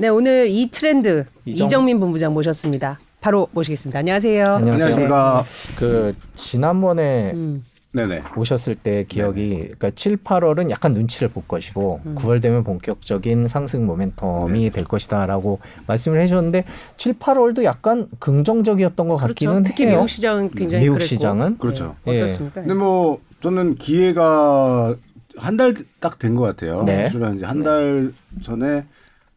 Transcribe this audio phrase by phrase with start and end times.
[0.00, 1.84] 네, 오늘 이 트렌드 이정...
[1.84, 2.98] 민 본부장 모셨습니다.
[3.20, 3.98] 바로 모시겠습니다.
[3.98, 4.46] 안녕하세요.
[4.46, 5.44] 안녕하십니까.
[5.76, 7.62] 그 지난번에 음.
[7.92, 8.22] 네네.
[8.34, 9.58] 오셨을 때 기억이 네네.
[9.64, 12.14] 그러니까 7, 8월은 약간 눈치를 볼 것이고 음.
[12.14, 14.70] 9월 되면 본격적인 상승 모멘텀이 네.
[14.70, 16.64] 될 것이다라고 말씀을 해주셨는데
[16.96, 19.28] 7, 8월도 약간 긍정적이었던 것 그렇죠.
[19.34, 19.96] 같기는 특히 해요.
[19.96, 21.08] 미국 시장은 굉장히 미국 그랬고.
[21.08, 21.96] 시장은 그렇죠.
[22.06, 22.22] 네.
[22.22, 22.62] 어떻습니까?
[22.62, 24.94] 근데 뭐 저는 기회가
[25.36, 26.84] 한 달 딱 된 것 같아요.
[26.84, 27.08] 네.
[27.10, 28.40] 출한 이제 한달 네.
[28.42, 28.84] 전에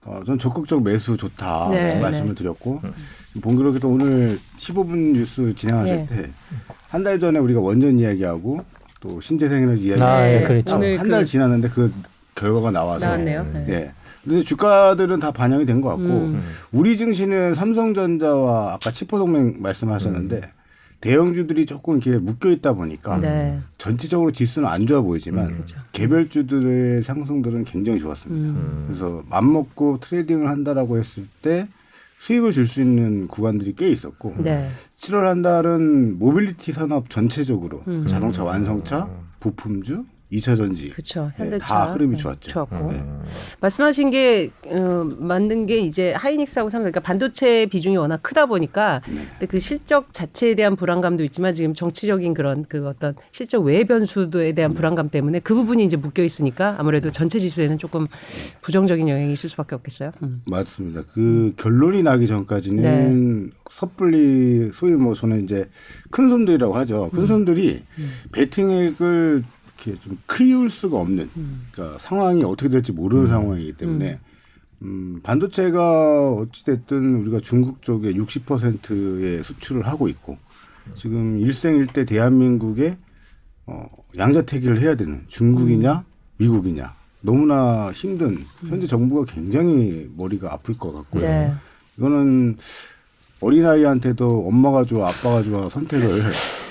[0.05, 1.99] 어, 전 적극적 매수 좋다 네.
[1.99, 2.91] 말씀을 드렸고 음.
[3.41, 6.29] 본격적으로 오늘 15분 뉴스 진행하실 네.
[6.89, 8.59] 때한 달 전에 우리가 원전 이야기하고
[8.99, 10.73] 또 신재생에너지 이야기 아, 네, 그렇죠.
[10.75, 11.91] 한달 그 지났는데 그
[12.35, 13.45] 결과가 나와서 나왔네요.
[13.53, 13.63] 네.
[13.65, 13.91] 네.
[14.23, 16.43] 근데 주가들은 다 반영이 된 것 같고 음.
[16.71, 20.62] 우리 증시는 삼성전자와 아까 치포 동맹 말씀하셨는데 음.
[21.03, 23.59] 대형주들이 조금 이렇게 묶여 있다 보니까 네.
[23.77, 25.51] 전체적으로 지수는 안 좋아 보이지만 음.
[25.55, 25.77] 그렇죠.
[25.91, 28.47] 개별주들의 상승들은 굉장히 좋았습니다.
[28.47, 28.83] 음.
[28.87, 31.67] 그래서 맘 먹고 트레이딩을 한다라고 했을 때
[32.21, 34.69] 수익을 줄 수 있는 구간들이 꽤 있었고 네.
[34.97, 38.07] 7월 한 달은 모빌리티 산업 전체적으로 음.
[38.07, 39.09] 자동차 완성차,
[39.41, 41.31] 부품주, 2차 전지 그렇죠.
[41.37, 42.51] 현대차 다 흐름이 좋았죠.
[42.51, 43.03] 좋았고 네.
[43.61, 49.01] 말씀하신 게 어, 만든 게 이제 하이닉스하고 삼성 그러니까 반도체 비중이 워낙 크다 보니까
[49.39, 49.47] 네.
[49.47, 54.71] 그 실적 자체에 대한 불안감도 있지만 지금 정치적인 그런 그 어떤 실적 외 변수도에 대한
[54.71, 54.75] 네.
[54.75, 58.07] 불안감 때문에 그 부분이 이제 묶여 있으니까 아무래도 전체 지수에는 조금
[58.61, 60.11] 부정적인 영향이 있을 수밖에 없겠어요.
[60.23, 60.41] 음.
[60.45, 61.03] 맞습니다.
[61.13, 63.49] 그 결론이 나기 전까지는 네.
[63.69, 65.69] 섣불리 소위 뭐 저는 이제
[66.11, 67.09] 큰 손들이라고 하죠.
[67.11, 67.27] 큰 음.
[67.27, 68.11] 손들이 음.
[68.31, 69.43] 베팅액을
[69.83, 71.29] 이렇게 좀 키울 수가 없는
[71.71, 73.29] 그러니까 상황이 어떻게 될지 모르는 음.
[73.29, 74.19] 상황이기 때문에
[74.81, 80.37] 음, 반도체가 어찌됐든 우리가 중국 쪽에 60%의 수출을 하고 있고
[80.95, 82.97] 지금 일생일대 대한민국에
[83.65, 86.03] 어, 양자택일을 해야 되는 중국이냐
[86.37, 91.21] 미국이냐 너무나 힘든 현재 정부가 굉장히 머리가 아플 것 같고요.
[91.21, 91.53] 네.
[91.97, 92.57] 이거는
[93.39, 96.09] 어린아이한테도 엄마가 좋아 아빠가 좋아 선택을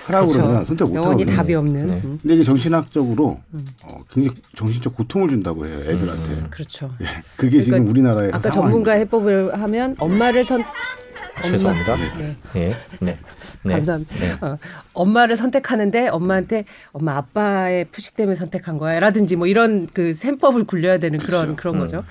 [0.07, 0.43] 하라고 그렇죠.
[0.43, 1.37] 그러면 선택 못 하거든요.
[1.37, 1.87] 답이 없는.
[1.87, 2.01] 네.
[2.05, 2.19] 음.
[2.21, 3.67] 근데 이게 정신학적으로 음.
[3.85, 6.33] 어, 굉장히 정신적 고통을 준다고 해요 애들한테.
[6.33, 6.47] 음.
[6.51, 6.91] 그렇죠.
[7.01, 10.63] 예, 그게 그러니까 지금 우리나라의 아까 전문가 해법을 하면 엄마를 선
[11.45, 11.51] 엄마.
[11.53, 11.97] 죄송합니다.
[11.97, 12.37] 네.
[12.53, 12.75] 네.
[13.01, 13.19] 네.
[13.65, 13.75] 네.
[13.75, 14.15] 감사합니다.
[14.19, 14.33] 네.
[14.41, 14.59] 어,
[14.93, 21.19] 엄마를 선택하는데 엄마한테 엄마 아빠의 푸시 때문에 선택한 거야라든지 뭐 이런 그 셈법을 굴려야 되는
[21.19, 21.41] 그렇죠.
[21.41, 21.81] 그런 그런 음.
[21.81, 22.05] 거죠.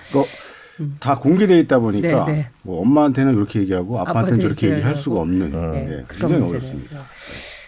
[0.80, 0.96] 음.
[1.00, 2.50] 다 공개돼 있다 보니까 네, 네.
[2.64, 7.06] 뭐 엄마한테는 이렇게 얘기하고 아빠한테는 저렇게 얘기할 수가 없는 네, 네, 굉장히 어렵습니다.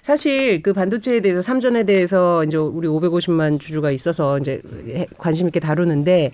[0.03, 4.61] 사실 그 반도체에 대해서 삼전에 대해서 이제 우리 550만 주주가 있어서 이제
[5.17, 6.31] 관심 있게 다루는데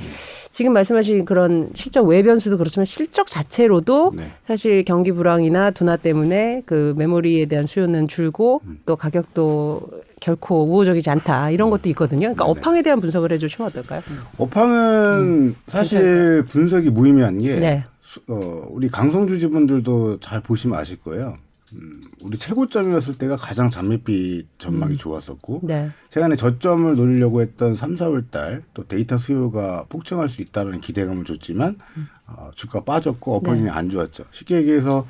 [0.51, 4.23] 지금 말씀하신 그런 실적 외변수도 그렇지만 실적 자체로도 네.
[4.47, 8.79] 사실 경기 불황이나 둔화 때문에 그 메모리에 대한 수요는 줄고 음.
[8.87, 9.87] 또 가격도
[10.19, 12.33] 결코 우호적이지 않다 이런 것도 있거든요.
[12.33, 12.59] 그러니까 네네.
[12.59, 14.01] 업황에 대한 분석을 해주시면 어떨까요?
[14.37, 15.55] 업황은 음.
[15.67, 17.85] 사실 분석이 무의미한 게 네.
[18.29, 21.37] 어, 우리 강성주주분들도 잘 보시면 아실 거예요.
[21.75, 24.97] 음, 우리 최고점이었을 때가 가장 잔밋빛 전망이 음.
[24.97, 25.89] 좋았었고 네.
[26.09, 31.77] 최근에 저점을 노리려고 했던 3, 4월 달 또 데이터 수요가 폭증할 수 있다는 기대감을 줬지만
[31.97, 32.07] 음.
[32.27, 33.69] 어, 주가 빠졌고 어퍼링이 네.
[33.69, 34.23] 안 좋았죠.
[34.31, 35.07] 쉽게 얘기해서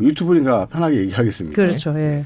[0.00, 1.54] 유튜브니까 편하게 얘기하겠습니다.
[1.54, 1.98] 그렇죠.
[1.98, 2.24] 예.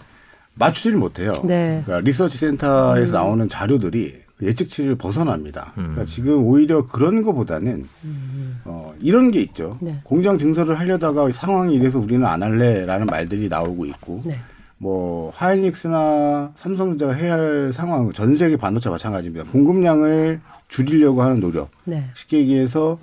[0.55, 1.33] 맞추지를 못해요.
[1.45, 1.83] 네.
[1.85, 3.15] 그러니까 리서치 센터에서 음.
[3.15, 5.73] 나오는 자료들이 예측치를 벗어납니다.
[5.79, 5.83] 음.
[5.83, 8.61] 그러니까 지금 오히려 그런 것보다는 음.
[8.65, 9.79] 어, 이런 게 있죠.
[9.81, 10.01] 네.
[10.05, 14.39] 공장 증설을 하려다가 상황이 이래서 우리는 안 할래라는 말들이 나오고 있고 네.
[14.79, 19.51] 뭐 하이닉스나 삼성전자가 해야 할 상황 전 세계 반도체 마찬가지입니다.
[19.51, 21.71] 공급량을 줄이려고 하는 노력.
[21.85, 22.05] 네.
[22.15, 22.99] 쉽게 얘기해서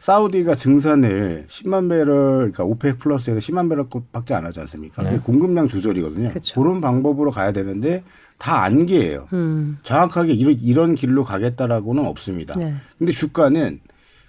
[0.00, 5.00] 사우디가 증산을 10만 배럴, 그러니까 오펙 플러스에서 10만 배럴밖에 안 하지 않습니까?
[5.04, 5.12] 네.
[5.18, 6.30] 그공급량 조절이거든요.
[6.30, 6.60] 그쵸.
[6.60, 8.02] 그런 방법으로 가야 되는데
[8.42, 9.28] 다 안개예요.
[9.34, 9.78] 음.
[9.84, 12.56] 정확하게 이런, 이런 길로 가겠다라고는 없습니다.
[12.56, 12.74] 네.
[12.98, 13.78] 근데 주가는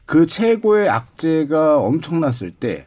[0.06, 2.86] 그 최고의 악재가 엄청났을 때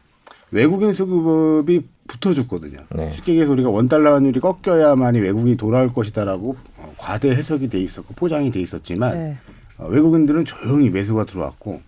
[0.51, 2.79] 외국인 수급이 붙어줬거든요.
[2.95, 3.11] 네.
[3.11, 8.49] 쉽게 얘기해서 우리가 원달러 환율이 꺾여야만이 외국인이 돌아올 것이다라고 어, 과대 해석이 돼 있었고 포장이
[8.49, 9.37] 돼 있었지만 네.
[9.79, 11.81] 어, 외국인들은 조용히 매수가 들어왔고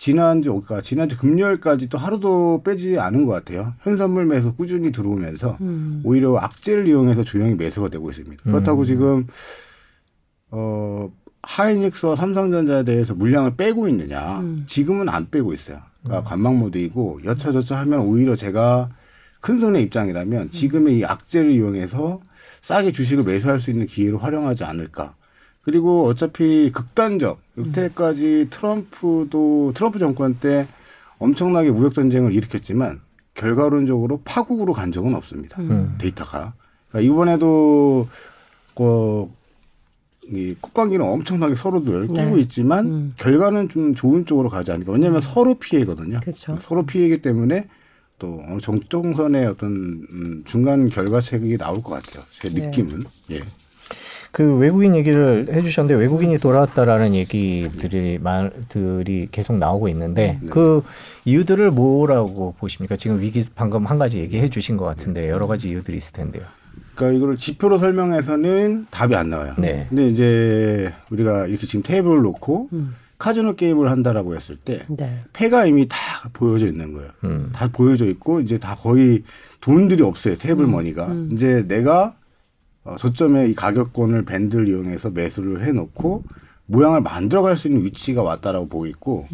[0.00, 3.74] 지난주 그러니까 지난주 금요일까지 또 하루도 빼지 않은 것 같아요.
[3.82, 6.00] 현선물 매수 꾸준히 들어오면서 음.
[6.04, 8.42] 오히려 악재를 이용해서 조용히 매수가 되고 있습니다.
[8.44, 8.84] 그렇다고 음.
[8.86, 9.26] 지금
[10.50, 11.12] 어
[11.42, 14.40] 하이닉스와 삼성전자에 대해서 물량을 빼고 있느냐?
[14.40, 14.64] 음.
[14.66, 15.80] 지금은 안 빼고 있어요.
[16.02, 16.28] 그러니까 음.
[16.30, 18.88] 관망 모드이고 여차저차 하면 오히려 제가
[19.42, 20.50] 큰 손의 입장이라면 음.
[20.50, 22.22] 지금의 이 악재를 이용해서
[22.62, 25.14] 싸게 주식을 매수할 수 있는 기회를 활용하지 않을까.
[25.62, 30.66] 그리고 어차피 극단적 여태까지 트럼프도 트럼프 정권 때
[31.18, 33.00] 엄청나게 무역 전쟁을 일으켰지만
[33.34, 35.60] 결과론적으로 파국으로 간 적은 없습니다.
[35.60, 35.96] 음.
[35.98, 36.54] 데이터가
[36.88, 38.08] 그러니까 이번에도
[38.74, 42.40] 그이 콧방귀는 엄청나게 서로들 끼고 네.
[42.40, 43.14] 있지만 음.
[43.16, 44.92] 결과는 좀 좋은 쪽으로 가지 않을까.
[44.92, 45.20] 왜냐하면 음.
[45.20, 46.20] 서로 피해거든요.
[46.24, 46.56] 그쵸.
[46.60, 47.68] 서로 피해이기 때문에
[48.18, 52.24] 또 정통선의 어떤 음, 중간 결과책이 나올 것 같아요.
[52.32, 52.66] 제 네.
[52.66, 53.04] 느낌은.
[53.30, 53.42] 예.
[54.32, 60.48] 그 외국인 얘기를 해주셨는데 외국인이 돌아왔다라는 얘기들이 말들이 계속 나오고 있는데 네.
[60.50, 60.82] 그
[61.24, 62.96] 이유들을 뭐라고 보십니까?
[62.96, 66.44] 지금 위기 방금 한 가지 얘기해 주신 것 같은데 여러 가지 이유들이 있을 텐데요.
[66.94, 69.54] 그러니까 이거를 지표로 설명해서는 답이 안 나와요.
[69.58, 69.86] 네.
[69.88, 72.94] 근데 이제 우리가 이렇게 지금 테이블을 놓고 음.
[73.18, 75.20] 카지노 게임을 한다라고 했을 때 네.
[75.32, 75.98] 패가 이미 다
[76.32, 77.10] 보여져 있는 거예요.
[77.24, 77.50] 음.
[77.52, 79.24] 다 보여져 있고 이제 다 거의
[79.60, 80.36] 돈들이 없어요.
[80.36, 80.70] 테이블 음.
[80.72, 81.06] money가.
[81.08, 81.30] 음.
[81.32, 82.14] 이제 내가
[82.90, 86.24] 어, 저점에 이 가격권을 밴드를 이용해서 매수를 해놓고
[86.66, 89.28] 모양을 만들어갈 수 있는 위치가 왔다라고 보고 있고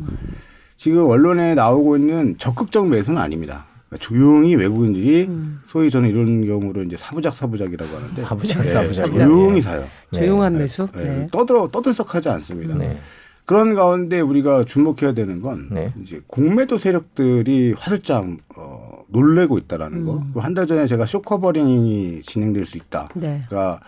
[0.76, 3.66] 지금 언론에 나오고 있는 적극적 매수는 아닙니다.
[3.88, 5.60] 그러니까 조용히 외국인들이 음.
[5.68, 9.84] 소위 저는 이런 경우로 이제 사부작 사부작이라고 하는데 사부작 네, 사부작 조용히 사요.
[10.12, 10.20] 네.
[10.20, 10.88] 조용한 매수.
[10.94, 11.04] 네.
[11.04, 11.28] 네.
[11.30, 12.76] 떠들어 떠들썩하지 않습니다.
[13.46, 13.52] 네.
[13.54, 15.92] 그런 가운데 우리가 주목해야 되는 건 네.
[16.02, 18.26] 이제 공매도 세력들이 화들짝
[18.56, 20.14] 어, 놀래고 있다라는 거.
[20.14, 20.32] 음.
[20.36, 23.08] 한달 전에 제가 short covering이 진행될 수 있다.
[23.14, 23.44] 네.
[23.48, 23.80] 그러니까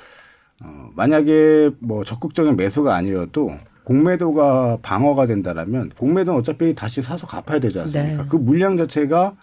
[0.63, 3.51] 어, 만약에 뭐 적극적인 매수가 아니어도
[3.85, 8.23] 공매도가 방어가 된다라면 공매도는 어차피 다시 사서 갚아야 되지 않습니까?
[8.23, 8.29] 네.
[8.29, 9.37] 그 물량 자체가 어,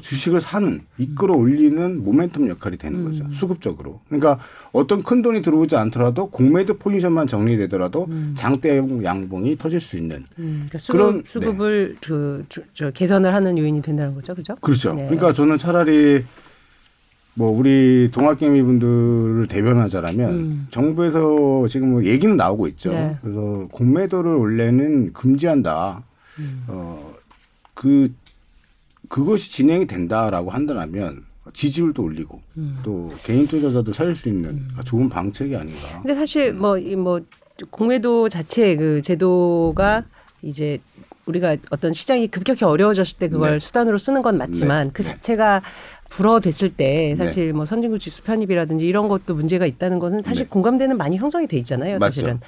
[0.00, 3.24] 주식을 사는 이끌어 올리는 모멘텀 역할이 되는 거죠.
[3.24, 3.32] 음.
[3.32, 4.00] 수급적으로.
[4.08, 4.40] 그러니까
[4.72, 8.32] 어떤 큰 돈이 들어오지 않더라도 공매도 포지션만 정리되더라도 음.
[8.36, 10.66] 장대 양봉이 터질 수 있는 음.
[10.66, 11.96] 그러니까 수급, 그런 수급을 네.
[12.04, 14.56] 그, 저, 저 개선을 하는 요인이 된다는 거죠, 그죠?
[14.60, 14.92] 그렇죠.
[14.92, 15.04] 네.
[15.04, 16.24] 그러니까 저는 차라리
[17.34, 20.66] 뭐 우리 동학개미 분들을 대변하자라면 음.
[20.70, 22.90] 정부에서 지금 뭐 얘기는 나오고 있죠.
[22.90, 23.16] 네.
[23.22, 26.02] 그래서 공매도를 원래는 금지한다.
[26.38, 26.64] 음.
[26.66, 28.10] 어그
[29.08, 32.78] 그것이 진행이 된다라고 한다면 지지율도 올리고 음.
[32.82, 34.70] 또 개인 투자자도 살릴 수 있는 음.
[34.84, 36.02] 좋은 방책이 아닌가.
[36.02, 37.00] 근데 사실 뭐뭐 음.
[37.00, 37.20] 뭐
[37.70, 40.04] 공매도 자체 그 제도가
[40.42, 40.78] 이제
[41.26, 43.58] 우리가 어떤 시장이 급격히 어려워졌을 때 그걸 네.
[43.58, 44.90] 수단으로 쓰는 건 맞지만 네.
[44.92, 45.10] 그 네.
[45.10, 45.62] 자체가
[46.08, 47.16] 불어됐을 때 네.
[47.16, 50.48] 사실 뭐 선진국 지수 편입이라든지 이런 것도 문제가 있다는 것은 사실 네.
[50.48, 51.98] 공감대는 많이 형성이 돼 있잖아요.
[51.98, 52.34] 사실은.
[52.34, 52.46] 맞죠.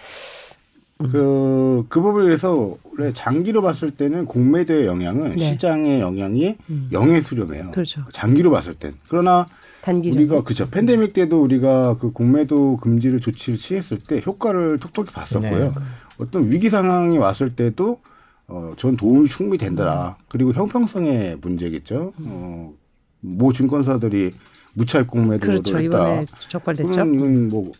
[0.98, 5.38] 그, 그 부분에서 원래 장기로 봤을 때는 공매도의 영향은 네.
[5.38, 6.88] 시장의 영향이 음.
[6.90, 7.70] 영의 수렴해요.
[7.70, 8.02] 그렇죠.
[8.10, 8.92] 장기로 봤을 땐.
[9.08, 9.46] 그러나
[9.82, 15.64] 단기적 우리가 그죠 팬데믹 때도 우리가 그 공매도 금지를 조치를 취했을 때 효과를 톡톡히 봤었고요.
[15.66, 15.72] 네.
[16.18, 18.00] 어떤 위기 상황이 왔을 때도
[18.48, 20.16] 어, 전 도움이 충분히 된다.
[20.18, 20.24] 음.
[20.28, 22.12] 그리고 형평성의 문제겠죠.
[22.18, 22.74] 어,
[23.20, 24.32] 모 증권사들이
[24.74, 25.78] 무차익 공매도를 그렇죠.
[25.78, 25.80] 했다.
[25.80, 26.90] 이번에 적발됐죠.
[26.90, 27.70] 이건 뭐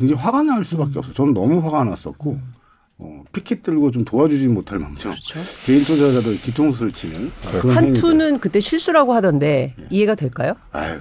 [0.00, 0.98] 굉장히 화가 날 수밖에 음.
[0.98, 1.14] 없어요.
[1.14, 2.54] 저는 너무 화가 났었고 음.
[2.98, 5.38] 어, 피켓 들고 좀 도와주지 못할 망정 그렇죠.
[5.64, 7.30] 개인 투자자들 뒤통수를 치는
[7.74, 9.86] 한투는 그때 실수라고 하던데 예.
[9.90, 10.54] 이해가 될까요?
[10.72, 11.00] 아유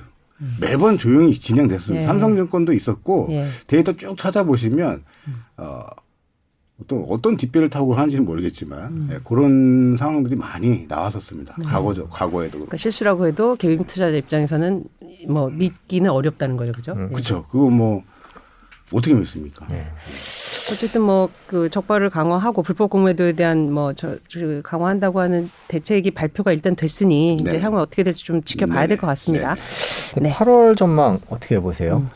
[0.61, 2.03] 매번 조용히 진행됐습니다.
[2.03, 2.07] 예.
[2.07, 3.47] 삼성증권도 있었고 예.
[3.67, 5.03] 데이터 쭉 찾아보시면
[5.57, 5.83] 어,
[6.81, 9.09] 어떤 어떤 뒷배를 타고 하는지는 모르겠지만 음.
[9.11, 11.55] 예, 그런 상황들이 많이 나왔었습니다.
[11.59, 11.65] 음.
[11.65, 12.53] 과거죠, 과거에도.
[12.53, 14.85] 그러니까 실수라고 해도 개인 투자자 입장에서는
[15.27, 16.93] 뭐 믿기는 어렵다는 거죠, 그죠?
[16.93, 17.09] 음.
[17.09, 17.45] 그렇죠.
[17.47, 18.03] 그거 뭐
[18.91, 19.65] 어떻게 믿습니까?
[19.69, 19.87] 네.
[20.71, 26.75] 어쨌든 뭐 그 적발을 강화하고 불법 공매도에 대한 뭐저 그 강화한다고 하는 대책이 발표가 일단
[26.75, 27.49] 됐으니 네.
[27.49, 29.55] 이제 향후 어떻게 될지 좀 지켜봐야 될 것 같습니다.
[30.15, 30.21] 네.
[30.29, 30.33] 네.
[30.33, 31.97] 8월 전망 어떻게 보세요?
[31.97, 32.09] 음.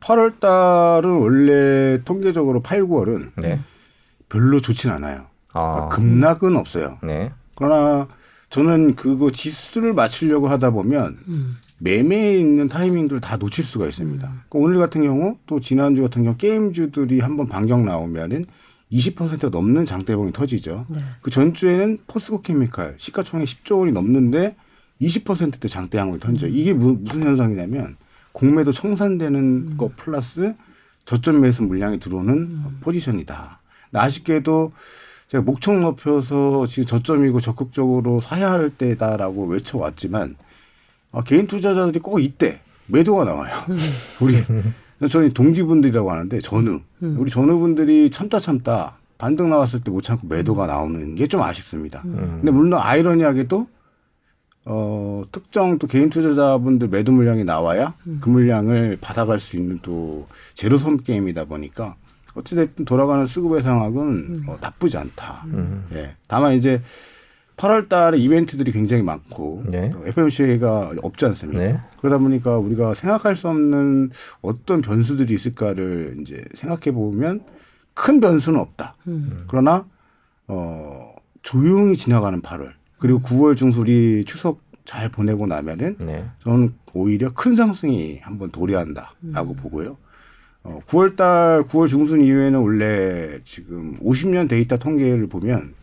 [0.00, 3.60] 8월 달은 원래 통계적으로 8, 9월은 네.
[4.28, 5.26] 별로 좋진 않아요.
[5.52, 5.88] 아.
[5.88, 6.98] 그러니까 급락은 없어요.
[7.02, 7.30] 네.
[7.56, 8.06] 그러나
[8.50, 11.56] 저는 그거 지수를 맞추려고 하다 보면 음.
[11.78, 14.26] 매매에 있는 타이밍들을 다 놓칠 수가 있습니다.
[14.26, 14.40] 음.
[14.48, 18.46] 그러니까 오늘 같은 경우 또 지난주 같은 경우 게임주들이 한번 반격 나오면은
[18.92, 20.86] 20% 넘는 장대봉이 터지죠.
[20.88, 21.00] 네.
[21.20, 24.54] 그 전주에는 포스코 케미칼 시가총액 10조 원이 넘는데
[25.02, 26.46] 20%대 장대항을 던져.
[26.46, 26.52] 음.
[26.54, 27.96] 이게 무, 슨 현상이냐면
[28.32, 29.76] 공매도 청산되는 음.
[29.76, 30.54] 것 플러스
[31.04, 32.78] 저점 매수 물량이 들어오는 음.
[32.80, 33.60] 포지션이다.
[33.92, 34.72] 아쉽게도
[35.28, 40.36] 제가 목청 높여서 지금 저점이고 적극적으로 사야 할 때다라고 외쳐왔지만
[41.12, 43.54] 아, 개인 투자자들이 꼭 이때 매도가 나와요.
[43.68, 43.76] 음.
[44.22, 47.16] 우리 저희 동지분들이라고 하는데 전후 음.
[47.18, 52.02] 우리 전후분들이 참다 참다 반등 나왔을 때 못 참고 매도가 나오는 게 좀 아쉽습니다.
[52.04, 52.38] 음.
[52.40, 53.66] 근데 물론 아이러니하게도
[54.68, 60.98] 어, 특정 또 개인 투자자분들 매도 물량이 나와야 그 물량을 받아갈 수 있는 또 제로섬
[60.98, 61.94] 게임이다 보니까
[62.36, 64.44] 어찌됐든 돌아가는 수급의 상황은 음.
[64.46, 65.44] 어, 나쁘지 않다.
[65.46, 65.86] 음.
[65.92, 66.14] 예.
[66.28, 66.82] 다만 이제
[67.56, 69.92] 8월 달에 이벤트들이 굉장히 많고 네.
[70.04, 71.58] FMC가 없지 않습니까?
[71.58, 71.76] 네.
[72.00, 74.10] 그러다 보니까 우리가 생각할 수 없는
[74.42, 77.44] 어떤 변수들이 있을까를 이제 생각해 보면
[77.94, 78.96] 큰 변수는 없다.
[79.06, 79.44] 음.
[79.48, 79.86] 그러나
[80.48, 86.26] 어 조용히 지나가는 8월 그리고 9월 중술이 추석 잘 보내고 나면은 네.
[86.44, 89.56] 저는 오히려 큰 상승이 한번 도래한다라고 음.
[89.56, 89.96] 보고요.
[90.66, 95.74] 어, 9월달 9월 중순 이후에는 원래 지금 50년 데이터 통계를 보면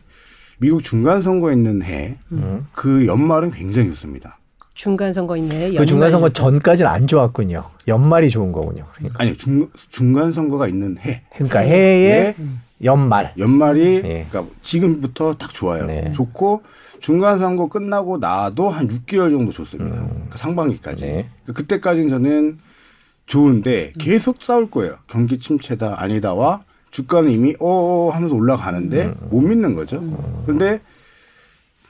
[0.57, 3.05] 미국 중간 선거 있는 해그 음.
[3.07, 4.37] 연말은 굉장히 좋습니다.
[4.73, 5.75] 중간 선거 있네.
[5.75, 7.63] 그 중간 선거 전까지는 안 좋았군요.
[7.87, 8.85] 연말이 좋은 거군요.
[8.95, 9.21] 그러니까.
[9.21, 9.35] 아니요.
[9.35, 11.21] 중, 중간 선거가 있는 해.
[11.35, 12.45] 그러니까 해의 네.
[12.83, 13.33] 연말.
[13.37, 14.25] 연말이 네.
[14.29, 15.85] 그러니까 지금부터 딱 좋아요.
[15.85, 16.11] 네.
[16.13, 16.63] 좋고
[16.99, 19.95] 중간 선거 끝나고 나도 한 6개월 정도 좋습니다.
[19.95, 20.07] 음.
[20.09, 21.05] 그러니까 상반기까지.
[21.05, 21.29] 네.
[21.43, 22.57] 그러니까 그때까지는 저는
[23.25, 24.98] 좋은데 계속 싸울 거예요.
[25.08, 26.62] 경기 침체다 아니다와
[26.92, 29.15] 주가는 이미 어, 어 하면서 올라가는데 음.
[29.30, 29.98] 못 믿는 거죠.
[29.98, 30.44] 음.
[30.46, 30.82] 그런데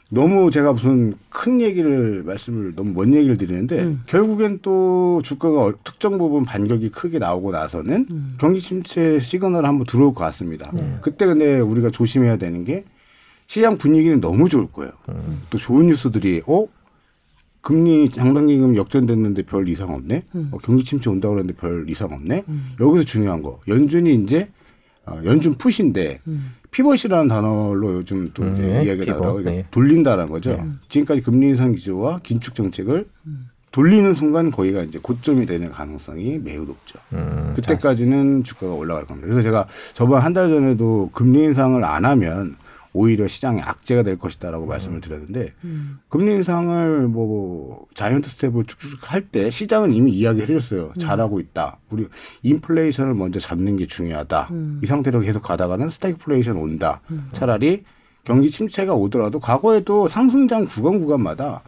[0.09, 4.03] 너무 제가 무슨 큰 얘기를 말씀을 너무 먼 얘기를 드리는데 음.
[4.05, 8.35] 결국엔 또 주가가 특정 부분 반격이 크게 나오고 나서는 음.
[8.39, 10.69] 경기 침체 시그널 한번 들어올 것 같습니다.
[10.71, 10.99] 네.
[11.01, 12.85] 그때 근데 우리가 조심해야 되는 게
[13.47, 14.91] 시장 분위기는 너무 좋을 거예요.
[15.09, 15.41] 음.
[15.49, 16.67] 또 좋은 뉴스들이 어
[17.67, 20.23] 금리 장단기금 역전됐는데 별 이상 없네.
[20.35, 20.49] 음.
[20.51, 22.43] 어, 경기 침체 온다고 그러는데 별 이상 없네.
[22.47, 22.71] 음.
[22.79, 24.49] 여기서 중요한 거 연준이 이제
[25.05, 26.51] 어, 연준 푸시인데 음.
[26.71, 29.65] 피벗이라는 단어로 요즘 또 이제 네, 이야기가 나오고 네.
[29.71, 30.51] 돌린다라는 거죠.
[30.51, 30.63] 네.
[30.89, 33.47] 지금까지 금리 인상 기조와 긴축 정책을 음.
[33.71, 36.99] 돌리는 순간 거기가 이제 고점이 되는 가능성이 매우 높죠.
[37.13, 39.27] 음, 그때까지는 주가가 올라갈 겁니다.
[39.27, 42.55] 그래서 제가 저번 한 달 전에도 금리 인상을 안 하면
[42.93, 44.69] 오히려 시장에 악재가 될 것이다라고 음.
[44.69, 45.99] 말씀을 드렸는데 음.
[46.09, 50.91] 금리 인상을 뭐 자이언트 스텝을 쭉쭉 할 때 시장은 이미 이야기해 줬어요.
[50.95, 50.99] 음.
[50.99, 51.79] 잘하고 있다.
[51.89, 52.07] 우리
[52.43, 54.47] 인플레이션을 먼저 잡는 게 중요하다.
[54.51, 54.79] 음.
[54.83, 57.01] 이 상태로 계속 가다가는 스태그플레이션 온다.
[57.09, 57.29] 음.
[57.31, 57.83] 차라리
[58.23, 61.63] 경기 침체가 오더라도 과거에도 상승장 구간 구간마다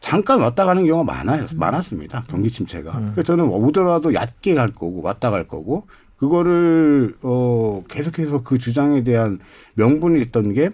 [0.00, 1.46] 잠깐 왔다 가는 경우가 많아요.
[1.56, 2.24] 많았습니다.
[2.28, 2.98] 경기 침체가.
[2.98, 3.12] 음.
[3.14, 5.86] 그래서 저는 오더라도 얕게 갈 거고 왔다 갈 거고
[6.16, 9.38] 그거를 어 계속해서 그 주장에 대한
[9.74, 10.70] 명분이 있던 게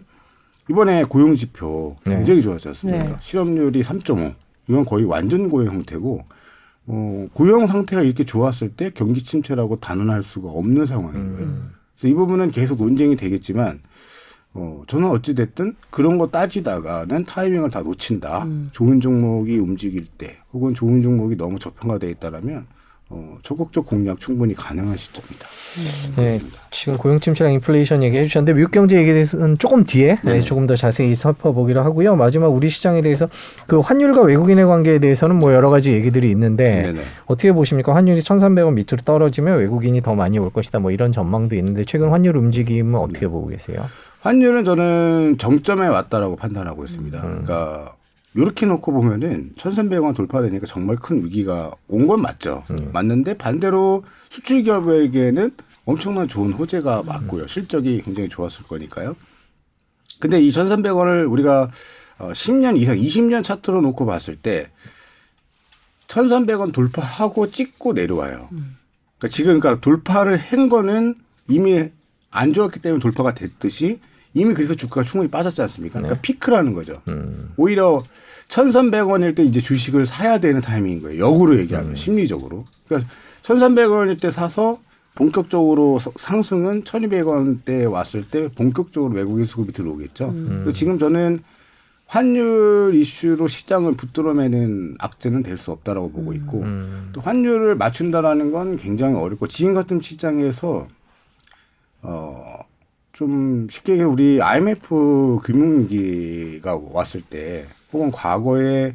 [0.70, 2.16] 이번에 고용 지표 네.
[2.16, 2.44] 굉장히 네.
[2.44, 3.04] 좋았지 않습니까?
[3.04, 3.16] 네.
[3.20, 4.34] 실업률이 3.5
[4.68, 6.24] 이건 거의 완전 고용 형태고
[6.86, 11.46] 어 고용 상태가 이렇게 좋았을 때 경기 침체라고 단언할 수가 없는 상황인 거예요.
[11.46, 11.70] 음.
[11.96, 13.80] 그래서 이 부분은 계속 논쟁이 되겠지만
[14.54, 18.44] 어, 저는 어찌됐든 그런 거 따지다가는 타이밍을 다 놓친다.
[18.44, 18.68] 음.
[18.72, 22.66] 좋은 종목이 움직일 때 혹은 좋은 종목이 너무 저평가돼 있다라면
[23.14, 25.46] 어, 적극적 공략 충분히 가능한 시점이다.
[26.16, 26.38] 네,
[26.70, 30.40] 지금 고용 침체랑 인플레이션 얘기해 주셨는데 미국 경제 얘기에 대해서는 조금 뒤에 네.
[30.40, 32.16] 조금 더 자세히 살펴보기로 하고요.
[32.16, 33.28] 마지막 우리 시장에 대해서
[33.66, 37.02] 그 환율과 외국인의 관계에 대해서는 뭐 여러 가지 얘기들이 있는데 네네.
[37.26, 37.94] 어떻게 보십니까?
[37.94, 40.78] 환율이 1,300원 밑으로 떨어지면 외국인이 더 많이 올 것이다.
[40.78, 43.26] 뭐 이런 전망도 있는데 최근 환율 움직임은 어떻게 네.
[43.26, 43.84] 보고 계세요?
[44.22, 47.18] 환율은 저는 정점에 왔다라고 판단하고 있습니다.
[47.18, 47.42] 음.
[47.44, 47.94] 그러니까
[48.34, 52.64] 이렇게 놓고 보면은 1,300원 돌파되니까 정말 큰 위기가 온 건 맞죠.
[52.70, 52.90] 음.
[52.92, 55.50] 맞는데 반대로 수출 기업에게는
[55.84, 57.46] 엄청난 좋은 호재가 맞고요.
[57.46, 59.16] 실적이 굉장히 좋았을 거니까요.
[60.20, 61.70] 근데 이 1,300원을 우리가
[62.18, 64.70] 10년 어, 이상 20년 차트로 놓고 봤을 때
[66.08, 68.48] 1,300원 돌파하고 찍고 내려와요.
[68.50, 71.14] 그러니까 지금 그러니까 돌파를 한 거는
[71.48, 71.88] 이미
[72.30, 73.98] 안 좋았기 때문에 돌파가 됐듯이
[74.34, 75.98] 이미 그래서 주가가 충분히 빠졌지 않습니까?
[75.98, 76.22] 그러니까 네.
[76.22, 77.02] 피크라는 거죠.
[77.08, 77.52] 음.
[77.56, 78.02] 오히려
[78.48, 81.24] 1,300원일 때 이제 주식을 사야 되는 타이밍인 거예요.
[81.24, 81.96] 역으로 얘기하면 음.
[81.96, 82.64] 심리적으로.
[82.88, 83.10] 그러니까
[83.42, 84.80] 1,300원일 때 사서
[85.14, 90.28] 본격적으로 상승은 1,200원대 왔을 때 본격적으로 외국인 수급이 들어오겠죠.
[90.30, 90.72] 음.
[90.74, 91.40] 지금 저는
[92.06, 97.10] 환율 이슈로 시장을 붙들어매는 악재는 될 수 없다라고 보고 있고 음.
[97.12, 100.88] 또 환율을 맞춘다라는 건 굉장히 어렵고 지금 같은 시장에서
[102.02, 102.58] 어
[103.12, 108.94] 좀 쉽게 얘기해 우리 IMF 금융위기가 왔을 때 혹은 과거에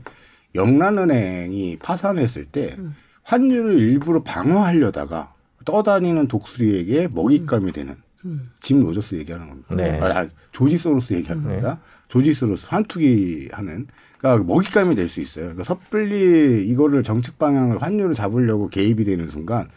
[0.55, 2.95] 영란은행이 파산했을 때 음.
[3.23, 5.33] 환율을 일부러 방어하려다가
[5.65, 7.95] 떠다니는 독수리에게 먹잇감이 되는
[8.25, 8.49] 음.
[8.59, 9.75] 짐 로저스 얘기하는 겁니다.
[9.75, 9.99] 네.
[9.99, 11.49] 아, 조지 소로스 얘기하는 네.
[11.49, 11.79] 겁니다.
[12.07, 13.85] 조지 소로스 환투기 하는
[14.17, 15.43] 그러니까 먹잇감이 될 수 있어요.
[15.45, 19.67] 그러니까 섣불리 이거를 정책 방향을 환율을 잡으려고 개입이 되는 순간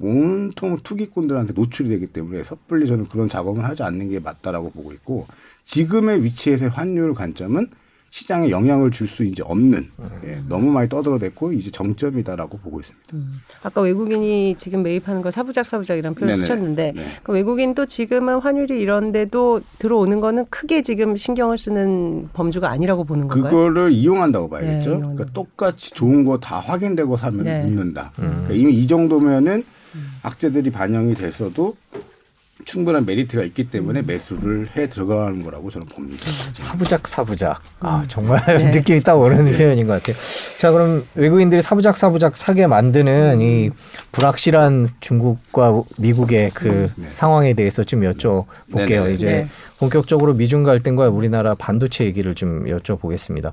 [0.00, 5.26] 온통 투기꾼들한테 노출이 되기 때문에 섣불리 저는 그런 작업을 하지 않는 게 맞다라고 보고 있고
[5.64, 7.68] 지금의 위치에서의 환율 관점은
[8.12, 9.88] 시장에 영향을 줄 수 이제 없는
[10.24, 13.06] 예, 너무 많이 떠들어댔고 이제 정점이다라고 보고 있습니다.
[13.14, 13.34] 음.
[13.62, 17.04] 아까 외국인이 지금 매입하는 걸 사부작 사부작이라는 표현 을 쓰셨는데 네.
[17.22, 23.28] 그 외국인 또 지금은 환율이 이런데도 들어오는 거는 크게 지금 신경을 쓰는 범주가 아니라고 보는
[23.28, 23.44] 건가요?
[23.52, 24.90] 그거를 이용한다고 봐야겠죠.
[24.90, 27.62] 네, 그러니까 똑같이 좋은 거 다 확인되고 사면 네.
[27.64, 28.10] 묻는다.
[28.18, 28.24] 음.
[28.44, 29.62] 그러니까 이미 이 정도면은
[30.22, 31.76] 악재들이 반영이 돼서도
[32.64, 34.06] 충분한 메리트가 있기 때문에 음.
[34.06, 36.30] 매수를 해 들어가는 거라고 저는 봅니다.
[36.52, 37.62] 사부작 사부작.
[37.80, 38.04] 아 음.
[38.08, 38.70] 정말 네.
[38.76, 39.56] 느낌이 딱 오는 네.
[39.56, 40.16] 표현인 것 같아요.
[40.58, 43.42] 자 그럼 외국인들이 사부작 사부작 사게 만드는 음.
[43.42, 43.70] 이
[44.12, 47.08] 불확실한 중국과 미국의 그 네.
[47.10, 49.04] 상황에 대해서 좀 여쭤볼게요.
[49.04, 49.12] 네네.
[49.14, 49.48] 이제 네.
[49.78, 53.52] 본격적으로 미중 갈등과 우리나라 반도체 얘기를 좀 여쭤보겠습니다.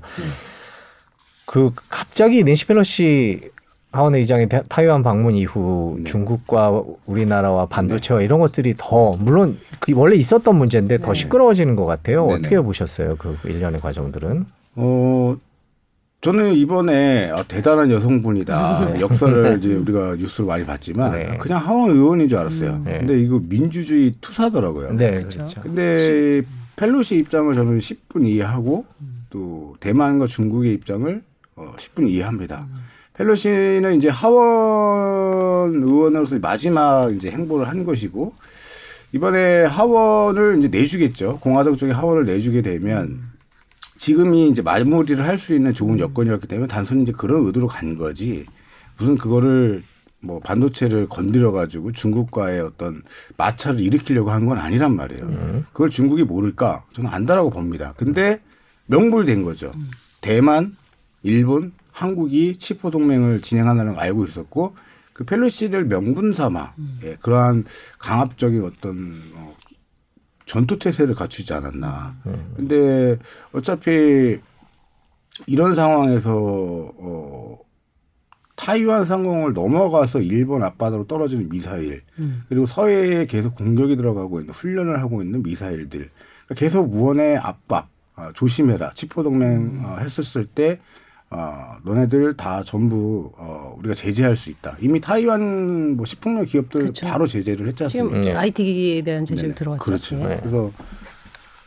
[1.46, 3.50] 그 갑자기 낸시 펠로시
[3.90, 6.04] 하원 의장의 타이완 방문 이후 네.
[6.04, 8.26] 중국과 우리나라와 반도체와 네.
[8.26, 11.14] 이런 것들이 더 물론 그 원래 있었던 문제인데 더 네.
[11.14, 12.26] 시끄러워지는 것 같아요.
[12.26, 13.16] 네 어떻게 보셨어요?
[13.16, 14.44] 그 일련의 과정들은?
[14.76, 15.36] 어
[16.20, 18.92] 저는 이번에 아, 대단한 여성분이다.
[18.92, 19.00] 네.
[19.00, 21.38] 역사를 이제 우리가 뉴스로 많이 봤지만 네.
[21.38, 22.70] 그냥 하원 의원인 줄 알았어요.
[22.70, 22.98] 음, 네.
[22.98, 24.92] 근데 이거 민주주의 투사더라고요.
[24.94, 25.60] 네, 그렇죠.
[25.62, 26.42] 근데
[26.76, 28.84] 펠로시 입장을 저는 10분 이해하고
[29.30, 31.22] 또 대만과 중국의 입장을
[31.56, 32.66] 어, 10분 이해합니다.
[33.18, 33.24] 음.
[33.24, 38.32] 펠로시는 이제 하원 의원으로서 마지막 이제 행보를 한 것이고
[39.12, 41.38] 이번에 하원을 이제 내주겠죠.
[41.40, 43.20] 공화당 쪽에 하원을 내주게 되면
[43.96, 48.46] 지금이 이제 마무리를 할 수 있는 좋은 여건이었기 때문에 단순히 이제 그런 의도로 간 거지
[48.98, 49.82] 무슨 그거를
[50.20, 53.02] 뭐 반도체를 건드려 가지고 중국과의 어떤
[53.36, 55.22] 마찰을 일으키려고 한 건 아니란 말이에요.
[55.24, 55.64] 음.
[55.72, 56.84] 그걸 중국이 모를까?
[56.92, 57.94] 저는 안다라고 봅니다.
[57.96, 58.40] 근데
[58.86, 59.72] 명불된 거죠.
[60.20, 60.74] 대만,
[61.22, 64.76] 일본, 한국이 치포 동맹을 진행하는 걸 알고 있었고
[65.12, 67.00] 그 펠로시를 명분 삼아 음.
[67.02, 67.64] 예, 그러한
[67.98, 69.56] 강압적인 어떤 어,
[70.46, 72.16] 전투 태세를 갖추지 않았나.
[72.26, 72.52] 음.
[72.56, 73.18] 근데
[73.52, 74.38] 어차피
[75.48, 77.58] 이런 상황에서 어
[78.54, 82.44] 타이완 상공을 넘어가서 일본 앞바다로 떨어지는 미사일 음.
[82.48, 86.10] 그리고 서해에 계속 공격이 들어가고 있는 훈련을 하고 있는 미사일들
[86.44, 89.84] 그러니까 계속 무언의 압박 아, 조심해라 치포 동맹 음.
[89.84, 90.80] 어, 했었을 때
[91.30, 94.76] 어, 너네들 다 전부 어, 우리가 제재할 수 있다.
[94.80, 97.06] 이미 타이완 뭐 식품료 기업들 그렇죠.
[97.06, 98.22] 바로 제재를 했지 않습니까?
[98.22, 99.84] 지금 IT 기기에 대한 제재를 들어갔죠.
[99.84, 100.16] 그렇죠.
[100.16, 100.38] 네.
[100.40, 100.72] 그래서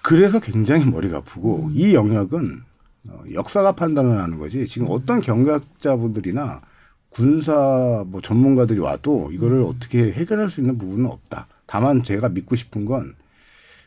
[0.01, 1.73] 그래서 굉장히 머리가 아프고 음.
[1.75, 2.61] 이 영역은
[3.09, 4.65] 어, 역사가 판단을 하는 거지.
[4.65, 4.93] 지금 음.
[4.93, 6.61] 어떤 경각자분들이나
[7.09, 9.65] 군사 뭐 전문가들이 와도 이거를 음.
[9.67, 11.45] 어떻게 해결할 수 있는 부분은 없다.
[11.67, 13.15] 다만 제가 믿고 싶은 건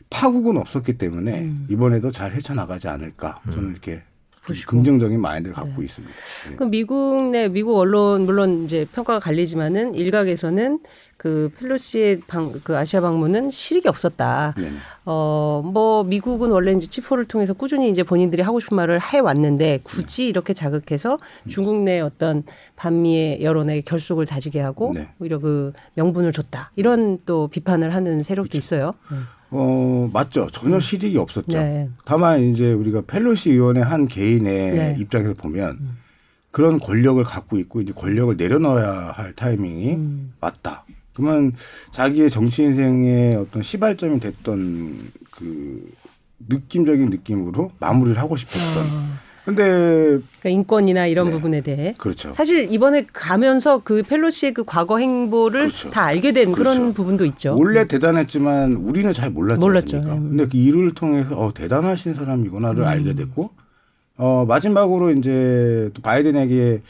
[0.09, 1.67] 파국은 없었기 때문에 음.
[1.69, 4.03] 이번에도 잘 헤쳐나가지 않을까 저는 이렇게
[4.45, 4.71] 그러시고.
[4.71, 5.85] 긍정적인 마인드를 갖고 네.
[5.85, 6.15] 있습니다.
[6.49, 6.55] 네.
[6.55, 10.79] 그럼 미국 내 미국 언론 물론 이제 평가가 갈리지만은 일각에서는
[11.17, 14.53] 그 펠로시의 방, 그 아시아 방문은 실익이 없었다.
[14.57, 14.71] 네.
[15.05, 20.23] 어뭐 미국은 원래 이제 치포를 통해서 꾸준히 이제 본인들이 하고 싶은 말을 해 왔는데 굳이
[20.23, 20.29] 네.
[20.29, 22.43] 이렇게 자극해서 중국 내 어떤
[22.75, 25.09] 반미의 여론의 결속을 다지게 하고 네.
[25.19, 26.71] 오히려 그 명분을 줬다.
[26.75, 28.57] 이런 또 비판을 하는 세력도 그렇죠.
[28.57, 28.93] 있어요.
[29.11, 29.25] 음.
[29.57, 30.47] 어, 맞죠.
[30.51, 31.57] 전혀 실익이 없었죠.
[31.57, 31.89] 네.
[32.03, 34.95] 다만 이제 우리가 펠로시 의원의 한 개인의 네.
[34.99, 35.97] 입장에서 보면 음.
[36.51, 40.33] 그런 권력을 갖고 있고 이제 권력을 내려놓아야 할 타이밍이 음.
[40.39, 40.85] 왔다.
[41.13, 41.53] 그러면
[41.91, 45.91] 자기의 정치 인생의 어떤 시발점이 됐던 그
[46.47, 49.24] 느낌적인 느낌으로 마무리를 하고 싶었던 아.
[49.45, 51.31] 근데 그러니까 인권이나 이런 네.
[51.31, 52.33] 부분에 대해 그렇죠.
[52.33, 55.91] 사실 이번에 가면서 그 펠로시의 그 과거 행보를 그렇죠.
[55.91, 56.77] 다 알게 된 그렇죠.
[56.77, 57.55] 그런 부분도 있죠.
[57.55, 57.87] 원래 음.
[57.87, 59.59] 대단했지만 우리는 잘 몰랐죠.
[59.61, 59.99] 몰랐죠.
[59.99, 60.05] 네.
[60.05, 62.87] 근데 그 일을 통해서 어 대단하신 사람이구나를 음.
[62.87, 63.51] 알게 됐고
[64.17, 66.81] 어 마지막으로 이제 또 바이든에게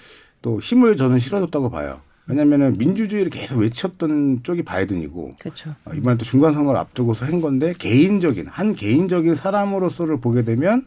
[0.41, 1.99] 또 힘을 저는 실어줬다고 봐요.
[2.27, 5.75] 왜냐하면 민주주의를 계속 외쳤던 쪽이 바이든이고 그렇죠.
[5.85, 10.85] 어, 이번에 또 중간 선거를 앞두고서 한 건데 개인적인 한 개인적인 사람으로서를 보게 되면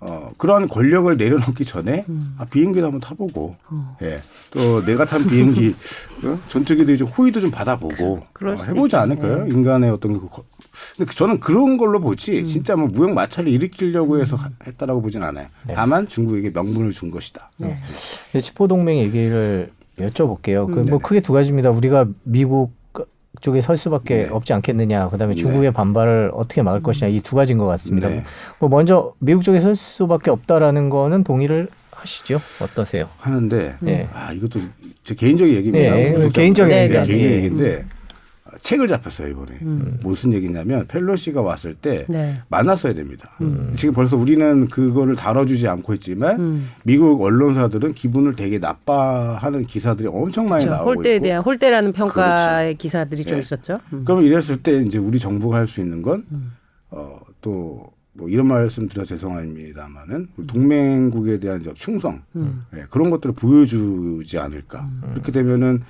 [0.00, 2.36] 어, 그런 권력을 내려놓기 전에 음.
[2.38, 3.96] 아, 비행기도 한번 타보고, 어.
[4.02, 4.20] 예.
[4.50, 5.74] 또 내가 탄 비행기,
[6.24, 6.38] 어?
[6.48, 9.44] 전투기도 좀 호의도 좀 받아보고, 그, 어, 해보지 않을까요?
[9.44, 9.50] 네.
[9.50, 10.28] 인간의 어떤 그,
[10.96, 12.44] 근데 저는 그런 걸로 보지, 음.
[12.44, 14.54] 진짜 뭐 무역 마찰을 일으키려고 해서 음.
[14.66, 15.48] 했다라고 보진 않아요.
[15.66, 15.74] 네.
[15.74, 17.50] 다만 중국에게 명분을 준 것이다.
[17.56, 17.76] 네.
[18.32, 18.40] 네.
[18.40, 20.72] 치포동맹 얘기를 여쭤볼게요.
[20.72, 21.70] 그뭐 크게 두 가지입니다.
[21.70, 22.77] 우리가 미국
[23.40, 24.28] 쪽에 설 수밖에 네.
[24.30, 25.08] 없지 않겠느냐.
[25.10, 25.40] 그다음에 네.
[25.40, 25.72] 중국의 네.
[25.72, 28.08] 반발을 어떻게 막을 것이냐 이 두 가지인 것 같습니다.
[28.08, 28.24] 네.
[28.58, 32.40] 뭐 먼저 미국 쪽에 설 수밖에 없다라는 거는 동의를 하시죠?
[32.62, 33.08] 어떠세요?
[33.18, 34.08] 하는데 네.
[34.14, 34.60] 아 이것도
[35.04, 35.94] 제 개인적인 얘기입니다.
[35.94, 36.28] 네.
[36.32, 37.84] 개인적인 얘기 개인 얘기인데
[38.60, 39.98] 책을 잡혔어요 이번에 음.
[40.02, 42.40] 무슨 얘기냐면 펠로시가 왔을 때 네.
[42.48, 43.30] 만났어야 됩니다.
[43.40, 43.72] 음.
[43.76, 46.68] 지금 벌써 우리는 그거를 다뤄주지 않고 있지만 음.
[46.84, 50.76] 미국 언론사들은 기분을 되게 나빠하는 기사들이 엄청 많이 그렇죠.
[50.82, 51.22] 나오고 홀대에 있고.
[51.24, 52.78] 대한 홀대라는 평가의 그렇죠.
[52.78, 53.28] 기사들이 네.
[53.28, 53.80] 좀 있었죠.
[53.92, 54.04] 음.
[54.04, 56.52] 그럼 이랬을 때 이제 우리 정부가 할 수 있는 건 음.
[56.90, 57.82] 어, 또.
[58.14, 65.82] 뭐 이런 말씀 드려 죄송합니다만은 동맹국에 대한 충성 네, 그런 것들을 보여주지 않을까 그렇게 되면은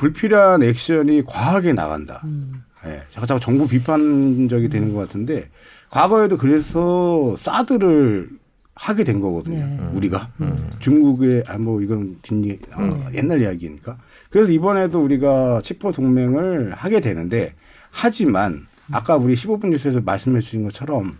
[0.00, 2.22] 불필요한 액션이 과하게 나간다.
[2.24, 2.62] 음.
[2.86, 3.02] 예.
[3.10, 5.50] 자꾸 자꾸 정부 비판적이 되는 것 같은데
[5.90, 8.30] 과거에도 그래서 사드를
[8.74, 9.58] 하게 된 거거든요.
[9.58, 9.90] 네.
[9.92, 10.70] 우리가 음.
[10.78, 12.34] 중국의 아 뭐 이건 뒷
[12.74, 13.04] 어, 음.
[13.12, 13.98] 옛날 이야기니까.
[14.30, 17.52] 그래서 이번에도 우리가 치포 동맹을 하게 되는데
[17.90, 21.18] 하지만 아까 우리 15분 뉴스에서 말씀해 주신 것처럼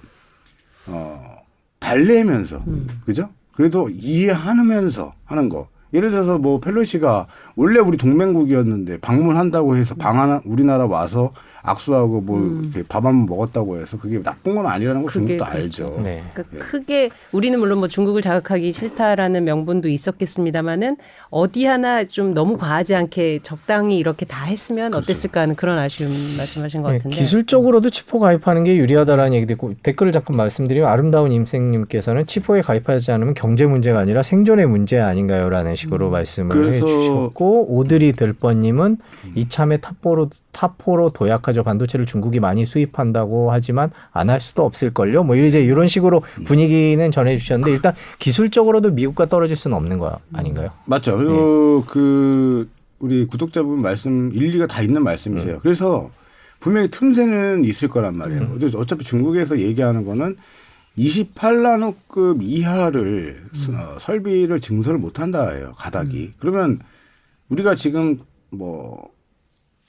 [0.87, 1.37] 어
[1.79, 2.87] 달래면서 음.
[3.05, 3.29] 그죠?
[3.53, 5.69] 그래도 이해하면서 하는 거.
[5.93, 7.27] 예를 들어서 뭐 펠로시가
[7.57, 12.73] 원래 우리 동맹국이었는데 방문한다고 해서 방한 우리나라 와서 악수하고 뭐 음.
[12.89, 15.59] 밥 한번 먹었다고 해서 그게 나쁜 건 아니라는 걸 중국도 그렇죠.
[15.59, 16.01] 알죠.
[16.03, 16.25] 네.
[16.33, 16.59] 그러니까 예.
[16.59, 20.97] 크게 우리는 물론 뭐 중국을 자극하기 싫다라는 명분도 있었겠습니다만은
[21.31, 25.05] 어디 하나 좀 너무 과하지 않게 적당히 이렇게 다 했으면 그렇죠.
[25.05, 27.17] 어땠을까 하는 그런 아쉬움 말씀하신 것 네, 같은데.
[27.17, 33.35] 기술적으로도 치포 가입하는 게 유리하다라는 얘기도 있고 댓글을 잠깐 말씀드리면 아름다운 임생님께서는 치포에 가입하지 않으면
[33.35, 36.13] 경제 문제가 아니라 생존의 문제 아닌가요라는 식으로 음.
[36.13, 39.33] 말씀을 해주셨고 오드리 델번님은 음.
[39.35, 41.63] 이참에 탑보로 타포로 도약하죠.
[41.65, 45.25] 반도체를 중국이 많이 수입한다고 하지만 안 할 수도 없을걸요.
[45.25, 50.71] 뭐 이제 이런 식으로 분위기는 전해주셨는데 일단 기술적으로도 미국과 떨어질 수는 없는 거 아닌가요?
[50.85, 51.17] 맞죠.
[51.17, 51.93] 그리고 네.
[51.93, 55.55] 그 우리 구독자분 말씀 일리가 다 있는 말씀이세요.
[55.57, 55.61] 음.
[55.63, 56.11] 그래서
[56.61, 58.43] 분명히 틈새는 있을 거란 말이에요.
[58.43, 58.71] 음.
[58.77, 60.37] 어차피 중국에서 얘기하는 거는
[60.99, 63.75] 28나노급 이하를 음.
[63.75, 65.73] 어, 설비를 증설을 못 한다예요.
[65.77, 66.19] 가닥이.
[66.19, 66.35] 음.
[66.39, 66.79] 그러면
[67.49, 69.09] 우리가 지금 뭐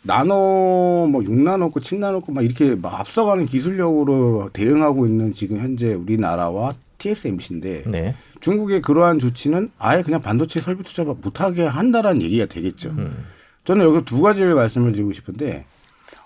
[0.04, 7.84] 나노 뭐 6나노급, 7나노급 막 이렇게 막 앞서가는 기술력으로 대응하고 있는 지금 현재 우리나라와 TSMC인데
[7.88, 8.16] 네.
[8.40, 12.90] 중국의 그러한 조치는 아예 그냥 반도체 설비 투자 못하게 한다라는 얘기가 되겠죠.
[12.90, 13.26] 음.
[13.66, 15.66] 저는 여기서 두 가지를 말씀을 드리고 싶은데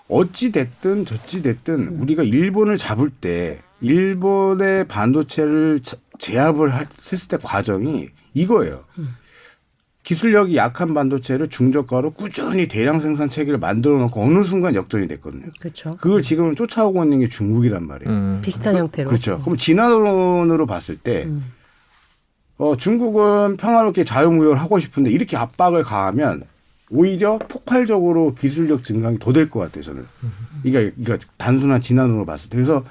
[0.08, 2.02] 어찌 됐든 저찌 됐든 음.
[2.02, 5.80] 우리가 일본을 잡을 때 일본의 반도체를
[6.18, 6.72] 제압을
[7.12, 8.84] 했을 때 과정이 이거예요.
[8.98, 9.16] 음.
[10.06, 15.46] 기술력이 약한 반도체를 중저가로 꾸준히 대량 생산 체계를 만들어 놓고 어느 순간 역전이 됐거든요.
[15.58, 15.96] 그렇죠.
[16.00, 18.08] 그걸 지금 쫓아오고 있는 게 중국이란 말이에요.
[18.16, 18.38] 음.
[18.40, 19.08] 비슷한 그, 형태로.
[19.08, 19.40] 그렇죠.
[19.42, 21.52] 그럼 진화론으로 봤을 때 음.
[22.56, 26.44] 어, 중국은 평화롭게 자유무역을 하고 싶은데 이렇게 압박을 가하면
[26.88, 29.82] 오히려 폭발적으로 기술력 증강이 더 될 것 같아요.
[29.82, 30.06] 저는.
[30.62, 32.54] 이게 그러니까 단순한 진화론으로 봤을 때.
[32.54, 32.84] 그래서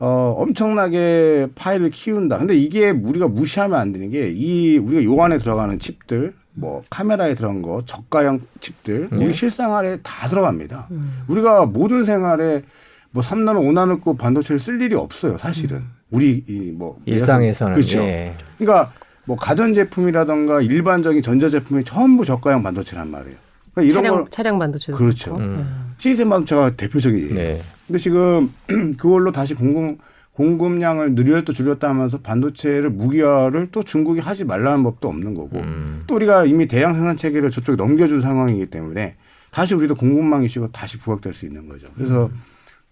[0.00, 2.38] 어, 엄청나게 파일을 키운다.
[2.38, 7.34] 근데 이게 우리가 무시하면 안 되는 게 이 우리가 요 안에 들어가는 칩들 뭐 카메라에
[7.34, 9.32] 들어간 거 저가형 칩들 우리 네.
[9.32, 10.88] 실생활에 다 들어갑니다.
[10.90, 11.22] 음.
[11.28, 12.62] 우리가 모든 생활에
[13.10, 13.60] 뭐 3나노,
[14.02, 15.38] 5나노급 반도체를 쓸 일이 없어요.
[15.38, 15.90] 사실은 음.
[16.10, 17.98] 우리 이뭐 일상에서는 그렇죠.
[18.00, 18.34] 예.
[18.58, 18.92] 그러니까
[19.24, 23.36] 뭐 가전 제품이라던가 일반적인 전자 제품이 전부 저가형 반도체란 말이에요.
[23.74, 25.36] 그러니까 이런 차량, 걸 차량 반도체 그렇죠.
[25.36, 25.94] 음.
[25.98, 27.34] 시스템 반도체가 대표적이에요.
[27.34, 27.60] 네.
[27.88, 28.52] 근데 지금
[28.96, 29.98] 그걸로 다시 공공
[30.34, 36.04] 공급량을 늘렸다 줄였다 하면서 반도체를 무기화를 또 중국이 하지 말라는 법도 없는 거고 음.
[36.06, 39.16] 또 우리가 이미 대량 생산 체계를 저쪽에 넘겨준 상황이기 때문에
[39.50, 41.88] 다시 우리도 공급망 이슈가 다시 부각될 수 있는 거죠.
[41.96, 42.40] 그래서 음.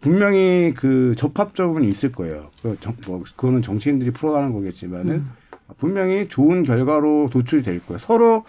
[0.01, 2.51] 분명히 그 접합점은 있을 거예요.
[2.63, 5.31] 그 정, 뭐 그거는 정치인들이 풀어가는 거겠지만은 음.
[5.79, 7.99] 분명히 좋은 결과로 도출이 될 거예요.
[7.99, 8.45] 서로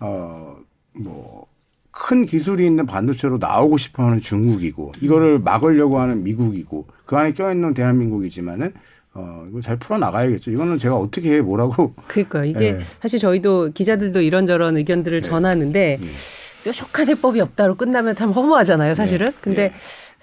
[0.00, 1.43] 어뭐
[1.94, 7.72] 큰 기술이 있는 반도체로 나오고 싶어 하는 중국이고 이거를 막으려고 하는 미국이고 그 안에 껴있는
[7.74, 8.72] 대한민국이지만은
[9.14, 10.50] 어, 이걸 잘 풀어나가야겠죠.
[10.50, 11.94] 이거는 제가 어떻게 해 뭐라고.
[12.08, 12.80] 그러니까 이게 네.
[13.00, 15.28] 사실 저희도 기자들도 이런저런 의견들을 네.
[15.28, 16.06] 전하는데 네.
[16.64, 19.28] 뾰족한 해법이 없다로 끝나면 참 허무하잖아요, 사실은.
[19.28, 19.32] 네.
[19.40, 19.74] 근데 네.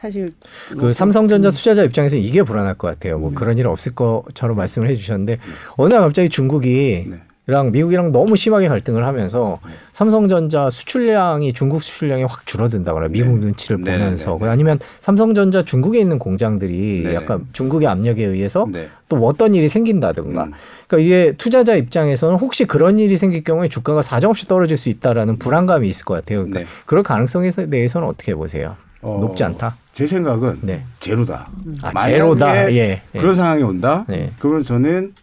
[0.01, 0.33] 사실
[0.71, 1.53] 그뭐 삼성전자 음.
[1.53, 3.17] 투자자 입장에서 이게 불안할 것 같아요.
[3.17, 3.35] 뭐 음.
[3.35, 5.53] 그런 일 없을 것처럼 말씀을 해주셨는데 음.
[5.77, 7.21] 어느 날 갑자기 중국이 네.
[7.47, 9.71] 랑 미국이랑 너무 심하게 갈등을 하면서 네.
[9.93, 13.45] 삼성전자 수출량이 중국 수출량이 확 줄어든다거나 미국 네.
[13.47, 14.51] 눈치를 네, 보면서 네, 네.
[14.51, 17.15] 아니면 삼성전자 중국에 있는 공장들이 네.
[17.15, 18.67] 약간 중국의 압력에 의해서
[19.09, 20.51] 또 어떤 일이 생긴다든가 음.
[20.87, 25.89] 그러니까 이게 투자자 입장에서는 혹시 그런 일이 생길 경우에 주가가 사정없이 떨어질 수 있다라는 불안감이
[25.89, 26.45] 있을 것 같아요.
[26.45, 28.75] 그러니까 그럴 가능성에 대해서는 어떻게 보세요?
[29.01, 29.77] 어, 높지 않다.
[29.93, 30.59] 제 생각은
[30.99, 31.49] 제로다.
[31.81, 32.71] 아, 제로다.
[32.71, 33.19] 예, 예.
[33.19, 34.05] 그런 상황이 온다.
[34.37, 35.13] 그러면 저는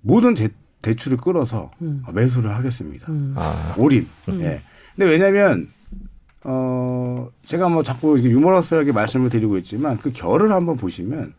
[0.00, 0.48] 모든 제,
[0.84, 2.04] 대출을 끌어서 음.
[2.12, 3.10] 매수를 하겠습니다.
[3.10, 3.34] 음.
[3.36, 3.74] 아.
[3.78, 4.06] 올인.
[4.28, 4.40] 음.
[4.40, 4.62] 예.
[4.94, 5.68] 근데 왜냐하면
[6.44, 11.32] 어 제가 뭐 자꾸 유머러스하게 말씀을 드리고 있지만 그 결을 한번 보시면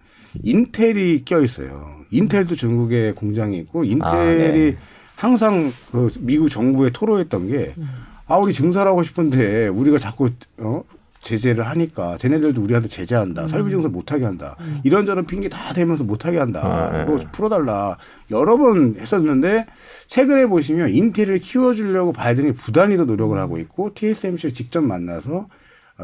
[0.43, 1.95] 인텔이 껴 있어요.
[2.11, 4.77] 인텔도 중국에 공장이 있고 인텔이 아, 네.
[5.15, 7.87] 항상 그 미국 정부에 토로했던 게 음.
[8.27, 10.83] 아, 우리 증설하고 싶은데 우리가 자꾸 어
[11.25, 13.43] 제재를 하니까 쟤네들도 우리한테 제재한다.
[13.43, 13.47] 음.
[13.47, 14.55] 설비 증설 못하게 한다.
[14.61, 14.79] 음.
[14.83, 16.61] 이런저런 핑계 다 대면서 못하게 한다.
[16.63, 17.25] 아, 이거 네.
[17.31, 17.97] 풀어달라.
[18.31, 19.65] 여러 번 했었는데
[20.05, 25.47] 최근에 보시면 인텔을 키워주려고 바이든이 부단히도 노력을 하고 있고 TSMC를 직접 만나서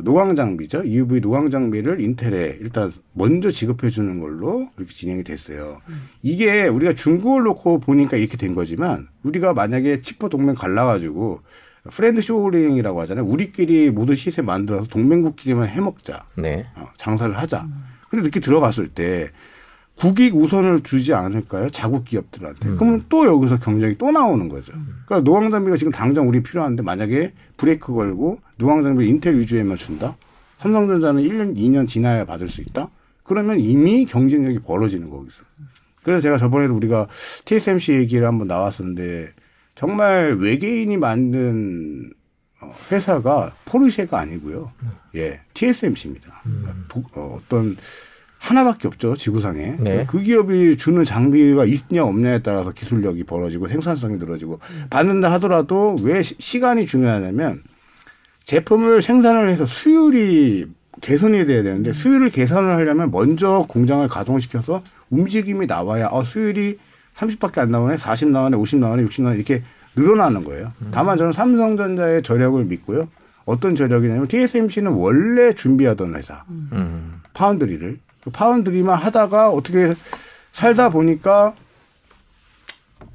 [0.04, 0.84] 노광 장비죠.
[0.86, 5.82] EUV 노광 장비를 인텔에 일단 먼저 지급해 주는 걸로 이렇게 진행이 됐어요.
[5.90, 6.02] 음.
[6.24, 11.42] 이게 우리가 중국을 놓고 보니까 이렇게 된 거지만 우리가 만약에 치퍼 동맹 갈라가지고
[11.90, 13.26] friend shoring이라고 하잖아요.
[13.26, 16.26] 우리끼리 모든 시세 만들어서 동맹국끼리만 해먹자.
[16.38, 16.68] 네.
[16.76, 17.68] 어, 장사를 하자.
[18.10, 19.30] 근데 이렇게 들어갔을 때
[19.96, 21.70] 국익 우선을 주지 않을까요?
[21.70, 22.70] 자국 기업들한테.
[22.70, 22.76] 음.
[22.76, 24.74] 그러면 또 여기서 경쟁이 또 나오는 거죠.
[25.06, 30.18] 그러니까 노광장비가 지금 당장 우리 필요한데 만약에 브레이크 걸고 노광장비 인텔 위주에만 준다?
[30.60, 32.90] 삼성전자는 1년, 2년 지나야 받을 수 있다?
[33.24, 35.44] 그러면 이미 경쟁력이 벌어지는 거기서.
[36.04, 37.08] 그래서 제가 저번에도 우리가
[37.46, 39.30] TSMC 얘기를 한번 나왔었는데
[39.82, 42.12] 정말 외계인이 만든
[42.62, 44.72] 어, 회사가 포르쉐가 아니고요.
[45.16, 46.44] 예, TSMC입니다.
[46.46, 46.86] 음.
[46.88, 47.76] 도, 어, 어떤
[48.38, 50.06] 하나밖에 없죠 지구상에 네.
[50.08, 56.88] 그 기업이 주는 장비가 있냐 없냐에 따라서 기술력이 벌어지고 생산성이 늘어지고 받는다 하더라도 왜 시간이
[56.88, 57.62] 중요하냐면
[58.44, 60.66] 제품을 생산을 해서 수율이
[61.02, 66.80] 개선이 돼야 되는데 수율을 개선을 하려면 먼저 공장을 가동시켜서 움직임이 나와야 어, 수율이
[67.18, 69.64] 30밖에 안 나오네, 40 나오네, 50 나오네, 60 나오네 이렇게
[69.96, 70.72] 늘어나는 거예요.
[70.92, 73.08] 다만 저는 삼성전자의 저력을 믿고요.
[73.46, 77.22] 어떤 저력이냐면 TSMC는 원래 준비하던 회사 음.
[77.34, 79.94] 파운드리를 그 파운드리만 하다가 어떻게
[80.54, 81.54] 살다 보니까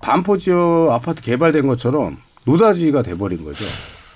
[0.00, 3.64] 반포지역 아파트 개발된 것처럼 노다지가 돼버린 거죠.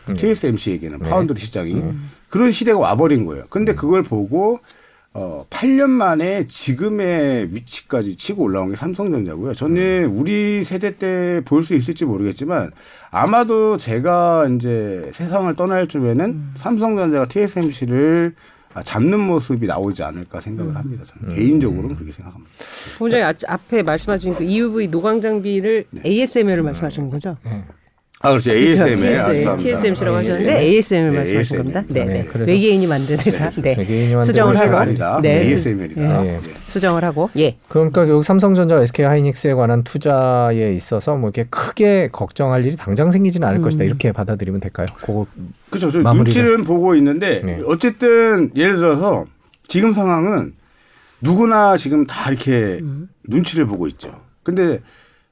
[0.08, 0.16] 네.
[0.16, 1.08] TSMC에게는 네.
[1.08, 2.10] 파운드리 시장이 음.
[2.28, 3.44] 그런 시대가 와버린 거예요.
[3.50, 4.60] 근데 그걸 보고
[5.12, 9.54] 어 8년 만에 지금의 위치까지 치고 올라온 게 삼성전자고요.
[9.54, 10.18] 저는 음.
[10.20, 12.70] 우리 세대 때 볼 수 있을지 모르겠지만
[13.10, 16.54] 아마도 제가 이제 세상을 떠날 쯤에는 음.
[16.56, 18.34] 삼성전자가 TSMC를
[18.84, 20.76] 잡는 모습이 나오지 않을까 생각을 음.
[20.76, 21.02] 합니다.
[21.04, 21.34] 저는 음.
[21.34, 22.52] 개인적으로는 그렇게 생각합니다.
[22.98, 26.02] 본장님 앞에 말씀하신 그 EUV 노광 장비를 네.
[26.06, 27.36] ASML을 말씀하시는 거죠?
[27.44, 27.64] 네.
[28.22, 28.52] 아, 그렇죠.
[28.52, 29.56] ASMR.
[29.56, 31.82] TSMC라고 하셨는데 ASM을 말씀하신 겁니다.
[31.88, 32.28] 네, 네.
[32.38, 33.48] 외계인이 만든 회사.
[33.48, 33.74] 네.
[33.74, 34.22] 네.
[34.22, 35.20] 수정을 하고.
[35.22, 35.40] 네.
[35.40, 36.22] ASMR이다.
[36.22, 36.40] 네.
[36.66, 37.30] 수정을 하고.
[37.38, 37.56] 예.
[37.68, 43.48] 그러니까 여기 삼성전자, SK 하이닉스에 관한 투자에 있어서 뭐 이렇게 크게 걱정할 일이 당장 생기지는
[43.48, 43.62] 않을 음.
[43.62, 43.84] 것이다.
[43.84, 44.86] 이렇게 받아들이면 될까요?
[44.98, 45.26] 그거
[45.70, 45.90] 그렇죠.
[45.90, 47.58] 저 눈치는 보고 있는데 네.
[47.66, 49.24] 어쨌든 예를 들어서
[49.66, 50.52] 지금 상황은
[51.22, 53.08] 누구나 지금 다 이렇게 음.
[53.24, 54.12] 눈치를 보고 있죠.
[54.42, 54.80] 근데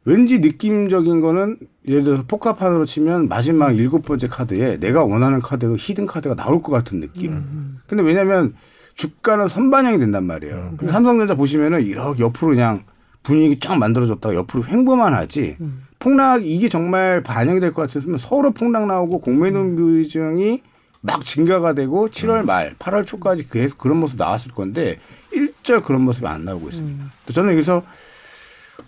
[0.08, 6.06] 왠지 느낌적인 거는 예를 들어서 포카판으로 치면 마지막 일곱 번째 카드에 내가 원하는 카드 히든
[6.06, 7.32] 카드가 나올 것 같은 느낌.
[7.32, 7.78] 음.
[7.86, 8.54] 근데 왜냐하면
[8.94, 10.54] 주가는 선반영이 된단 말이에요.
[10.54, 10.76] 음.
[10.78, 12.84] 근데 삼성전자 보시면은 이렇게 옆으로 그냥
[13.22, 15.56] 분위기 쫙 만들어졌다가 옆으로 횡보만 하지.
[15.60, 15.82] 음.
[15.98, 20.62] 폭락 이게 정말 반영이 될 것 같았으면 서로 폭락 나오고 공매도 비중이
[21.02, 24.98] 막 증가가 되고 7월 말, 8월 초까지 계속 그런 모습 나왔을 건데
[25.32, 27.04] 일절 그런 모습이 안 나오고 있습니다.
[27.04, 27.10] 음.
[27.30, 27.82] 저는 여기서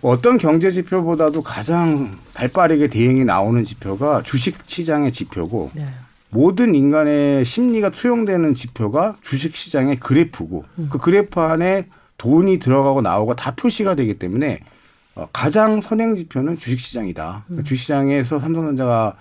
[0.03, 5.87] 어떤 경제 지표보다도 가장 발빠르게 대응이 나오는 지표가 주식 시장의 지표고 네.
[6.31, 10.89] 모든 인간의 심리가 투영되는 지표가 주식 시장의 그래프고 음.
[10.91, 11.87] 그 그래프 안에
[12.19, 14.61] 돈이 들어가고 나오고 다 표시가 되기 때문에
[15.17, 17.45] 어, 가장 선행 지표는 주식 시장이다.
[17.51, 17.65] 음.
[17.65, 19.17] 주식 시장에서 삼성전자가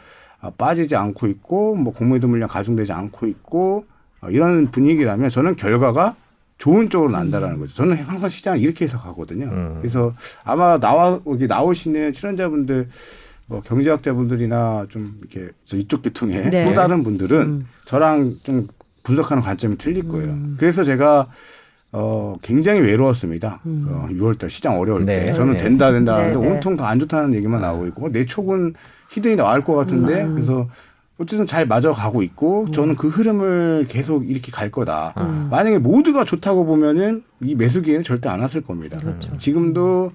[0.58, 3.86] 빠지지 않고 있고 뭐 공매도 물량 가중되지 않고 있고
[4.22, 6.16] 어, 이런 분위기라면 저는 결과가
[6.60, 7.74] 좋은 쪽으로 난다라는 거죠.
[7.74, 9.46] 저는 항상 시장을 이렇게 해석하거든요.
[9.46, 9.78] 음.
[9.82, 12.90] 그래서 아마 나와 여기 나오시는 출연자분들
[13.48, 16.66] 뭐 경제학자분들이나 좀 이렇게 이쪽 계통의 네.
[16.66, 17.68] 또 다른 분들은 음.
[17.86, 18.68] 저랑 좀
[19.04, 20.28] 분석하는 관점이 틀릴 거예요.
[20.32, 20.56] 음.
[20.60, 21.28] 그래서 제가
[21.92, 23.62] 어 굉장히 외로웠습니다.
[23.66, 23.88] 음.
[23.90, 25.28] 어, 6월달 시장 어려울 네.
[25.28, 25.60] 때 저는 네.
[25.60, 26.48] 된다 된다 하는데 네, 네.
[26.56, 28.76] 온통 다 안 좋다는 얘기만 나오고 있고 뭐내 촉은
[29.10, 30.34] 히든이 나올 것 같은데 음.
[30.36, 30.68] 그래서
[31.20, 32.72] 어쨌든 잘 맞아가고 있고 음.
[32.72, 35.14] 저는 그 흐름을 계속 이렇게 갈 거다.
[35.18, 35.50] 음.
[35.52, 38.98] 만약에 모두가 좋다고 보면은 이 매수 기회는 절대 안 왔을 겁니다.
[38.98, 39.38] 그렇죠.
[39.38, 40.12] 지금도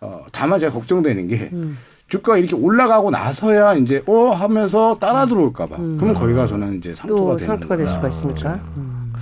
[0.00, 1.76] 어, 다만 제가 걱정되는 게 음.
[2.08, 5.76] 주가가 이렇게 올라가고 나서야 이제 어 하면서 따라 들어올까봐.
[5.76, 5.96] 음.
[5.98, 8.40] 그러면 거기가 저는 이제 상투가 되는 상투가 될 수가 있으니까.
[8.40, 8.60] 그렇죠.
[8.78, 9.12] 음.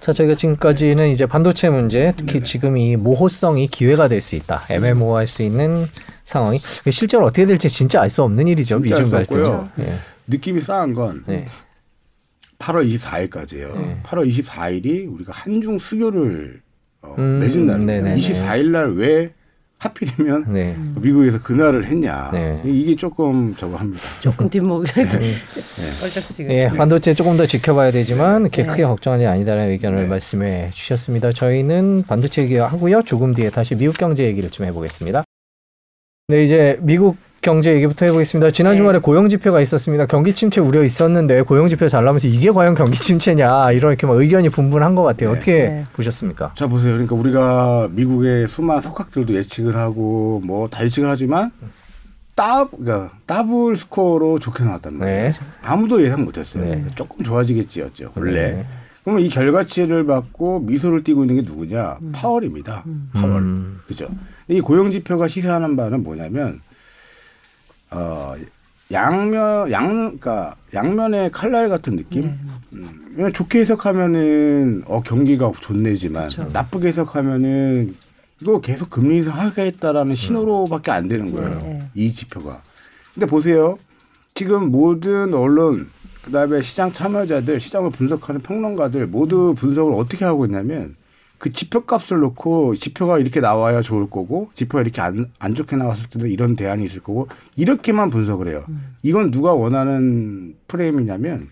[0.00, 2.44] 자, 저희가 지금까지는 이제 반도체 문제, 특히 네.
[2.44, 4.62] 지금 이 모호성이 기회가 될 수 있다.
[4.70, 5.84] 애매모호할 수 있는
[6.24, 6.58] 상황이
[6.90, 8.78] 실제로 어떻게 될지 진짜 알 수 없는 일이죠.
[8.78, 9.68] 미중 갈등.
[9.80, 9.94] 예.
[10.28, 11.46] 느낌이 싸한 건 네.
[12.58, 13.76] 8월 24일까지예요.
[13.76, 14.00] 네.
[14.02, 16.62] 8월 24일이 우리가 한중 수교를
[17.02, 18.14] 어, 음, 맺은 날입니다.
[18.16, 19.32] 24일 날 왜
[19.78, 20.74] 하필이면 네.
[21.00, 22.30] 미국에서 그날을 했냐.
[22.32, 22.62] 네.
[22.64, 24.00] 이게 조금 저거 합니다.
[24.22, 25.04] 조금 뒷목이 네.
[25.18, 25.34] 네.
[26.02, 26.48] 얼쩍지금.
[26.48, 26.68] 네.
[26.70, 31.32] 반도체 조금 더 지켜봐야 되지만 그렇게 크게 걱정할 일 아니다라는 의견을 말씀해 주셨습니다.
[31.32, 33.02] 저희는 반도체 얘기하고요.
[33.02, 35.24] 조금 뒤에 다시 미국 경제 얘기를 좀 해보겠습니다.
[36.28, 38.50] 네, 이제 미국 경제 얘기부터 해보겠습니다.
[38.50, 38.78] 지난 네.
[38.78, 40.06] 주말에 고용 지표가 있었습니다.
[40.06, 44.48] 경기 침체 우려 있었는데 고용 지표 잘 나오면서 이게 과연 경기 침체냐 이렇게 막 의견이
[44.48, 45.30] 분분한 것 같아요.
[45.30, 45.36] 네.
[45.36, 45.86] 어떻게 네.
[45.92, 46.54] 보셨습니까?
[46.56, 46.94] 자 보세요.
[46.94, 51.52] 그러니까 우리가 미국의 수많은 석학들도 예측을 하고 뭐 다 예측을 하지만
[52.34, 55.28] 딱 그러니까 double score로 좋게 나왔단 말이에요.
[55.28, 55.32] 네.
[55.62, 56.64] 아무도 예상 못했어요.
[56.64, 56.84] 네.
[56.96, 58.54] 조금 좋아지겠지였죠 원래.
[58.54, 58.66] 네.
[59.04, 61.98] 그러면 이 결과치를 받고 미소를 띠고 있는 게 누구냐?
[62.02, 62.10] 음.
[62.12, 62.82] 파월입니다.
[62.86, 63.10] 음.
[63.12, 63.36] 파월.
[63.40, 63.80] 음.
[63.86, 64.08] 그죠?
[64.48, 66.60] 이 고용 지표가 시사하는 바는 뭐냐면
[67.90, 68.34] 어
[68.92, 72.22] 양면 양 그러니까 양면의 칼날 같은 느낌.
[72.22, 72.34] 네.
[72.72, 76.50] 음, 좋게 해석하면은 어 경기가 좋네지만 그렇죠.
[76.52, 77.94] 나쁘게 해석하면은
[78.40, 81.50] 이거 계속 금리 인상하겠다라는 신호로밖에 안 되는 거예요.
[81.60, 81.88] 네.
[81.94, 82.60] 이 지표가.
[83.14, 83.78] 근데 보세요.
[84.34, 85.88] 지금 모든 언론
[86.22, 90.96] 그다음에 시장 참여자들, 시장을 분석하는 평론가들 모두 분석을 어떻게 하고 있냐면
[91.38, 96.30] 그 지표값을 놓고 지표가 이렇게 나와야 좋을 거고 지표가 이렇게 안, 안 좋게 나왔을 때는
[96.30, 98.64] 이런 대안이 있을 거고 이렇게만 분석을 해요.
[98.68, 98.94] 음.
[99.02, 101.50] 이건 누가 원하는 프레임이냐면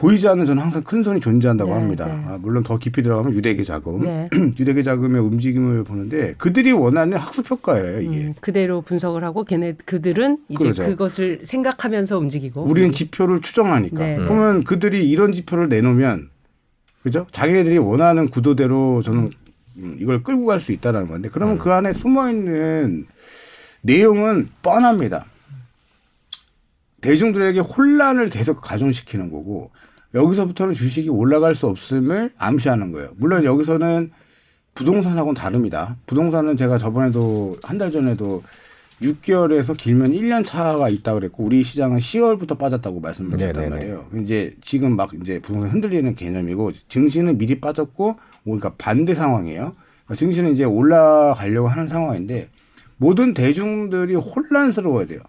[0.00, 2.06] 보이지 않는 저는 항상 큰 손이 존재한다고 네, 합니다.
[2.06, 2.12] 네.
[2.26, 4.30] 아, 물론 더 깊이 들어가면 유대계 자금, 네.
[4.58, 8.00] 유대계 자금의 움직임을 보는데 그들이 원하는 학습 효과예요.
[8.00, 10.84] 이게 음, 그대로 분석을 하고 걔네 그들은 이제 그렇죠.
[10.86, 12.92] 그것을 생각하면서 움직이고 우리는 음.
[12.92, 14.16] 지표를 추정하니까 네.
[14.16, 16.29] 그러면 그들이 이런 지표를 내놓으면
[17.02, 17.26] 그죠?
[17.32, 19.30] 자기네들이 원하는 구도대로 저는
[19.76, 21.58] 음, 이걸 끌고 갈 수 있다라는 건데 그러면 음.
[21.58, 23.06] 그 안에 숨어 있는
[23.82, 25.24] 내용은 뻔합니다.
[27.00, 29.70] 대중들에게 혼란을 계속 가중시키는 거고
[30.14, 33.10] 여기서부터는 주식이 올라갈 수 없음을 암시하는 거예요.
[33.16, 34.10] 물론 여기서는
[34.74, 35.96] 부동산하고는 다릅니다.
[36.06, 38.42] 부동산은 제가 저번에도 한 달 전에도
[39.02, 44.06] 6개월에서 길면 1년 차가 있다 그랬고 우리 시장은 10월부터 빠졌다고 말씀을 드렸단 말이에요.
[44.22, 49.74] 이제 지금 막 이제 부동산 흔들리는 개념이고 증시는 미리 빠졌고 그러니까 반대 상황이에요.
[50.04, 52.48] 그러니까 증시는 이제 올라가려고 하는 상황인데
[52.98, 55.20] 모든 대중들이 혼란스러워야 돼요.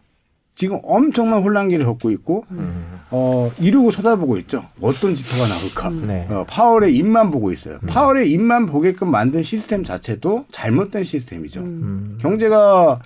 [0.54, 3.00] 지금 엄청난 혼란기를 겪고 있고 음.
[3.10, 4.64] 어 이러고 쳐다보고 있죠.
[4.82, 5.88] 어떤 지표가 나올까?
[5.88, 6.08] 음.
[6.08, 6.28] 네.
[6.30, 7.80] 어, 파월의 입만 보고 있어요.
[7.82, 7.88] 음.
[7.88, 11.62] 파월의 입만 보게끔 만든 시스템 자체도 잘못된 시스템이죠.
[11.62, 12.18] 음.
[12.22, 13.00] 경제가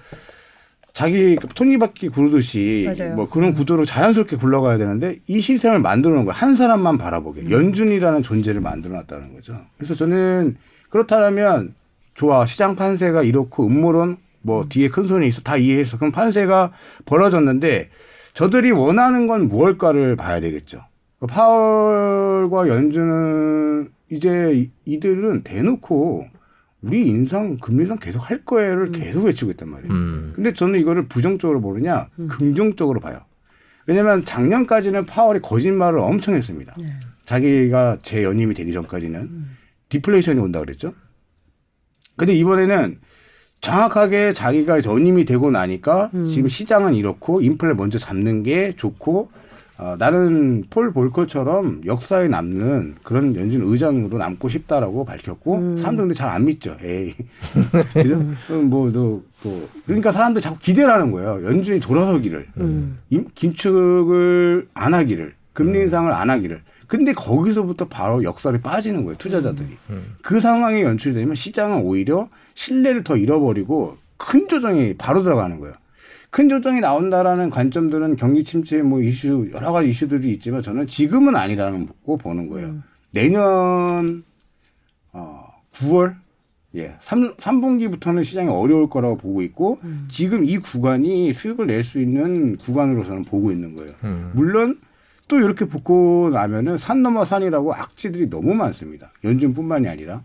[0.95, 3.15] 자기 토니바퀴 구르듯이 맞아요.
[3.15, 3.53] 뭐 그런 음.
[3.53, 6.33] 구도로 자연스럽게 굴러가야 되는데 이 시스템을 만들어 놓은 거예요.
[6.33, 7.41] 한 사람만 바라보게.
[7.41, 7.51] 음.
[7.51, 9.59] 연준이라는 존재를 만들어 놨다는 거죠.
[9.75, 10.55] 그래서 저는
[10.89, 11.75] 그렇다면
[12.13, 12.45] 좋아.
[12.45, 14.69] 시장 판세가 이렇고 음모론 뭐 음.
[14.69, 15.41] 뒤에 큰 손이 있어.
[15.41, 15.97] 다 이해해서.
[15.97, 16.71] 그럼 판세가
[17.05, 17.89] 벌어졌는데
[18.33, 20.79] 저들이 원하는 건 무엇일까를 봐야 되겠죠.
[21.27, 26.25] 파월과 연준은 이제 이들은 대놓고
[26.85, 28.91] 우리 인상 금리 인상 계속 할 거예요를 음.
[28.91, 29.91] 계속 외치고 있단 말이에요.
[29.91, 30.33] 음.
[30.35, 32.27] 근데 저는 이거를 부정적으로 보느냐 음.
[32.27, 33.21] 긍정적으로 봐요.
[33.87, 36.75] 왜냐하면 작년까지는 파월이 거짓말을 엄청 했습니다.
[36.79, 36.87] 네.
[37.25, 39.57] 자기가 재 연임이 되기 전까지는 음.
[39.89, 40.93] 디플레이션이 온다 그랬죠.
[42.17, 42.99] 근데 이번에는
[43.61, 46.25] 정확하게 자기가 전임이 되고 나니까 음.
[46.25, 49.31] 지금 시장은 이렇고 인플레 먼저 잡는 게 좋고
[49.77, 55.77] 어, 나는 폴 볼커처럼 역사에 남는 그런 연준 의장으로 남고 싶다라고 밝혔고 음.
[55.77, 56.75] 사람들은 잘 안 믿죠.
[56.81, 57.13] 에이.
[57.93, 58.17] 그죠?
[58.63, 61.45] 뭐, 너, 뭐, 그러니까 사람들이 자꾸 기대를 하는 거예요.
[61.45, 62.47] 연준이 돌아서기를.
[62.57, 62.99] 음.
[63.35, 65.33] 긴축을 안 하기를.
[65.53, 65.83] 금리 음.
[65.83, 66.61] 인상을 안 하기를.
[66.87, 69.17] 근데 거기서부터 바로 역설이 빠지는 거예요.
[69.17, 69.67] 투자자들이.
[69.89, 69.95] 음.
[69.95, 70.15] 음.
[70.21, 75.75] 그 상황이 연출이 되면 시장은 오히려 신뢰를 더 잃어버리고 큰 조정이 바로 들어가는 거예요.
[76.35, 81.87] 큰 조정이 나온다라는 관점들은 경기 침체 뭐 이슈 여러 가지 이슈들이 있지만 저는 지금은 아니라는
[82.05, 82.67] 거 보는 거예요.
[82.67, 82.83] 음.
[83.11, 84.25] 내년
[85.13, 85.45] 어
[85.75, 86.15] 9월
[86.75, 90.09] 예, 3, 3분기부터는 시장이 어려울 거라고 보고 있고 음.
[90.11, 93.93] 지금 이 구간이 수익을 낼 수 있는 구간으로 저는 보고 있는 거예요.
[94.03, 94.31] 음.
[94.35, 94.77] 물론
[95.29, 99.09] 또 이렇게 붙고 나면은 산 넘어 산이라고 악재들이 너무 많습니다.
[99.23, 100.21] 연준뿐만이 아니라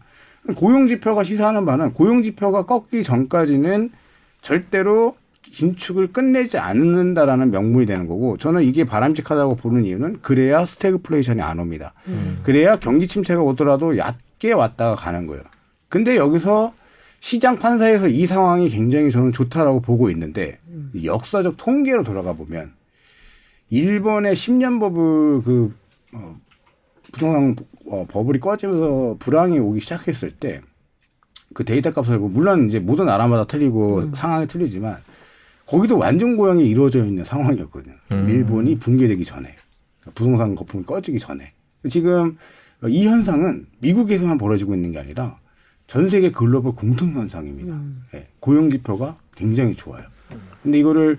[0.57, 3.91] 고용 지표가 시사하는 바는 고용 지표가 꺾이기 전까지는
[4.43, 5.15] 절대로
[5.53, 11.93] 긴축을 끝내지 않는다라는 명분이 되는 거고 저는 이게 바람직하다고 보는 이유는 그래야 스태그플레이션이 안 옵니다.
[12.09, 12.41] 음.
[12.43, 15.43] 그래야 경기 침체가 오더라도 얕게 왔다가 가는 거예요.
[15.89, 16.75] 근데 여기서
[17.21, 20.91] 시장 판사에서 이 상황이 굉장히 저는 좋다라고 보고 있는데 음.
[21.03, 22.73] 역사적 통계로 돌아가 보면
[23.69, 25.75] 일본의 10년 버블 그
[26.15, 26.37] 어,
[27.13, 30.63] 부동산 어, 버블이 꺼지면서 불황이 오기 시작했을 때
[31.53, 34.15] 그 데이터 값을 물론 이제 모든 나라마다 틀리고 음.
[34.15, 34.99] 상황이 틀리지만
[35.71, 37.95] 거기도 완전 고양이 이루어져 있는 상황이었거든요.
[38.11, 38.29] 음.
[38.29, 39.55] 일본이 붕괴되기 전에
[40.15, 41.53] 부동산 거품이 꺼지기 전에
[41.89, 42.37] 지금
[42.89, 45.39] 이 현상은 미국에서만 벌어지고 있는 게 아니라
[45.87, 47.73] 전 세계 글로벌 공통 현상입니다.
[47.75, 48.03] 음.
[48.13, 50.03] 네, 고용 지표가 굉장히 좋아요.
[50.63, 51.19] 근데 이거를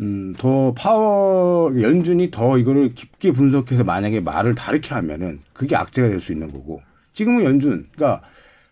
[0.00, 6.20] 음, 더 파워 연준이 더 이거를 깊게 분석해서 만약에 말을 다르게 하면은 그게 악재가 될
[6.20, 6.80] 수 있는 거고
[7.12, 8.26] 지금은 연준 그러니까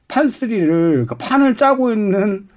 [0.08, 2.48] 판쓰리를 그러니까 판을 짜고 있는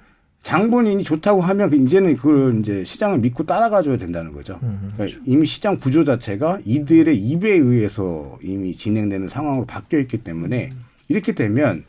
[0.46, 4.60] 장본인이 좋다고 하면 그 이제는 그걸 이제 시장을 믿고 따라가줘야 된다는 거죠.
[4.94, 10.70] 그러니까 이미 시장 구조 자체가 이들의 입에 의해서 이미 진행되는 상황으로 바뀌어 있기 때문에
[11.08, 11.82] 이렇게 되면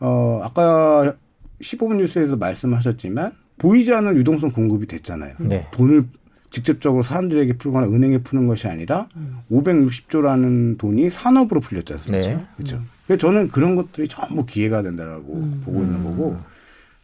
[0.00, 1.14] 어 아까
[1.62, 5.36] 15분 뉴스에서 말씀하셨지만 보이지 않는 유동성 공급이 됐잖아요.
[5.38, 5.66] 네.
[5.70, 6.04] 돈을
[6.50, 9.38] 직접적으로 사람들에게 풀거나 은행에 푸는 것이 아니라 음.
[9.50, 12.26] 560조라는 돈이 산업으로 풀렸지 않습니까?
[12.26, 12.44] 네.
[12.56, 12.82] 그렇죠.
[13.06, 15.62] 그래서 저는 그런 것들이 전부 기회가 된다라고 음.
[15.64, 16.51] 보고 있는 거고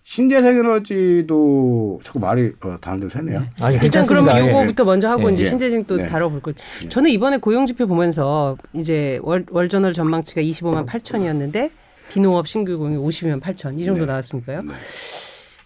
[0.08, 3.40] 신재생 에너지도 자꾸 말이 어, 다른 데로 새네요.
[3.40, 3.46] 네.
[3.60, 4.86] 아니, 일단 그러면 요거부터 예.
[4.86, 5.34] 먼저 하고 예.
[5.34, 5.48] 이제 예.
[5.50, 6.06] 신재생 또 네.
[6.06, 6.54] 다뤄볼 거.
[6.82, 6.88] 예.
[6.88, 11.70] 저는 이번에 고용지표 보면서 이제 월, 월저널 전망치가 25만 8천이었는데
[12.08, 14.06] 비농업 신규 공이 52만 8천 이 정도 네.
[14.06, 14.62] 나왔으니까요.
[14.62, 14.72] 네.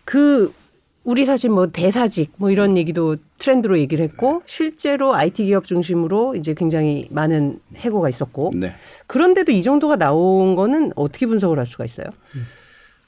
[0.04, 0.52] 그
[1.04, 6.52] 우리 사실 뭐 대사직 뭐 이런 얘기도 트렌드로 얘기를 했고 실제로 IT 기업 중심으로 이제
[6.54, 8.74] 굉장히 많은 해고가 있었고 네.
[9.06, 12.06] 그런데도 이 정도가 나온 거는 어떻게 분석을 할 수가 있어요?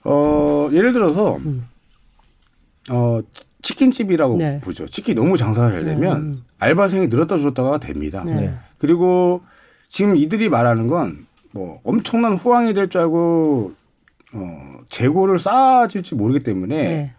[0.04, 1.66] 어 예를 들어서 음.
[2.90, 3.20] 어
[3.62, 4.60] 치킨집이라고 네.
[4.60, 4.86] 보죠.
[4.86, 6.42] 치킨 너무 장사가 잘 되면 음.
[6.58, 8.22] 알바생이 늘었다 줄었다가 됩니다.
[8.24, 8.54] 네.
[8.78, 9.40] 그리고
[9.88, 11.24] 지금 이들이 말하는 건
[11.54, 13.72] 뭐 엄청난 호황이 될 줄 알고
[14.34, 17.12] 어 재고를 쌓아질지 모르기 때문에 네.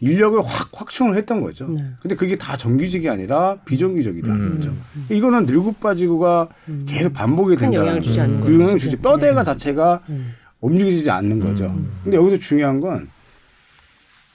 [0.00, 1.68] 인력을 확 확충을 했던 거죠.
[1.70, 1.82] 네.
[2.00, 4.54] 근데 그게 다 정규직이 아니라 비정규직이라는 음.
[4.56, 4.70] 거죠.
[4.70, 5.06] 음.
[5.10, 6.84] 이거는 늙고 빠지고가 음.
[6.86, 9.44] 계속 반복이 된다는 영향을 주지 않는 그 영향을 주지 뼈대가 네.
[9.46, 10.34] 자체가 음.
[10.60, 11.66] 움직이지 않는 거죠.
[11.66, 11.90] 음.
[12.04, 13.08] 근데 여기서 중요한 건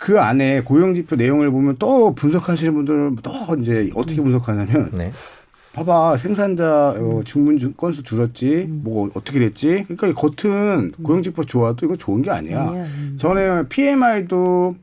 [0.04, 4.26] 그 안에 고용 지표 내용을 보면 또 분석하시는 분들은 또 이제 어떻게 음.
[4.26, 5.12] 분석하냐면 네.
[5.72, 11.98] 봐봐 생산자 어, 주문 건수 줄었지 뭐 어떻게 됐지 그러니까 겉은 고용 지표 좋아도 이건
[11.98, 12.86] 좋은 게 아니야
[13.18, 14.76] 전에 PMI도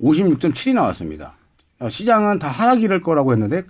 [0.00, 1.34] 56.7이 나왔습니다.
[1.80, 3.64] 어, 시장은 다 하락이 될 거라고 했는데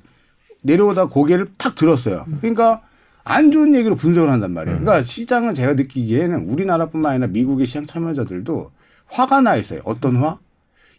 [0.62, 2.26] 내려오다 고개를 탁 들었어요.
[2.42, 2.82] 그러니까
[3.24, 4.80] 안 좋은 얘기로 분석을 한단 말이에요.
[4.80, 8.70] 그러니까 시장은 제가 느끼기에는 우리나라뿐만 아니라 미국의 시장 참여자들도
[9.06, 9.80] 화가 나 있어요.
[9.84, 10.38] 어떤 화?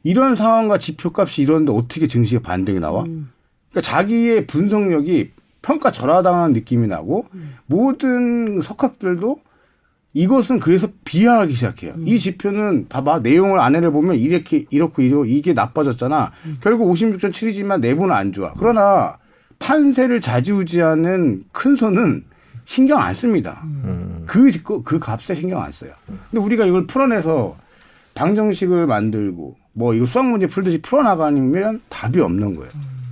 [0.03, 3.03] 이런 상황과 지표값이 이런데 어떻게 증시가 반등이 나와?
[3.03, 7.25] 그러니까 자기의 분석력이 평가 절하당하는 느낌이 나고
[7.65, 9.39] 모든 석학들도
[10.13, 11.93] 이것은 그래서 비하하기 시작해요.
[11.95, 12.07] 음.
[12.07, 16.31] 이 지표는 봐봐 내용을 안에를 보면 이렇게 이렇고 이러 이게 나빠졌잖아.
[16.45, 16.57] 음.
[16.61, 18.53] 결국 56.7이지만 내부는 안 좋아.
[18.57, 19.15] 그러나
[19.63, 22.25] 판세를 좌지우지하는 큰 손은
[22.65, 23.61] 신경 안 씁니다.
[23.63, 24.23] 음.
[24.27, 24.51] 그,
[24.83, 25.91] 그 값에 신경 안 써요.
[26.05, 27.55] 근데 우리가 이걸 풀어내서
[28.13, 32.71] 방정식을 만들고 뭐 이거 수학 문제 풀듯이 풀어나가면 답이 없는 거예요.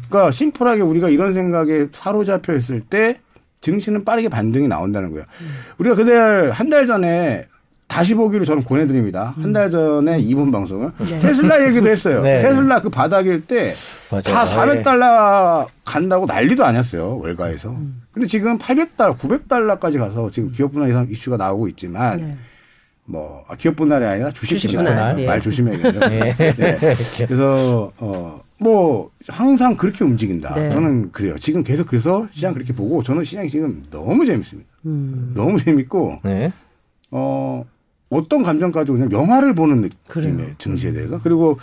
[0.09, 3.19] 그러니까 심플하게 우리가 이런 생각에 사로잡혀 있을 때
[3.61, 5.25] 증시는 빠르게 반등이 나온다는 거예요.
[5.41, 5.47] 음.
[5.77, 7.47] 우리가 그날 한 달 전에
[7.91, 9.33] 다시 보기로 저는 권해드립니다.
[9.41, 11.19] 한 달 전에 이번 방송을 네.
[11.19, 12.21] 테슬라 얘기도 했어요.
[12.23, 12.41] 네.
[12.41, 13.75] 테슬라 그 바닥일 때
[14.09, 17.69] 다 400달러 간다고 난리도 아니었어요 월가에서.
[17.69, 18.01] 음.
[18.11, 22.35] 근데 지금 800달러, 900달러까지 가서 지금 기업 분할 이상 이슈가 나오고 있지만 네.
[23.05, 26.09] 뭐 아, 기업 분할이 아니라 주식 분할 말 조심해야겠네요.
[26.09, 26.33] 네.
[26.55, 26.77] 네.
[27.27, 30.53] 그래서 어 뭐 항상 그렇게 움직인다.
[30.53, 30.69] 네.
[30.69, 31.35] 저는 그래요.
[31.39, 34.69] 지금 계속 그래서 시장 그렇게 보고 저는 시장이 지금 너무 재밌습니다.
[34.85, 35.31] 음.
[35.35, 36.51] 너무 재밌고 네.
[37.09, 37.65] 어
[38.11, 41.57] 어떤 감정 가지고 그냥 영화를 보는 느낌의 증시에 대해서 그리고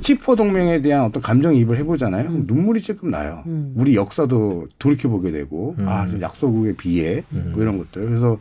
[0.00, 2.28] 치포 동맹에 대한 어떤 감정이입을 해보잖아요.
[2.30, 2.44] 음.
[2.48, 3.44] 눈물이 조금 나요.
[3.46, 3.74] 음.
[3.76, 5.86] 우리 역사도 돌이켜 보게 되고 음.
[5.86, 7.50] 아 약소국에 비해 음.
[7.52, 8.06] 뭐 이런 것들.
[8.06, 8.38] 그래서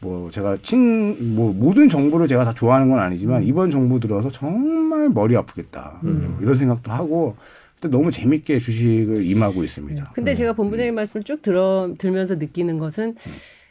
[0.00, 3.46] 뭐 제가 친 뭐 모든 정부를 제가 다 좋아하는 건 아니지만 음.
[3.46, 6.36] 이번 정부 들어서 정말 머리 아프겠다 음.
[6.42, 7.36] 이런 생각도 하고
[7.80, 10.02] 너무 재밌게 주식을 임하고 있습니다.
[10.02, 10.08] 네.
[10.14, 10.34] 근데 음.
[10.34, 13.14] 제가 본부장님 말씀을 쭉 들어 들면서 느끼는 것은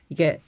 [0.09, 0.39] 이게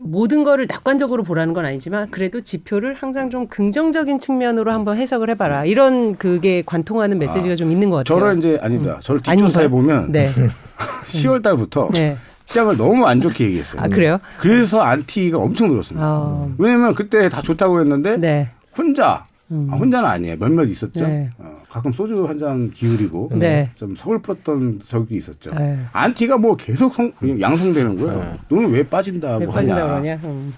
[0.00, 5.64] 모든 거를 낙관적으로 보라는 건 아니지만 그래도 지표를 항상 좀 긍정적인 측면으로 한번 해석을 해봐라
[5.64, 8.18] 이런 그게 관통하는 메시지가 아, 좀 있는 것 같아요.
[8.18, 8.96] 저를 이제 아니다.
[8.96, 9.00] 음.
[9.00, 10.28] 저를 뒷조사해 보면 네.
[11.08, 12.16] 10월 달부터 네.
[12.46, 13.82] 시장을 너무 안 좋게 얘기했어요.
[13.82, 14.20] 아, 그래요?
[14.38, 16.06] 그래서 안티가 엄청 늘었습니다.
[16.06, 16.54] 어.
[16.56, 18.50] 왜냐면 그때 다 좋다고 했는데 네.
[18.76, 19.68] 혼자 음.
[19.72, 20.36] 아, 혼자는 아니에요.
[20.38, 21.06] 몇몇 있었죠.
[21.06, 21.30] 네.
[21.38, 23.70] 어, 가끔 소주 한 잔 기울이고 네.
[23.74, 25.50] 좀 서글펐던 적이 있었죠.
[25.54, 25.78] 네.
[25.92, 28.18] 안티가 뭐 계속 성, 양성되는 거예요.
[28.20, 28.38] 네.
[28.48, 29.94] 너는 왜 빠진다고 왜 하냐.
[29.96, 30.20] 하냐?
[30.24, 30.54] 음.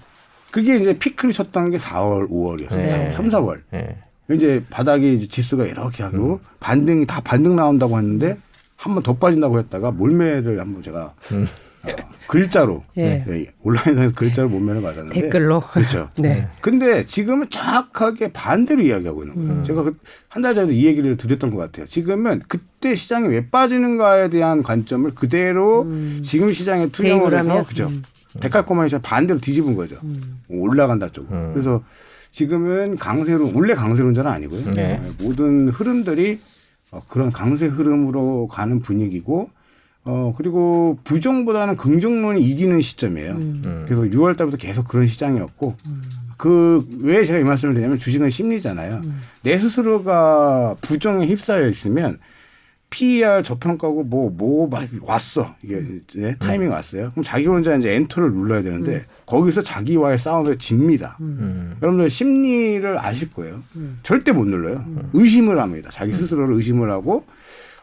[0.51, 3.13] 그게 이제 피크를 쳤던 게 4월, 5월이었어요.
[3.13, 3.61] 3, 4월.
[4.31, 6.37] 이제 바닥에 이제 지수가 이렇게 하고 음.
[6.59, 8.37] 반등이 다 반등 나온다고 했는데
[8.75, 11.45] 한 번 더 빠진다고 했다가 몰매를 한번 제가 음.
[11.83, 11.95] 어,
[12.27, 13.23] 글자로 예.
[13.27, 16.09] 네, 온라인에서 글자로 몸면을 맞았는데 댓글로 그렇죠.
[16.17, 16.47] 네.
[16.61, 19.51] 근데 지금은 정확하게 반대로 이야기하고 있는 거예요.
[19.51, 19.63] 음.
[19.63, 19.97] 제가 그
[20.29, 21.85] 한달 전에 이 얘기를 드렸던 것 같아요.
[21.85, 26.21] 지금은 그때 시장이 왜 빠지는가에 대한 관점을 그대로 음.
[26.23, 27.87] 지금 시장에 투영을 해서 그죠.
[27.87, 28.03] 음.
[28.39, 29.97] 데칼코마니션 반대로 뒤집은 거죠.
[30.03, 30.39] 음.
[30.49, 31.37] 올라간다 쪽으로.
[31.37, 31.51] 음.
[31.53, 31.83] 그래서
[32.31, 34.71] 지금은 강세로 원래 강세론자는 아니고요.
[34.73, 35.01] 네.
[35.19, 36.39] 모든 흐름들이
[36.91, 39.49] 어, 그런 강세 흐름으로 가는 분위기고
[40.03, 43.31] 어, 그리고 부정보다는 긍정론이 이기는 시점이에요.
[43.33, 43.61] 음.
[43.65, 43.83] 음.
[43.85, 46.01] 그래서 6월 달부터 계속 그런 시장이었고, 음.
[46.37, 49.01] 그, 왜 제가 이 말씀을 드냐면 주식은 심리잖아요.
[49.03, 49.17] 음.
[49.43, 52.17] 내 스스로가 부정에 휩싸여 있으면
[52.89, 55.55] PER 저평가고 뭐, 뭐, 막 왔어.
[55.61, 56.01] 이게 음.
[56.15, 56.73] 네, 타이밍 음.
[56.73, 57.11] 왔어요.
[57.11, 61.17] 그럼 자기 혼자 이제 엔터를 눌러야 되는데 거기서 자기와의 싸움에 집니다.
[61.81, 63.61] 여러분들 심리를 아실 거예요.
[64.03, 64.83] 절대 못 눌러요.
[65.13, 65.89] 의심을 합니다.
[65.89, 67.23] 자기 스스로를 의심을 하고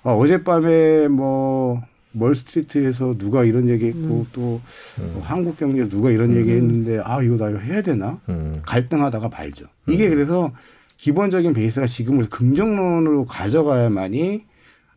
[0.03, 1.83] 어, 어젯밤에 뭐
[2.13, 4.27] 멀스트리트에서 누가 이런 얘기했고 음.
[4.33, 4.61] 또
[4.99, 5.11] 음.
[5.15, 6.37] 뭐 한국 경제 누가 이런 음.
[6.37, 8.61] 얘기했는데 아 이거 나 이거 해야 되나 음.
[8.65, 9.67] 갈등하다가 말죠.
[9.87, 10.11] 이게 음.
[10.11, 10.53] 그래서
[10.97, 14.45] 기본적인 베이스가 지금은 긍정론으로 가져가야만이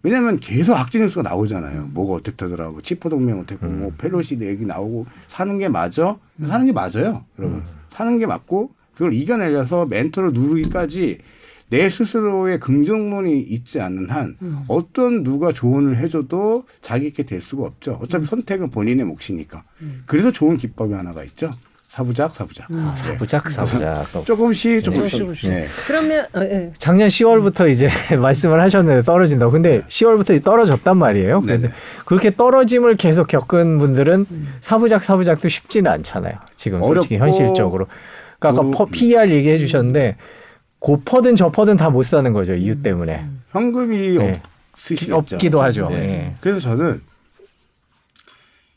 [0.04, 1.82] 왜냐하면 계속 악재 뉴스가 나오잖아요.
[1.82, 1.92] 음.
[1.94, 6.18] 뭐가 어떻다더라, 고 치포 동맹 어떻고, 뭐 펠로시 얘기 나오고 사는 게 맞아?
[6.44, 7.62] 사는 게 맞아요, 여러분.
[7.92, 11.20] 사는 게 맞고 그걸 이겨내려서 멘토를 누르기까지
[11.72, 14.60] 내 스스로의 긍정론이 있지 않는 한 음.
[14.68, 17.98] 어떤 누가 조언을 해줘도 자기께 될 수가 없죠.
[18.02, 18.26] 어차피 음.
[18.26, 19.64] 선택은 본인의 몫이니까.
[19.82, 20.04] 음.
[20.06, 21.50] 그래서 좋은 기법이 하나가 있죠.
[21.88, 22.70] 사부작 사부작.
[22.72, 22.80] 음.
[22.80, 23.50] 아, 사부작 네.
[23.50, 24.26] 사부작.
[24.26, 25.50] 조금씩 조금씩.
[25.50, 25.66] 네.
[25.88, 26.74] 그러면 어, 네.
[26.78, 27.88] 작년 10월부터 이제
[28.22, 29.54] 말씀을 하셨는데 떨어진다 고.
[29.54, 31.42] 근데 10월부터 떨어졌단 말이에요.
[31.42, 31.72] 네
[32.06, 34.54] 그렇게 떨어짐을 계속 겪은 분들은 음.
[34.60, 36.34] 사부작 사부작도 쉽지는 않잖아요.
[36.54, 37.88] 지금 솔직히 현실적으로.
[38.40, 40.18] 그러니까 아까 PER 얘기해 주셨는데
[40.82, 42.82] 고퍼든 저퍼든 다 못 사는 거죠 이유 음.
[42.84, 44.42] 때문에 현금이 네.
[44.74, 45.90] 없으시죠 없기도 하죠.
[45.90, 45.96] 네.
[46.08, 46.36] 네.
[46.42, 47.02] 그래서 저는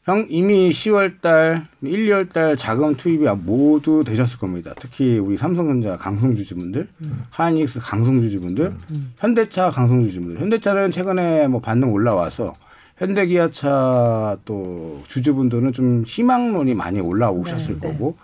[0.05, 4.75] 형 이미 10월 달, 1, 2월 달 자금 투입이 모두 되셨을 겁니다.
[4.79, 7.25] 특히 우리 삼성전자 강성주주분들, 음.
[7.31, 9.13] 하이닉스 강성주주분들, 음.
[9.17, 10.43] 현대차 강성주주분들.
[10.43, 12.53] 현대차는 최근에 뭐 반등 올라와서
[12.99, 17.93] 현대기아차 또 주주분들은 좀 희망론이 많이 올라오셨을 네, 네.
[17.93, 18.19] 거고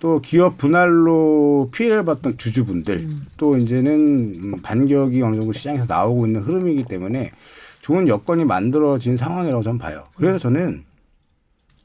[0.00, 3.26] 또 기업 분할로 피해를 봤던 주주분들 음.
[3.36, 7.32] 또 이제는 반격이 어느 정도 시장에서 나오고 있는 흐름이기 때문에
[7.80, 10.04] 좋은 여건이 만들어진 상황이라고 저는 봐요.
[10.14, 10.84] 그래서 저는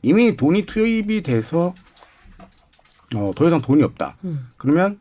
[0.01, 1.74] 이미 돈이 투입이 돼서
[3.16, 4.18] 어, 더 이상 돈이 없다.
[4.26, 4.47] 음.
[4.57, 4.99] 그러면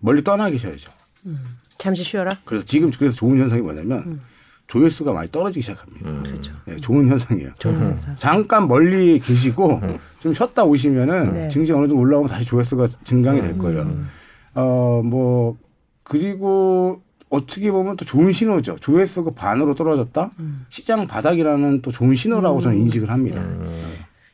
[0.00, 0.92] 멀리 떠나 계셔야죠.
[1.26, 1.44] 음.
[1.78, 2.30] 잠시 쉬어라.
[2.44, 4.20] 그래서 지금 그래서 좋은 현상이 뭐냐면 음.
[4.68, 6.08] 조회수가 많이 떨어지기 시작합니다.
[6.08, 6.22] 음.
[6.22, 6.52] 그렇죠.
[6.66, 7.50] 네, 좋은 현상이에요.
[7.58, 7.80] 좋은 음.
[7.88, 8.14] 현상.
[8.16, 9.98] 잠깐 멀리 계시고 음.
[10.20, 11.48] 좀 쉬었다 오시면은 네.
[11.48, 13.82] 증시 어느 정도 올라오면 다시 조회수가 증강이 될 거예요.
[13.82, 14.08] 음.
[14.54, 15.56] 어, 뭐
[16.02, 17.00] 그리고
[17.30, 18.76] 어떻게 보면 또 좋은 신호죠.
[18.80, 20.30] 조회수가 반으로 떨어졌다.
[20.38, 20.66] 음.
[20.68, 22.82] 시장 바닥이라는 또 좋은 신호라고 저는 음.
[22.82, 23.42] 인식을 합니다.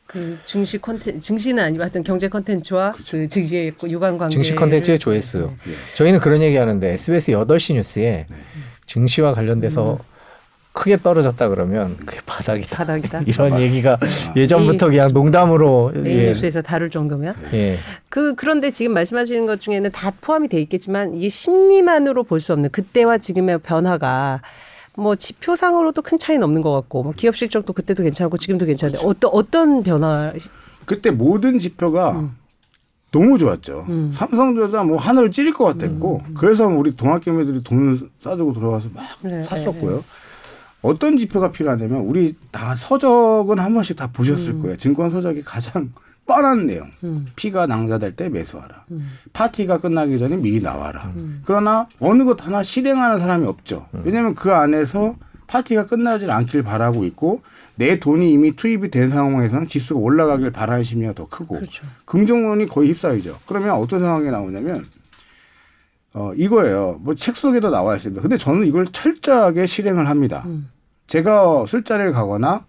[0.05, 3.17] 그 증시 컨텐 증시는 아니면 하여튼 경제 컨텐츠와 그렇죠.
[3.17, 5.49] 그 증시의 유관 관계 증시 컨텐츠의 조회수.
[5.65, 5.73] 네.
[5.95, 8.35] 저희는 그런 얘기 하는데 SBS 8시 뉴스에 네.
[8.85, 9.97] 증시와 관련돼서
[10.75, 12.75] 크게 떨어졌다 그러면 그게 바닥이다.
[12.75, 13.21] 바닥이다.
[13.25, 14.33] 이런 얘기가 아.
[14.35, 16.27] 예전부터 그냥 농담으로 예.
[16.27, 17.33] 뉴스에서 다룰 정도면.
[17.53, 17.77] 예.
[18.09, 22.69] 그 그런데 지금 말씀하시는 것 중에는 다 포함이 돼 있겠지만 이게 심리만으로 볼 수 없는
[22.71, 24.41] 그때와 지금의 변화가
[24.97, 29.09] 뭐 지표상으로도 큰 차이는 없는 것 같고 뭐 기업 실적도 그때도 괜찮고 지금도 괜찮은데 그렇죠.
[29.09, 30.33] 어떤 어떤 변화?
[30.85, 32.35] 그때 모든 지표가 음.
[33.11, 33.85] 너무 좋았죠.
[33.87, 34.11] 음.
[34.13, 36.33] 삼성전자 뭐 하늘을 찌를 것 같았고 음.
[36.37, 39.91] 그래서 우리 동학개미들이 돈을 싸주고 들어가서 막 네, 샀었고요.
[39.91, 40.03] 네, 네.
[40.81, 44.61] 어떤 지표가 필요하냐면 우리 다 서적은 한 번씩 다 보셨을 음.
[44.61, 44.77] 거예요.
[44.77, 45.91] 증권 서적이 가장
[46.25, 46.89] 뻔한 내용.
[47.03, 47.27] 음.
[47.35, 48.85] 피가 낭자될 때 매수하라.
[48.91, 49.17] 음.
[49.33, 51.13] 파티가 끝나기 전에 미리 나와라.
[51.17, 51.41] 음.
[51.45, 53.87] 그러나 어느 것 하나 실행하는 사람이 없죠.
[53.93, 54.01] 음.
[54.05, 55.15] 왜냐하면 그 안에서
[55.47, 57.41] 파티가 끝나질 않길 바라고 있고
[57.75, 61.85] 내 돈이 이미 투입이 된 상황에서는 지수가 올라가길 바라는 심리가 더 크고 그렇죠.
[62.05, 63.37] 긍정론이 거의 휩싸이죠.
[63.45, 64.85] 그러면 어떤 상황이 나오냐면
[66.17, 66.97] 어 이거예요.
[67.01, 68.21] 뭐 책 속에도 나와 있습니다.
[68.21, 70.43] 근데 저는 이걸 철저하게 실행을 합니다.
[70.45, 70.69] 음.
[71.07, 72.65] 제가 술자리를 가거나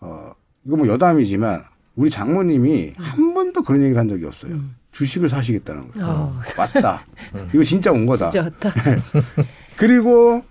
[0.00, 0.32] 어
[0.64, 1.62] 이거 뭐 여담이지만
[1.94, 3.02] 우리 장모님이 음.
[3.04, 4.52] 한 번도 그런 얘기를 한 적이 없어요.
[4.54, 4.74] 음.
[4.92, 6.06] 주식을 사시겠다는 거예요.
[6.08, 6.40] 어.
[6.56, 7.04] 맞다.
[7.52, 8.30] 이거 진짜 온 거다.
[8.30, 8.70] 진짜 왔다.
[9.76, 10.42] 그리고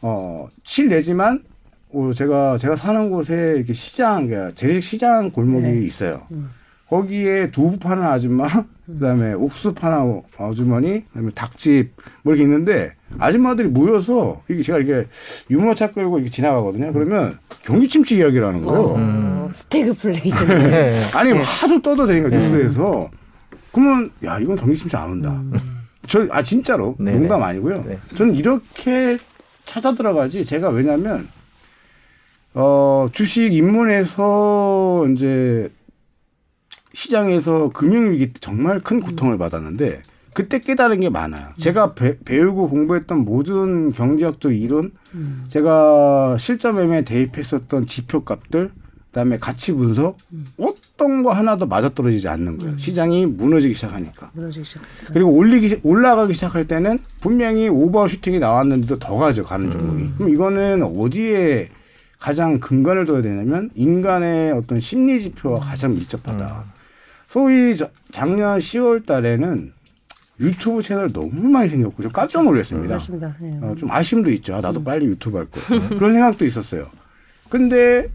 [0.00, 1.42] 어 실내지만
[1.90, 5.80] 어, 제가 제가 사는 곳에 이렇게 시장, 그러니까 재래식 시장 골목이 네.
[5.80, 6.26] 있어요.
[6.30, 6.50] 음.
[6.88, 8.46] 거기에 두부 파는 아줌마,
[8.86, 15.08] 그다음에 옥수 파는 아주머니, 그다음에 닭집 뭐 이렇게 있는데 아줌마들이 모여서 이게 제가 이렇게
[15.50, 16.92] 유모차 끌고 이렇게 지나가거든요.
[16.92, 18.80] 그러면 경기 침체 이야기를 하는 거예요.
[18.80, 19.48] 어, 음.
[19.52, 20.48] 스태그플레이션.
[20.70, 20.92] 네.
[21.14, 21.42] 아니 네.
[21.42, 22.38] 하도 떠드니까 네.
[22.38, 23.10] 뉴스에서
[23.72, 25.30] 그러면 야 이건 경기 침체 안 온다.
[25.30, 25.52] 음.
[26.06, 27.18] 저아 진짜로 네네.
[27.18, 27.84] 농담 아니고요.
[27.86, 27.98] 네.
[28.16, 29.18] 저는 이렇게
[29.66, 31.28] 찾아 들어가지 제가 왜냐면
[32.54, 35.70] 어 주식 입문해서 이제
[36.98, 40.02] 시장에서 금융위기 때 정말 큰 고통을 받았는데
[40.34, 41.48] 그때 깨달은 게 많아요.
[41.56, 45.44] 제가 배, 우고 공부했던 모든 경제학적 이론, 음.
[45.48, 48.70] 제가 실전 매매에 대입했었던 지표값들,
[49.06, 50.46] 그다음에 가치 분석, 음.
[50.58, 52.72] 어떤 거 하나도 맞아떨어지지 않는 거예요.
[52.72, 52.78] 음.
[52.78, 54.32] 시장이 무너지기 시작하니까.
[54.34, 54.82] 무너지기 시작.
[55.12, 60.02] 그리고 올리기 올라가기 시작할 때는 분명히 오버슈팅이 나왔는데도 더 가져가는 종목이.
[60.02, 60.14] 음.
[60.16, 61.68] 그럼 이거는 어디에
[62.18, 66.77] 가장 근간을 둬야 되냐면 인간의 어떤 심리 지표와 가장 밀접하다.
[67.28, 67.38] 음.
[67.38, 67.76] 소위
[68.10, 69.72] 작년 10월 달에는
[70.40, 72.94] 유튜브 채널 너무 많이 생겼고 좀 깜짝 놀랐습니다.
[72.94, 73.34] 맞습니다.
[73.40, 73.58] 네.
[73.60, 74.54] 어, 좀 아쉬움도 있죠.
[74.54, 74.84] 아, 나도 음.
[74.84, 75.60] 빨리 유튜브 할 거.
[75.96, 76.88] 그런 생각도 있었어요.
[77.48, 78.08] 근데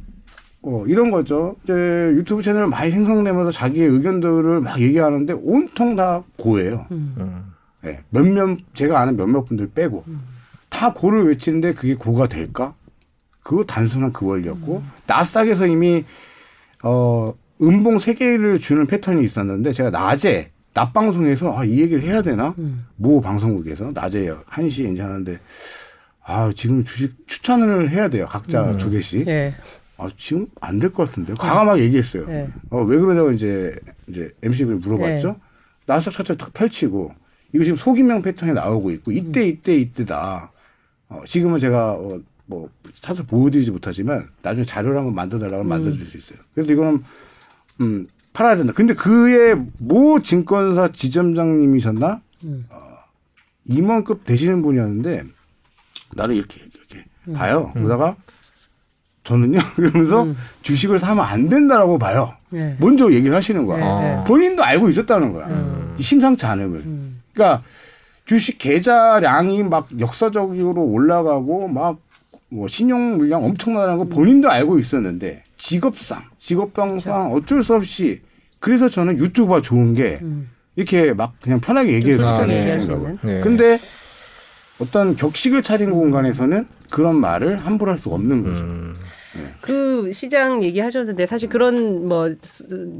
[0.61, 1.57] 어, 이런 거죠.
[1.63, 6.87] 이제 유튜브 채널 많이 생성되면서 자기의 의견들을 막 얘기하는데 온통 다 고예요.
[6.91, 7.51] 음.
[7.81, 10.21] 네, 몇몇 제가 아는 몇몇 분들 빼고 음.
[10.69, 12.73] 다 고를 외치는데 그게 고가 될까?
[13.41, 14.91] 그거 단순한 그 원리였고 음.
[15.05, 16.05] 나스닥에서 이미
[16.81, 17.33] 어
[17.63, 22.53] 음봉 세 개를 주는 패턴이 있었는데 제가 낮에 낮 방송에서 아, 이 얘기를 해야 되나?
[22.57, 22.85] 음.
[22.95, 25.39] 모 방송국에서 낮에 1시에 이제 하는데
[26.25, 28.25] 아, 지금 주식 추천을 해야 돼요.
[28.29, 28.77] 각자 음.
[28.77, 29.25] 두 개씩.
[29.25, 29.53] 네.
[29.97, 31.33] 아, 지금 안 될 것 같은데.
[31.35, 32.25] 과감하게 얘기했어요.
[32.27, 32.49] 네.
[32.71, 33.75] 어, 왜 그러냐고 이제
[34.07, 35.27] 이제 MC분이 물어봤죠.
[35.27, 35.35] 네.
[35.85, 37.13] 나스닥 차트를 딱 펼치고
[37.53, 40.51] 이거 지금 소기명 패턴이 나오고 있고 이때 이때 이때다.
[41.09, 45.69] 어, 지금은 제가 어, 뭐 사실 보여드리지 못하지만 나중에 자료를 한번 만들어달라고 음.
[45.69, 46.39] 만들어줄 수 있어요.
[46.55, 47.03] 그래서 이거는
[47.81, 48.73] 음, 팔아야 된다.
[48.75, 52.21] 근데 그의 모 증권사 지점장님이셨나?
[52.45, 52.65] 음.
[52.69, 52.79] 어,
[53.65, 55.23] 임원급 되시는 분이었는데
[56.15, 57.33] 나를 이렇게 이렇게 음.
[57.33, 57.71] 봐요.
[57.75, 57.83] 음.
[57.83, 58.15] 그러다가
[59.23, 60.35] 저는요 그러면서 음.
[60.61, 62.33] 주식을 사면 안 된다라고 봐요.
[62.49, 62.75] 네.
[62.79, 64.01] 먼저 얘기를 하시는 거야.
[64.01, 64.23] 네.
[64.25, 65.47] 본인도 알고 있었다는 거야.
[65.47, 65.95] 음.
[65.99, 66.79] 심상치 않음을.
[66.79, 67.21] 음.
[67.33, 67.63] 그러니까
[68.25, 72.13] 주식 계좌량이 막 역사적으로 올라가고 막
[72.53, 78.21] 뭐 신용 물량 엄청나다는 거 본인도 알고 있었는데 직업상 직업병상 어쩔 수 없이
[78.59, 80.49] 그래서 저는 유튜브가 좋은 게 음.
[80.75, 82.47] 이렇게 막 그냥 편하게 얘기해 주잖아요.
[82.47, 82.61] 네.
[82.61, 83.17] 생각을.
[83.21, 83.39] 네.
[83.39, 83.77] 근데
[84.79, 88.63] 어떤 격식을 차린 공간에서는 그런 말을 함부로 할 수가 없는 거죠.
[88.63, 88.93] 음.
[89.61, 92.33] 그 시장 얘기하셨는데 사실 그런 뭐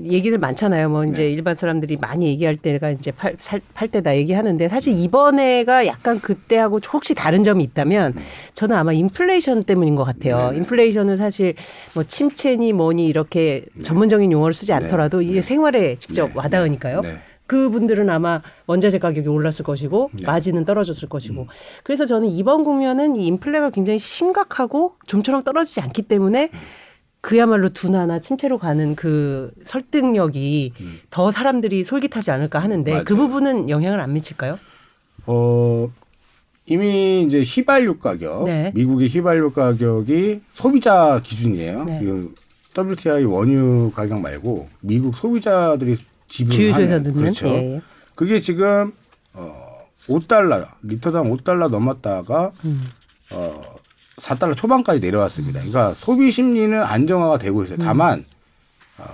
[0.03, 0.89] 얘기들 많잖아요.
[0.89, 1.31] 뭐 이제 네.
[1.31, 6.79] 일반 사람들이 많이 얘기할 때가 이제 팔, 살, 팔 때다 얘기하는데 사실 이번에가 약간 그때하고
[6.91, 8.21] 혹시 다른 점이 있다면 네.
[8.53, 10.51] 저는 아마 인플레이션 때문인 것 같아요.
[10.51, 10.57] 네.
[10.57, 11.55] 인플레이션은 사실
[11.93, 13.83] 뭐 침체니 뭐니 이렇게 네.
[13.83, 14.77] 전문적인 용어를 쓰지 네.
[14.77, 17.01] 않더라도 이게 생활에 직접 와닿으니까요.
[17.47, 20.25] 그분들은 아마 원자재 가격이 올랐을 것이고 네.
[20.25, 21.47] 마진은 떨어졌을 것이고 음.
[21.83, 26.49] 그래서 저는 이번 국면은 이 인플레가 굉장히 심각하고 좀처럼 떨어지지 않기 때문에
[27.21, 30.99] 그야말로 둔화나 침체로 가는 그 설득력이 음.
[31.09, 33.05] 더 사람들이 솔깃하지 않을까 하는데 그 맞아요.
[33.05, 34.59] 그 부분은 영향을 안 미칠까요?
[35.25, 35.89] 어
[36.65, 38.71] 이미 이제 휘발유 가격 네.
[38.73, 41.83] 미국의 휘발유 가격이 소비자 기준이에요.
[41.85, 41.99] 네.
[42.01, 42.33] 그
[42.77, 45.95] WTI 원유 가격 말고 미국 소비자들이
[46.33, 47.47] 지분하는 그렇죠.
[47.47, 47.81] 예.
[48.15, 48.91] 그게 지금
[49.33, 52.81] 어 5달러 리터당 5달러 넘었다가 음.
[53.31, 53.61] 어
[54.17, 55.59] 4달러 초반까지 내려왔습니다.
[55.59, 57.77] 그러니까 소비 심리는 안정화가 되고 있어요.
[57.77, 57.83] 음.
[57.83, 58.25] 다만
[58.97, 59.05] 어,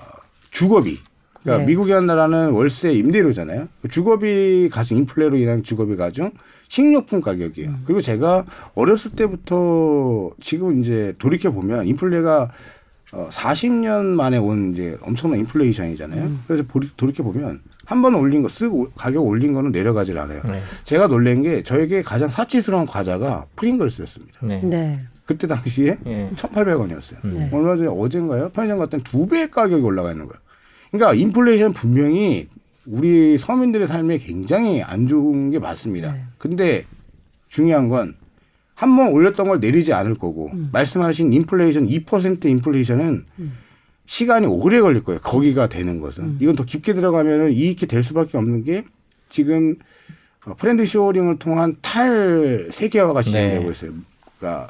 [0.51, 0.97] 주거비
[1.41, 1.65] 그러니까 네.
[1.67, 3.67] 미국이라는 나라는 월세 임대료잖아요.
[3.89, 6.31] 주거비 가중 인플레로 인한 주거비 가중
[6.67, 7.69] 식료품 가격이에요.
[7.69, 7.81] 음.
[7.85, 8.45] 그리고 제가
[8.75, 12.51] 어렸을 때부터 지금 이제 돌이켜 보면 인플레가
[13.11, 16.21] 어, 40년 만에 온 이제 엄청난 인플레이션이잖아요.
[16.23, 16.43] 음.
[16.47, 16.63] 그래서
[16.95, 20.43] 돌이켜 보면 한 번 올린 거 쓰고 가격 올린 거는 내려가질 않아요.
[20.45, 20.61] 네.
[20.83, 24.45] 제가 놀란 게 저에게 가장 사치스러운 과자가 프링글스였습니다.
[24.45, 24.61] 네.
[24.63, 24.99] 네.
[25.25, 26.29] 그때 당시에 네.
[26.35, 27.17] 1,800원이었어요.
[27.23, 27.49] 네.
[27.51, 28.49] 얼마 전에 어젠가요?
[28.49, 30.39] 편의점 갔더니 두 배의 가격이 올라가 있는 거예요.
[30.91, 32.47] 그러니까 인플레이션 분명히
[32.85, 36.13] 우리 서민들의 삶에 굉장히 안 좋은 게 맞습니다.
[36.13, 36.23] 네.
[36.37, 36.85] 근데
[37.47, 38.15] 중요한 건
[38.79, 40.69] 한 번 올렸던 걸 내리지 않을 거고 음.
[40.71, 43.57] 말씀하신 인플레이션 2% 인플레이션은 음.
[44.05, 45.19] 시간이 오래 걸릴 거예요.
[45.19, 46.37] 거기가 되는 것은 음.
[46.41, 48.85] 이건 더 깊게 들어가면은 이익이 될 수밖에 없는 게
[49.27, 49.75] 지금
[50.45, 53.69] 어, friend-shoring을 통한 탈 세계화가 진행되고 네.
[53.71, 53.91] 있어요.
[54.39, 54.69] 그러니까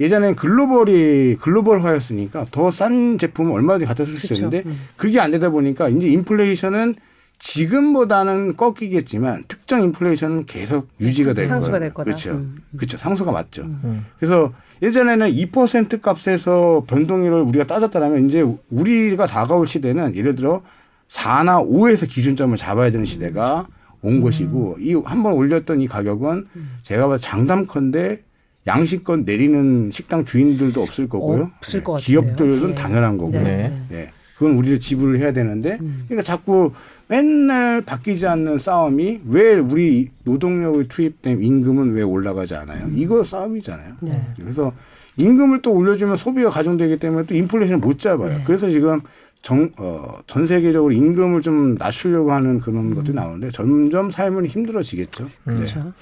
[0.00, 4.80] 예전에는 글로벌이 글로벌화였으니까 더 싼 제품을 얼마든지 갖다 쓸 수 있었는데 음.
[4.96, 6.94] 그게 안 되다 보니까 이제 인플레이션은
[7.38, 11.80] 지금보다는 꺾이겠지만 특정 인플레이션은 계속 유지가 될 상수가 거예요.
[11.80, 12.04] 될 거다.
[12.04, 12.30] 그렇죠.
[12.32, 12.58] 음.
[12.76, 12.96] 그렇죠.
[12.96, 13.62] 상수가 맞죠.
[13.62, 14.04] 음.
[14.18, 20.62] 그래서 예전에는 2% 값에서 변동률을 우리가 따졌다면 이제 우리가 다가올 시대는 예를 들어
[21.08, 23.66] 4나 5에서 기준점을 잡아야 되는 시대가
[24.02, 24.20] 온 음.
[24.22, 26.46] 것이고 이 한 번 올렸던 이 가격은
[26.82, 28.22] 제가 봐 장담컨대
[28.66, 31.50] 양식권 내리는 식당 주인들도 없을 거고요.
[31.58, 31.94] 없을 네.
[31.98, 32.74] 기업들은 네.
[32.74, 33.42] 당연한 거고요.
[33.42, 33.72] 네.
[33.90, 34.10] 네.
[34.36, 36.04] 그건 우리를 지불을 해야 되는데 음.
[36.06, 36.72] 그러니까 자꾸
[37.08, 42.86] 맨날 바뀌지 않는 싸움이 왜 우리 노동력을 투입된 임금은 왜 올라가지 않아요?
[42.86, 42.94] 음.
[42.96, 43.94] 이거 싸움이잖아요.
[44.00, 44.22] 네.
[44.36, 44.72] 그래서
[45.16, 48.38] 임금을 또 올려주면 소비가 가중되기 때문에 또 인플레이션을 못 잡아요.
[48.38, 48.42] 네.
[48.44, 49.00] 그래서 지금
[49.42, 52.94] 정, 어, 전 세계적으로 임금을 좀 낮추려고 하는 그런 음.
[52.94, 55.24] 것들이 나오는데 점점 삶은 힘들어지겠죠.
[55.24, 55.54] 음.
[55.54, 55.80] 그렇죠.
[55.80, 55.92] 네.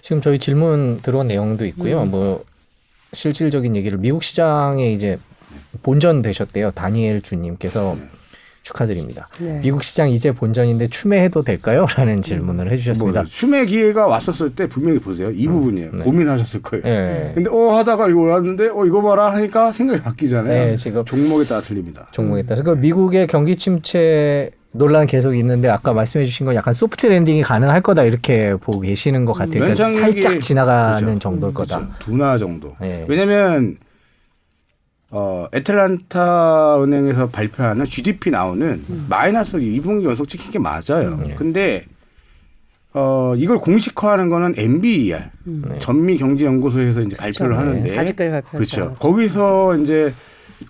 [0.00, 2.04] 지금 저희 질문 들어온 내용도 있고요.
[2.04, 2.10] 음.
[2.12, 2.44] 뭐
[3.12, 5.18] 실질적인 얘기를 미국 시장에 이제
[5.82, 6.72] 본전 되셨대요.
[6.72, 8.08] 다니엘 주님께서 네.
[8.62, 9.28] 축하드립니다.
[9.38, 9.60] 네.
[9.62, 11.86] 미국 시장 이제 본전인데 추매해도 될까요?
[11.96, 13.20] 라는 질문을 해주셨습니다.
[13.20, 15.30] 뭐, 추매 기회가 왔었을 때 분명히 보세요.
[15.30, 15.90] 이 음, 부분이에요.
[15.92, 15.98] 네.
[16.02, 16.84] 고민하셨을 거예요.
[16.84, 17.32] 네.
[17.34, 20.66] 근데 어 하다가 이거 왔는데 어 이거 봐라 하니까 생각이 바뀌잖아요.
[20.66, 22.08] 네, 지금 종목에 따라 틀립니다.
[22.10, 22.60] 종목에 따라.
[22.60, 27.80] 그러니까 미국의 경기 침체 논란 계속 있는데 아까 말씀해 주신 건 약간 soft landing이 가능할
[27.82, 29.60] 거다 이렇게 보고 계시는 것 같아요.
[29.60, 31.18] 그러니까 살짝 지나가는 그렇죠.
[31.20, 31.78] 정도일 거다.
[31.78, 31.94] 그렇죠.
[32.00, 32.74] 둔화 정도.
[32.80, 33.04] 네.
[33.08, 33.78] 왜냐하면
[35.18, 39.06] 어, 애틀란타 은행에서 발표하는 GDP 나오는 음.
[39.08, 41.18] 마이너스 2분기 연속 찍힌 게 맞아요.
[41.24, 41.34] 음.
[41.36, 41.86] 근데
[42.92, 45.62] 어, 이걸 공식화하는 거는 MBER 음.
[45.70, 45.78] 네.
[45.78, 47.38] 전미 경제 연구소에서 이제 그렇죠.
[47.44, 47.98] 발표를 하는데 네.
[47.98, 48.94] 아직까지 발표 그렇죠.
[48.98, 50.12] 거기서 이제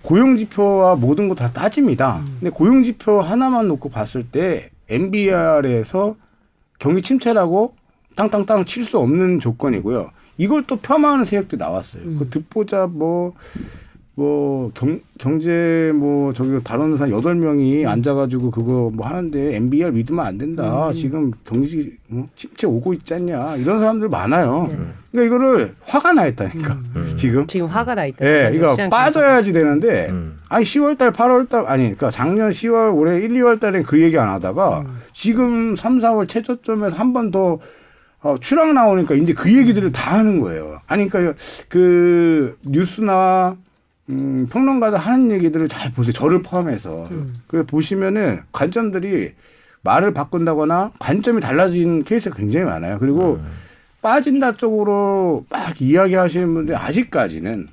[0.02, 2.18] 고용 지표와 모든 거 다 따집니다.
[2.20, 2.36] 음.
[2.40, 6.14] 근데 고용 지표 하나만 놓고 봤을 때 MBR에서
[6.78, 7.74] 경기 침체라고
[8.14, 10.10] 땅땅땅 칠 수 없는 조건이고요.
[10.38, 12.02] 이걸 또 폄하하는 세력도 나왔어요.
[12.02, 12.28] 그 음.
[12.30, 13.32] 듣보자 뭐
[14.18, 17.88] 뭐 경, 경제 뭐 저기 다른 사람 여덟 명이 음.
[17.88, 20.88] 앉아가지고 그거 뭐 하는데 MBR 믿으면 안 된다.
[20.88, 20.92] 음.
[20.94, 24.68] 지금 경제 뭐 침체 오고 있지 않냐 이런 사람들 많아요.
[24.70, 24.94] 음.
[25.12, 27.12] 그러니까 이거를 화가 나 있다니까 음.
[27.16, 28.24] 지금 지금 화가 나 있다.
[28.24, 30.38] 예, 네, 이거 빠져야지 되는데 음.
[30.48, 34.96] 아니 10월달, 8월달 아니 그러니까 작년 10월 올해 1, 2월달에 그 얘기 안 하다가 음.
[35.12, 37.58] 지금 3, 4월 최저점에서 한 번 더
[38.22, 40.80] 어, 추락 나오니까 이제 그 얘기들을 다 하는 거예요.
[40.86, 41.34] 아니 그러니까
[41.68, 43.56] 그 뉴스나
[44.10, 46.12] 음, 평론가들 하는 얘기들을 잘 보세요.
[46.12, 47.06] 저를 포함해서.
[47.10, 47.34] 음.
[47.46, 49.32] 그래서 보시면은 관점들이
[49.82, 52.98] 말을 바꾼다거나 관점이 달라진 케이스가 굉장히 많아요.
[52.98, 53.50] 그리고 음.
[54.02, 57.68] 빠진다 쪽으로 막 이야기하시는 분들이 아직까지는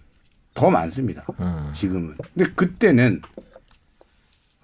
[0.54, 1.24] 더 많습니다.
[1.40, 1.70] 음.
[1.74, 2.16] 지금은.
[2.34, 3.22] 근데 그때는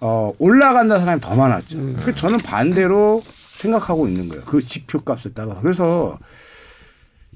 [0.00, 1.78] 어, 올라간다 사람이 더 많았죠.
[1.78, 1.92] 음.
[2.00, 4.42] 그래서 저는 반대로 생각하고 있는 거예요.
[4.44, 5.60] 그 지표 값에 따라서.
[5.60, 6.18] 그래서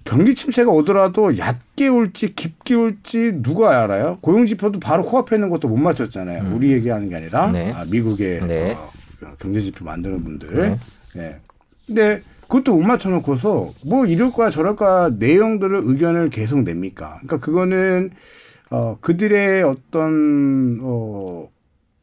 [0.04, 4.18] 경기 침체가 오더라도 얕게 올지 깊게 올지 누가 알아요?
[4.20, 6.42] 고용 지표도 바로 코앞에 있는 것도 못 맞췄잖아요.
[6.42, 6.54] 음.
[6.56, 7.72] 우리 얘기하는 게 아니라 네.
[7.72, 8.72] 아, 미국의 네.
[8.74, 8.90] 어,
[9.38, 10.54] 경제 지표 만드는 분들.
[10.54, 10.78] 네.
[11.14, 11.40] 네.
[11.86, 17.18] 근데 그것도 못 맞춰놓고서 뭐 이럴 거야 저럴 거야 내용들을 의견을 계속 냅니까?
[17.22, 18.10] 그러니까 그거는
[18.70, 21.48] 어 그들의 어떤 어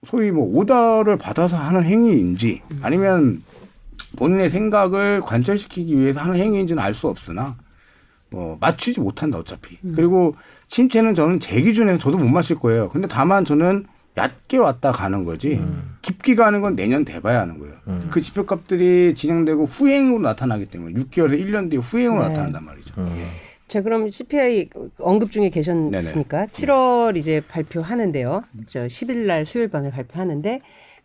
[0.07, 3.43] 소위 뭐 오더를 받아서 하는 행위인지 아니면
[4.15, 7.55] 본인의 생각을 관철시키기 위해서 하는 행위인지는 알 수 없으나
[8.31, 9.77] 뭐 맞추지 못한다 어차피.
[9.83, 9.93] 음.
[9.95, 10.33] 그리고
[10.67, 12.89] 침체는 저는 제 기준에서 저도 못 마실 거예요.
[12.89, 13.85] 근데 다만 저는
[14.17, 15.95] 얕게 왔다 가는 거지 음.
[16.01, 17.75] 깊게 가는 건 내년 돼봐야 하는 거예요.
[17.87, 18.07] 음.
[18.11, 22.29] 그 지표값들이 진행되고 후행으로 나타나기 때문에 6개월에서 1년 뒤에 후행으로 네.
[22.29, 22.93] 나타난단 말이죠.
[22.97, 23.07] 음.
[23.17, 23.25] 예.
[23.67, 24.69] 자 그럼 CPI
[24.99, 26.51] 언급 중에 계셨으니까 네네.
[26.51, 28.43] 7월 이제 발표하는데요.
[28.65, 30.61] 저 10일 날 수요일 밤에 발표하는데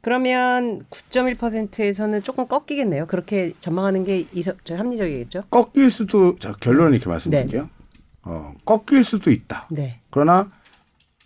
[0.07, 3.07] 그러면 9.1%에서는 조금 꺾이겠네요.
[3.07, 5.43] 그렇게 전망하는 게 이서, 합리적이겠죠?
[5.51, 7.63] 꺾일 수도 자, 결론 이렇게 말씀드릴게요.
[7.63, 7.69] 네.
[8.23, 9.67] 어, 꺾일 수도 있다.
[9.69, 9.99] 네.
[10.11, 10.49] 그러나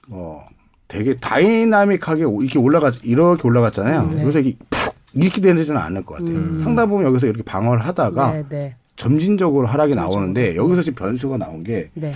[0.08, 0.46] 어,
[0.88, 4.12] 되게 다이나믹하게 이렇게 올라가 이렇게 올라갔잖아요.
[4.14, 4.22] 네.
[4.22, 6.38] 여기서 이게 푹 이렇게 되지는 않을 것 같아요.
[6.38, 6.58] 음.
[6.58, 8.76] 상당 부분 여기서 이렇게 방어를 하다가 네, 네.
[8.96, 10.08] 점진적으로 하락이 그렇죠.
[10.08, 12.14] 나오는데 여기서 지금 변수가 나온 게 네.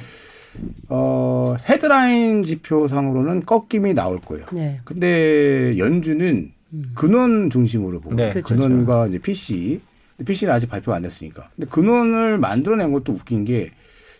[0.88, 4.46] 어, 헤드라인 지표상으로는 꺾임이 나올 거예요.
[4.52, 4.80] 네.
[4.84, 6.53] 근데 연준은 음.
[6.94, 8.30] 근원 중심으로 보고 네.
[8.30, 8.54] 그렇죠.
[8.54, 9.80] 근원과 이제 PC
[10.24, 11.48] PC는 아직 발표가 안 됐으니까.
[11.56, 13.72] 근데 근원을 만들어낸 것도 웃긴 게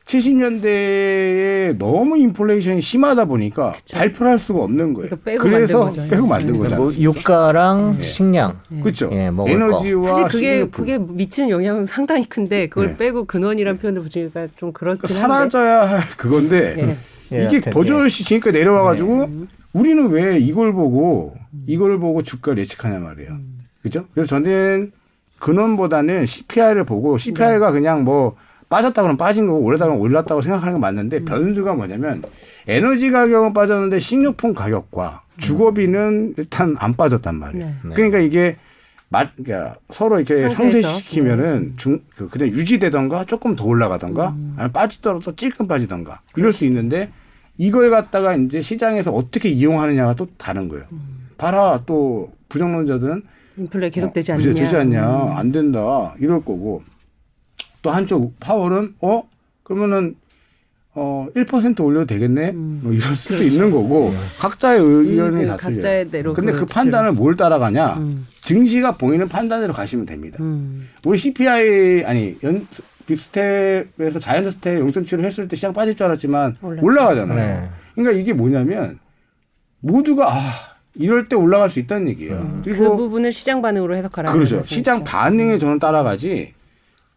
[0.07, 3.97] 70년대에 너무 인플레이션이 심하다 보니까 그쵸.
[3.97, 5.11] 발표를 할 수가 없는 거예요.
[5.25, 6.77] 빼고 그래서 만든 빼고 만든 거죠.
[6.77, 8.03] 뭐 유가랑 네.
[8.03, 8.81] 식량, 네.
[8.81, 9.09] 그렇죠.
[9.13, 10.71] 예, 에너지와 사실 그게 식료품.
[10.85, 12.97] 그게 미치는 영향은 상당히 큰데 그걸 네.
[12.99, 16.97] 빼고 근원이란 표현을 붙이니까 좀 그렇긴 그러니까 사라져야 할 그건데 예.
[17.31, 19.47] 이게 버젓이 지금까지 내려와가지고 네.
[19.73, 23.31] 우리는 왜 이걸 보고 이걸 보고 주가를 예측하냐 말이에요.
[23.33, 23.61] 음.
[23.83, 24.07] 그죠?
[24.15, 24.93] 그래서 저는
[25.39, 28.37] 근원보다는 CPI를 보고 CPI가 그냥 뭐
[28.69, 31.25] 빠졌다 그러면 빠진 거고 올랐다 그러면 올랐다고 생각하는 건 맞는데 음.
[31.25, 32.23] 변수가 뭐냐면
[32.67, 37.67] 에너지 가격은 빠졌는데 식료품 가격과 주거비는 일단 안 빠졌단 말이에요.
[37.67, 37.95] 네.
[37.95, 38.57] 그러니까 이게
[39.15, 41.73] 맞, 그러니까 서로 이렇게 상쇄시키면은 네.
[41.77, 44.55] 중, 그, 그냥 유지되던가 조금 더 올라가던가 음.
[44.57, 47.11] 아니면 빠지더라도 찔끔 빠지던가 이럴 수 있는데
[47.57, 50.87] 이걸 갖다가 이제 시장에서 어떻게 이용하느냐가 또 다른 거예요.
[50.91, 51.29] 음.
[51.39, 53.23] 봐라 또 부정론자들은
[53.57, 54.55] 인플레 계속되지 어, 않느냐.
[54.55, 55.27] 되지 않냐.
[55.27, 55.37] 음.
[55.37, 56.17] 안 된다.
[56.19, 56.83] 이럴 거고
[57.83, 59.23] 또 한쪽 파월은 어
[59.63, 60.17] 그러면은
[60.97, 62.51] 어 1% 올려도 되겠네.
[62.51, 62.81] 음.
[62.83, 63.53] 뭐 이럴 수도 그렇죠.
[63.53, 64.17] 있는 거고 네.
[64.39, 66.35] 각자의 의견이 그, 다 각자의 대로.
[66.35, 67.95] 근데 그 판단을 뭘 따라가냐?
[67.99, 68.27] 음.
[68.43, 70.39] 증시가 보이는 판단대로 가시면 됩니다.
[70.41, 70.89] 음.
[71.05, 72.67] 우리 CPI 아니 연
[73.07, 76.87] big step에서 giant step 0.7을 했을 때 시장 빠질 줄 알았지만 올랐죠.
[76.87, 77.37] 올라가잖아요.
[77.61, 77.69] 네.
[77.95, 78.99] 그러니까 이게 뭐냐면
[79.81, 80.41] 모두가 아
[80.95, 82.37] 이럴 때 올라갈 수 있다는 얘기예요.
[82.37, 82.63] 음.
[82.65, 84.33] 그리고 그 부분을 시장 반응으로 해석하라.
[84.33, 84.63] 그렇죠.
[84.63, 86.55] 시장 반응에 저는 따라가지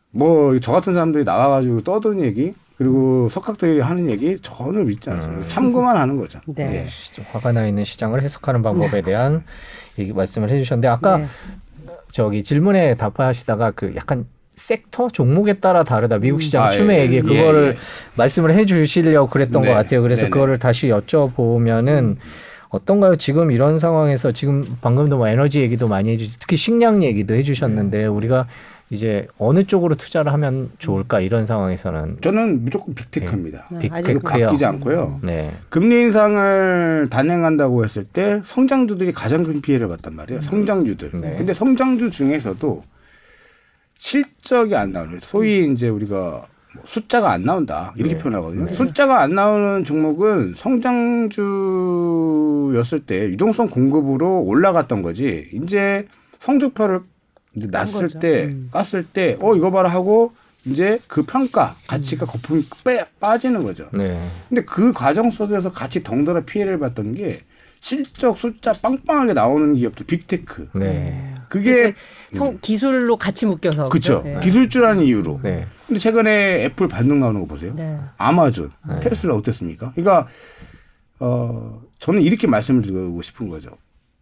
[0.09, 5.43] 뭐 저 같은 사람들이 나와가지고 떠드는 얘기 그리고 석학들이 하는 얘기 전혀 믿지 않습니다.
[5.43, 5.49] 음.
[5.49, 6.39] 참고만 하는 거죠.
[6.45, 6.67] 네.
[6.67, 6.87] 네.
[7.31, 9.01] 화가 나 있는 시장을 해석하는 방법에 네.
[9.01, 9.43] 대한
[9.97, 11.27] 얘기 말씀을 해주셨는데 아까 네.
[12.11, 14.25] 저기 질문에 답하시다가 그 약간
[14.55, 17.01] 섹터 종목에 따라 다르다 미국 시장 아, 추매 예.
[17.03, 17.77] 얘기 그거를 예, 예.
[18.15, 19.67] 말씀을 해주시려고 그랬던 네.
[19.67, 20.01] 것 같아요.
[20.03, 20.29] 그래서 네네.
[20.31, 21.99] 그거를 다시 여쭤보면은.
[21.99, 22.17] 음.
[22.69, 23.15] 어떤가요?
[23.15, 28.05] 지금 이런 상황에서 지금 방금도 뭐 에너지 얘기도 많이 해주시, 특히 식량 얘기도 해주셨는데 네.
[28.05, 28.45] 우리가
[28.89, 33.67] 이제 어느 쪽으로 투자를 하면 좋을까 이런 상황에서는 저는 무조건 빅테크입니다.
[33.71, 33.79] 네.
[33.79, 34.19] 빅테크요.
[34.19, 35.19] 바뀌지 않고요.
[35.23, 35.53] 네.
[35.69, 40.39] 금리 인상을 단행한다고 했을 때 성장주들이 가장 큰 피해를 봤단 말이에요.
[40.41, 41.11] 성장주들.
[41.19, 41.35] 네.
[41.37, 42.83] 근데 성장주 중에서도
[43.99, 48.21] 실적이 안 나오는 소위 이제 우리가 뭐 숫자가 안 나온다 이렇게 네.
[48.21, 48.67] 표현하거든요.
[48.67, 48.73] 네.
[48.73, 55.49] 숫자가 안 나오는 종목은 성장주였을 때 유동성 공급으로 올라갔던 거지.
[55.51, 56.05] 이제
[56.39, 57.01] 성적표를
[57.57, 58.69] 이제 났을 때 음.
[58.71, 60.31] 깠을 때 어 이거 봐라 하고
[60.65, 62.27] 이제 그 평가 가치가 음.
[62.27, 63.89] 거품이 빼, 빠지는 거죠.
[63.93, 64.19] 네.
[64.47, 67.41] 근데 그 과정 속에서 같이 덩달아 피해를 봤던 게
[67.79, 70.69] 실적 숫자 빵빵하게 나오는 기업들 big tech.
[70.75, 71.35] 네.
[71.47, 71.93] 그게
[72.33, 72.59] 성, 음.
[72.61, 74.21] 기술로 같이 묶여서 그렇죠.
[74.23, 74.39] 네.
[74.41, 75.39] 기술주라는 이유로.
[75.43, 75.65] 네.
[75.87, 77.73] 근데 최근에 애플 반등 나오는 거 보세요.
[77.75, 77.97] 네.
[78.17, 78.99] 아마존, 네.
[78.99, 79.93] 테슬라 어땠습니까?
[79.95, 80.27] 그러니까
[81.19, 83.71] 어 저는 이렇게 말씀을 드리고 싶은 거죠.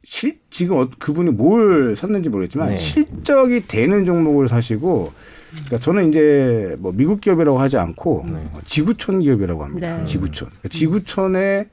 [0.05, 2.75] 실, 지금 어, 그분이 뭘 샀는지 모르겠지만 네.
[2.75, 5.11] 실적이 되는 종목을 사시고
[5.51, 8.47] 그러니까 저는 이제 뭐 미국 기업이라고 하지 않고 네.
[8.65, 9.97] 지구촌 기업이라고 합니다.
[9.97, 10.03] 네.
[10.03, 10.49] 지구촌.
[10.49, 11.65] 그러니까 지구촌의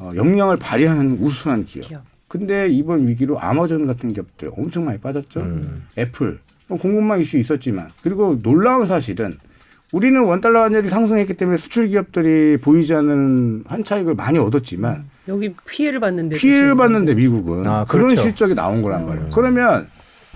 [0.00, 1.88] 어, 역량을 발휘하는 우수한 기업.
[1.88, 2.02] 기업.
[2.28, 5.40] 근데 이번 위기로 아마존 같은 기업들 엄청 많이 빠졌죠.
[5.40, 5.86] 음.
[5.98, 9.38] 애플 뭐 공급망 이슈 있었지만 그리고 놀라운 사실은
[9.92, 16.36] 우리는 원달러 환율이 상승했기 때문에 수출 기업들이 보이지 않는 환차익을 많이 얻었지만 여기 피해를 받는데
[16.36, 18.22] 피해를 받는데 미국은 아, 그런 그렇죠.
[18.22, 19.26] 실적이 나온 거란 말이에요.
[19.26, 19.30] 음.
[19.32, 19.86] 그러면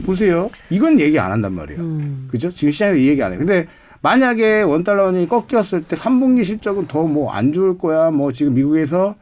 [0.07, 0.51] 보세요.
[0.71, 1.81] 이건 얘기 안 한단 말이에요.
[1.81, 2.29] 음.
[2.31, 2.51] 그죠?
[2.51, 3.39] 지금 시장에 이 얘기 안 해요.
[3.39, 3.67] 근데
[4.03, 8.11] 만약에 원달러 원이 꺾였을 때 3분기 실적은 더 뭐 안 좋을 거야.
[8.11, 9.15] 뭐 지금 미국에서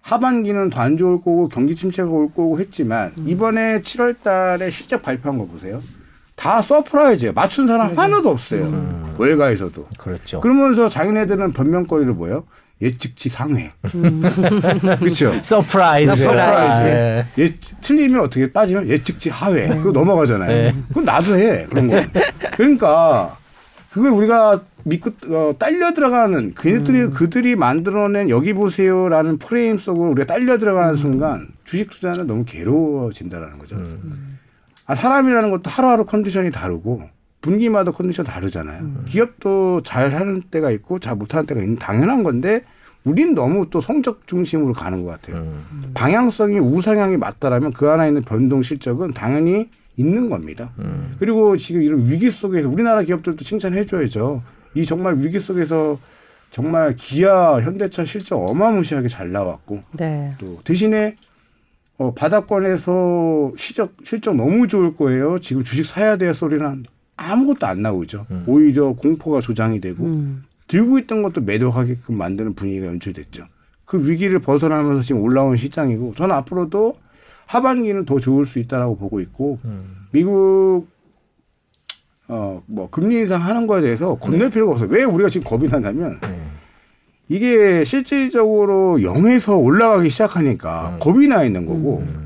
[0.00, 3.28] 하반기는 더 안 좋을 거고 경기 침체가 올 거고 했지만 음.
[3.28, 5.80] 이번에 7월 달에 실적 발표한 거 보세요.
[6.34, 7.32] 다 surprise예요.
[7.34, 7.94] 맞춘 사람 네.
[7.94, 8.64] 하나도 없어요.
[8.64, 9.14] 음.
[9.18, 9.86] 월가에서도.
[9.98, 10.40] 그렇죠.
[10.40, 12.44] 그러면서 자기네들은 변명거리를 뭐예요?
[12.80, 13.72] 예측치 상회.
[13.94, 14.22] 음.
[14.98, 15.32] 그렇죠.
[15.42, 16.16] surprise.
[16.16, 16.82] surprise.
[16.84, 17.26] 네.
[17.38, 19.68] 예, 틀리면 어떻게 따지면 예측치 하회.
[19.68, 19.76] 네.
[19.76, 20.48] 그거 넘어가잖아요.
[20.48, 20.74] 네.
[20.88, 21.66] 그건 나도 해.
[21.66, 22.02] 그런 거.
[22.56, 23.36] 그러니까
[23.92, 27.10] 그걸 우리가 믿고 어, 딸려 들어가는 그들이 음.
[27.10, 30.96] 그들이 만들어낸 여기 보세요라는 프레임 속으로 우리가 딸려 들어가는 음.
[30.96, 33.76] 순간 주식 투자는 너무 괴로워진다라는 거죠.
[33.76, 34.38] 음.
[34.86, 37.02] 아 사람이라는 것도 하루하루 컨디션이 다르고
[37.42, 38.80] 분기마다 컨디션 다르잖아요.
[38.80, 39.04] 음.
[39.06, 42.64] 기업도 잘 하는 때가 있고 잘 못하는 때가 있는 당연한 건데
[43.04, 45.42] 우린 너무 또 성적 중심으로 가는 것 같아요.
[45.42, 45.90] 음.
[45.92, 50.70] 방향성이 우상향이 맞다라면 그 안에 있는 변동 실적은 당연히 있는 겁니다.
[50.78, 51.16] 음.
[51.18, 54.42] 그리고 지금 이런 위기 속에서 우리나라 기업들도 칭찬해 줘야죠.
[54.74, 55.98] 이 정말 위기 속에서
[56.50, 60.34] 정말 기아, 현대차 실적 어마무시하게 잘 나왔고 네.
[60.38, 61.16] 또 대신에
[61.98, 65.38] 어, 바닥권에서 실적 실적 너무 좋을 거예요.
[65.40, 66.84] 지금 주식 사야 돼요 소리는
[67.16, 68.26] 아무것도 안 나오죠.
[68.30, 68.44] 음.
[68.46, 70.44] 오히려 공포가 조장이 되고 음.
[70.68, 73.44] 들고 있던 것도 매도하게끔 만드는 분위기가 연출됐죠.
[73.84, 76.96] 그 위기를 벗어나면서 지금 올라온 시장이고 저는 앞으로도
[77.46, 79.84] 하반기는 더 좋을 수 있다라고 보고 있고 음.
[80.12, 80.86] 미국
[82.28, 84.50] 어 뭐 금리 인상 하는 거에 대해서 겁낼 네.
[84.50, 84.88] 필요가 없어요.
[84.90, 86.38] 왜 우리가 지금 겁이 나냐면 네.
[87.28, 90.98] 이게 실질적으로 0에서 올라가기 시작하니까 음.
[90.98, 92.21] 겁이 나 있는 거고 음.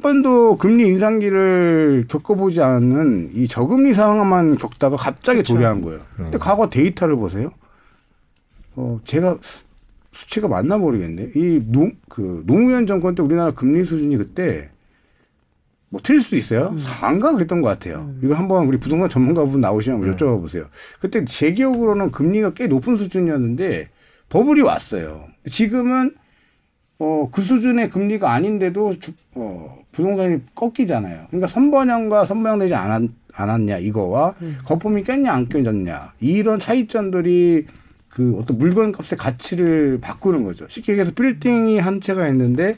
[0.00, 5.52] 한 번도 금리 인상기를 겪어보지 않은 이 저금리 상황만 겪다가 갑자기 그렇죠.
[5.52, 6.00] 도래한 거예요.
[6.16, 6.40] 근데 음.
[6.40, 7.52] 과거 데이터를 보세요.
[8.76, 9.36] 어 제가
[10.12, 11.32] 수치가 맞나 모르겠네.
[11.36, 14.70] 이 노, 그 노무현 정권 때 우리나라 금리 수준이 그때
[15.90, 16.70] 뭐 틀릴 수도 있어요.
[16.72, 16.78] 음.
[16.78, 17.98] 4인가 그랬던 것 같아요.
[18.08, 18.20] 음.
[18.24, 20.16] 이거 한번 우리 부동산 전문가분 나오시면 음.
[20.16, 20.64] 여쭤봐 보세요.
[20.98, 23.90] 그때 제 기억으로는 금리가 꽤 높은 수준이었는데
[24.30, 25.26] 버블이 왔어요.
[25.44, 26.14] 지금은
[27.00, 31.26] 어, 그 수준의 금리가 아닌데도 주, 어, 부동산이 꺾이잖아요.
[31.28, 33.02] 그러니까 선번향과 선번향되지 않았,
[33.34, 34.58] 않았냐 이거와 음.
[34.64, 37.66] 거품이 꼈냐 안 껴졌냐 이런 차이점들이
[38.08, 40.66] 그 어떤 물건 값의 가치를 바꾸는 거죠.
[40.68, 42.74] 쉽게 얘기해서 빌딩이 한 채가 있는데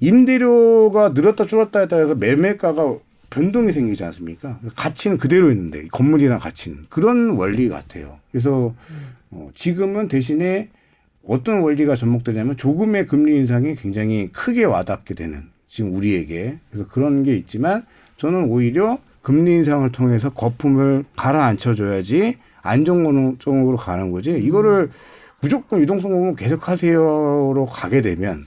[0.00, 2.96] 임대료가 늘었다 줄었다에 따라서 매매가가
[3.30, 4.58] 변동이 생기지 않습니까?
[4.76, 8.18] 가치는 그대로 있는데 건물이나 가치는 그런 원리 같아요.
[8.30, 8.74] 그래서
[9.30, 10.68] 어, 지금은 대신에
[11.26, 17.36] 어떤 원리가 접목되냐면 조금의 금리 인상이 굉장히 크게 와닿게 되는 지금 우리에게 그래서 그런 게
[17.36, 17.84] 있지만
[18.16, 24.32] 저는 오히려 금리 인상을 통해서 거품을 가라앉혀줘야지 안정적으로 가는 거지.
[24.32, 24.90] 이거를
[25.40, 28.46] 무조건 유동성 공급 계속하세요로 가게 되면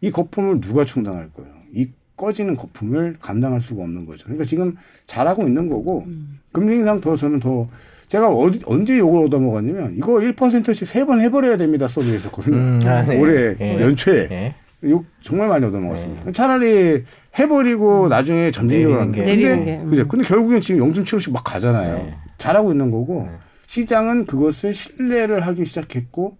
[0.00, 1.50] 이 거품을 누가 충당할 거예요?
[1.72, 4.24] 이 꺼지는 거품을 감당할 수가 없는 거죠.
[4.24, 6.38] 그러니까 지금 잘하고 있는 거고 음.
[6.52, 7.68] 금리 인상 더 저는 더
[8.14, 12.56] 제가 어디, 언제 욕을 얻어먹었냐면 이거 1%씩 세 번 해버려야 됩니다 소리 했었거든요.
[12.56, 13.18] 음, 아, 네.
[13.18, 13.80] 올해 네.
[13.80, 14.54] 연초에 네.
[14.84, 16.24] 욕 정말 많이 얻어먹었습니다.
[16.26, 16.32] 네.
[16.32, 17.02] 차라리
[17.36, 18.08] 해버리고 음.
[18.08, 19.24] 나중에 전진력을 하는 게.
[19.24, 19.78] 근데, 게.
[19.78, 19.90] 음.
[19.90, 20.06] 그죠.
[20.06, 21.94] 근데 결국엔 지금 0.75씩 막 가잖아요.
[22.04, 22.14] 네.
[22.38, 23.32] 잘하고 있는 거고 네.
[23.66, 26.36] 시장은 그것을 신뢰를 하기 시작했고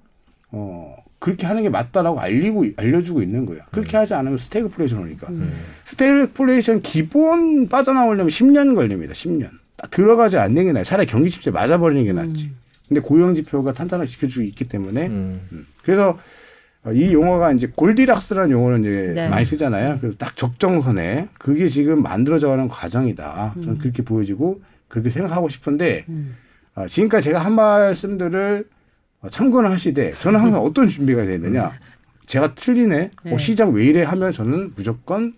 [0.53, 3.59] 어 그렇게 하는 게 맞다라고 알리고 알려주고 있는 거야.
[3.73, 4.01] 그렇게 음.
[4.01, 5.27] 하지 않으면 스태그플레이션 오니까.
[5.31, 5.53] 음.
[5.87, 9.13] 스태그플레이션 기본 빠져나오려면 10년 걸립니다.
[9.15, 9.51] 10년.
[9.91, 10.85] 들어가지 않는 게 나아요.
[10.85, 12.47] 차라리 경기 침체 맞아버리는 게 낫지.
[12.47, 12.57] 음.
[12.89, 15.41] 근데 고용 지표가 탄탄하게 지켜주고 있기 때문에 음.
[15.53, 15.67] 음.
[15.83, 16.19] 그래서
[16.93, 19.29] 이 용어가 이제 Goldilocks라는 용어는 이제 네.
[19.29, 19.99] 많이 쓰잖아요.
[20.01, 23.55] 그래서 딱 적정선에 그게 지금 만들어져가는 과정이다.
[23.55, 23.79] 저는 음.
[23.79, 26.37] 그렇게 보여지고 그렇게 생각하고 싶은데 음.
[26.75, 28.67] 어, 지금까지 제가 한 말씀들을
[29.31, 31.73] 참고는 하시되 저는 항상 어떤 준비가 되어 있느냐.
[32.27, 33.11] 제가 틀리네.
[33.25, 33.35] 네.
[33.35, 35.33] 어, 시장 왜 이래 하면 저는 무조건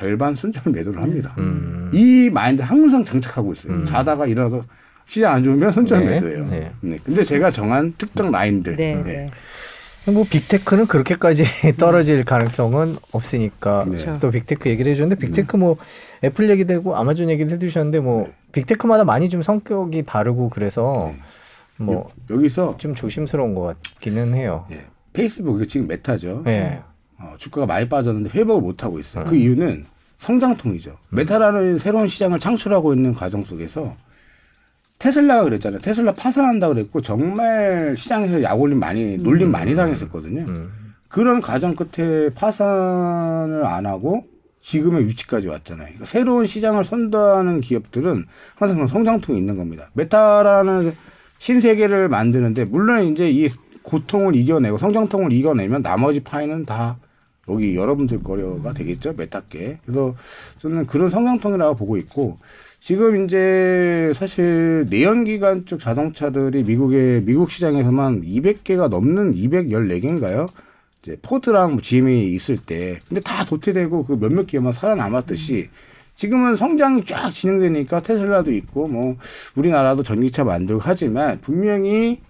[0.00, 1.34] 절반 손절 매도를 합니다.
[1.38, 1.90] 음.
[1.92, 3.74] 이 마인드 항상 장착하고 있어요.
[3.74, 3.84] 음.
[3.84, 4.64] 자다가 일어나서
[5.04, 6.14] 시장 안 좋으면 손절 네.
[6.14, 6.46] 매도예요.
[6.46, 6.72] 네.
[6.80, 6.98] 네.
[7.04, 8.76] 근데 제가 정한 특정 라인들.
[8.76, 8.94] 네.
[8.94, 9.30] 네.
[10.06, 10.12] 네.
[10.12, 11.44] 뭐 big tech는 그렇게까지
[11.76, 14.18] 떨어질 가능성은 없으니까 네.
[14.18, 15.76] 또 big tech 얘기를 해줬는데 big tech 뭐
[16.24, 18.32] 애플 얘기도 하고 아마존 얘기도 해주셨는데 뭐 네.
[18.52, 21.84] big tech마다 많이 좀 성격이 다르고 그래서 네.
[21.84, 24.66] 뭐 여기서 좀 조심스러운 것 같기는 해요.
[24.70, 24.86] 예.
[25.12, 26.42] 페이스북이 지금 메타죠.
[26.44, 26.80] 네.
[27.20, 29.24] 어, 주가가 많이 빠졌는데 회복을 못 하고 있어요.
[29.24, 29.28] 음.
[29.28, 29.84] 그 이유는
[30.18, 30.96] 성장통이죠.
[31.10, 33.96] 메타라는 새로운 시장을 창출하고 있는 과정 속에서
[34.98, 35.80] 테슬라가 그랬잖아요.
[35.80, 39.52] 테슬라 파산한다 그랬고 정말 시장에서 약올림 많이 놀림 음.
[39.52, 40.42] 많이 당했었거든요.
[40.42, 40.70] 음.
[41.08, 44.24] 그런 과정 끝에 파산을 안 하고
[44.60, 45.86] 지금의 위치까지 왔잖아요.
[45.86, 49.90] 그러니까 새로운 시장을 선도하는 기업들은 항상 그런 성장통이 있는 겁니다.
[49.94, 50.94] 메타라는
[51.38, 53.48] 신세계를 만드는데 물론 이제 이
[53.82, 56.98] 고통을 이겨내고 성장통을 이겨내면 나머지 파이는 다
[57.52, 60.14] 여기 여러분들 거래가 되겠죠 메타께 그래서
[60.58, 62.38] 저는 그런 성장통이라고 보고 있고
[62.80, 70.48] 지금 이제 사실 내연기관 쪽 자동차들이 미국의 미국 시장에서만 200개가 넘는 214개인가요?
[71.02, 75.68] 이제 포드랑 뭐 GM이 있을 때 근데 다 도태되고 그 몇몇 기업만 살아남았듯이
[76.14, 79.16] 지금은 성장이 쫙 진행되니까 테슬라도 있고 뭐
[79.56, 82.20] 우리나라도 전기차 만들고 하지만 분명히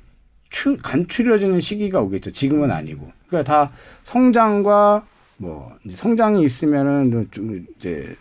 [0.49, 2.33] 추, 간추려지는 시기가 오겠죠.
[2.33, 3.11] 지금은 아니고.
[3.29, 3.73] 그러니까 다
[4.05, 5.07] 성장과
[5.41, 8.15] 뭐 이제 성장이 있으면은 좀 이제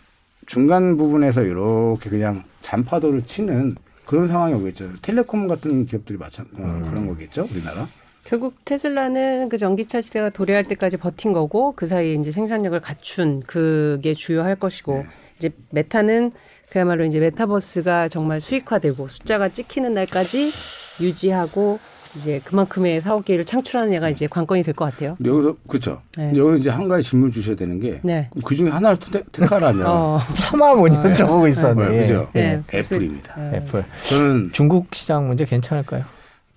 [0.46, 4.94] 중간 부분에서 이렇게 그냥 잔파도를 치는 그런 상황이 오겠죠.
[5.02, 6.88] 텔레콤 같은 기업들이 마찬 어, 음.
[6.88, 7.46] 그런 거겠죠.
[7.52, 7.86] 우리나라.
[8.24, 14.14] 결국 테슬라는 그 전기차 시대가 도래할 때까지 버틴 거고 그 사이에 이제 생산력을 갖춘 그게
[14.14, 15.04] 주요할 것이고 네.
[15.38, 16.32] 이제 메타는
[16.70, 20.52] 그야말로 이제 메타버스가 정말 수익화되고 숫자가 찍히는 날까지
[21.00, 21.80] 유지하고
[22.16, 25.16] 이제 그만큼의 사업 기회를 창출하는 애가 이제 관건이 될 것 같아요.
[25.24, 26.00] 여기서 그렇죠.
[26.16, 26.32] 네.
[26.34, 28.28] 여기 이제 한 가지 질문 주셔야 되는 게, 네.
[28.44, 28.98] 그 중에 하나를
[29.32, 30.20] 택 하라면 어.
[30.34, 31.14] 차마 뭐냐 네.
[31.14, 31.88] 저보고 있었네.
[31.88, 32.00] 네.
[32.00, 32.28] 그죠.
[32.32, 32.62] 네.
[32.74, 33.34] 애플입니다.
[33.36, 33.56] 네.
[33.58, 33.84] 애플.
[34.08, 36.04] 저는 중국 시장 문제 괜찮을까요?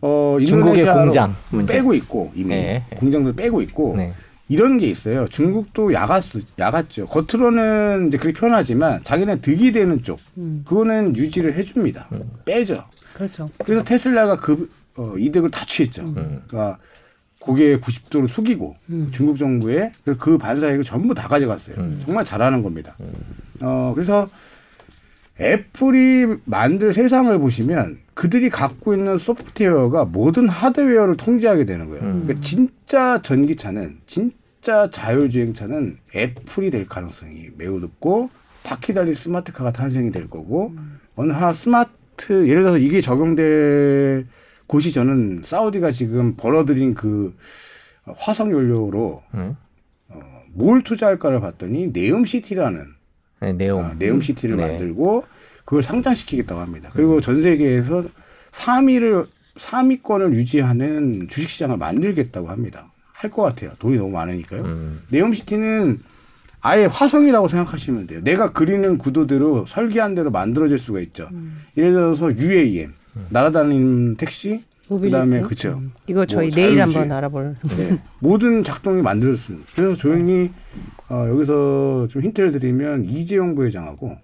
[0.01, 2.83] 어, 중국의 공장 문제 빼고 있고 이미 네.
[2.97, 3.95] 공장들 빼고 있고
[4.49, 5.27] 이런 게 있어요.
[5.29, 6.23] 중국도 야갔
[6.59, 7.07] 야갔죠.
[7.07, 10.63] 겉으로는 이제 그렇게 표현하지만 자기는 득이 되는 쪽 음.
[10.67, 12.07] 그거는 유지를 해줍니다.
[12.11, 12.29] 음.
[12.43, 12.83] 빼죠.
[13.13, 13.49] 그렇죠.
[13.63, 16.03] 그래서 테슬라가 그 어, 이득을 다 취했죠.
[16.03, 16.41] 음.
[16.47, 16.77] 그러니까
[17.39, 19.09] 고개 90도로 숙이고 음.
[19.11, 21.75] 중국 정부의 그 반사 이익을 전부 다 가져갔어요.
[21.77, 22.01] 음.
[22.05, 22.95] 정말 잘하는 겁니다.
[23.01, 23.11] 음.
[23.61, 24.29] 어, 그래서
[25.39, 32.03] 애플이 만들 세상을 보시면 그들이 갖고 있는 소프트웨어가 모든 하드웨어를 통제하게 되는 거예요.
[32.03, 32.21] 음.
[32.23, 38.29] 그러니까 진짜 전기차는 진짜 자율주행차는 애플이 될 가능성이 매우 높고
[38.63, 40.99] 바퀴 달린 스마트카가 탄생이 될 거고 음.
[41.15, 44.27] 어느 한 스마트 예를 들어서 이게 적용될
[44.73, 47.35] 곳이 저는 사우디가 지금 벌어들인 그
[48.17, 49.55] 화석 연료로 음?
[50.09, 50.19] 어,
[50.53, 52.87] 뭘 투자할까를 봤더니 네옴시티라는
[53.41, 54.67] 네, 네옴 어, 네옴시티를 네.
[54.67, 55.25] 만들고
[55.63, 56.89] 그걸 상장시키겠다고 합니다.
[56.91, 58.05] 그리고 전 세계에서
[58.51, 62.91] 3위를 3위권을 유지하는 주식시장을 만들겠다고 합니다.
[63.13, 63.73] 할 것 같아요.
[63.77, 64.63] 돈이 너무 많으니까요.
[64.63, 65.01] 음.
[65.09, 65.99] 네옴시티는
[66.61, 68.21] 아예 화성이라고 생각하시면 돼요.
[68.23, 71.29] 내가 그리는 구도대로 설계한 대로 만들어질 수가 있죠.
[71.31, 71.61] 음.
[71.77, 72.91] 예를 들어서 UAM
[73.29, 75.91] 날아다니는 택시 그다음에 그쵸 음.
[76.07, 77.99] 이거 저희 뭐 내일 한번 알아볼 네.
[78.19, 79.65] 모든 작동이 만들어졌습니다.
[79.75, 80.51] 그래서 조용히
[81.09, 84.17] 어, 여기서 좀 힌트를 드리면 이재용 부회장하고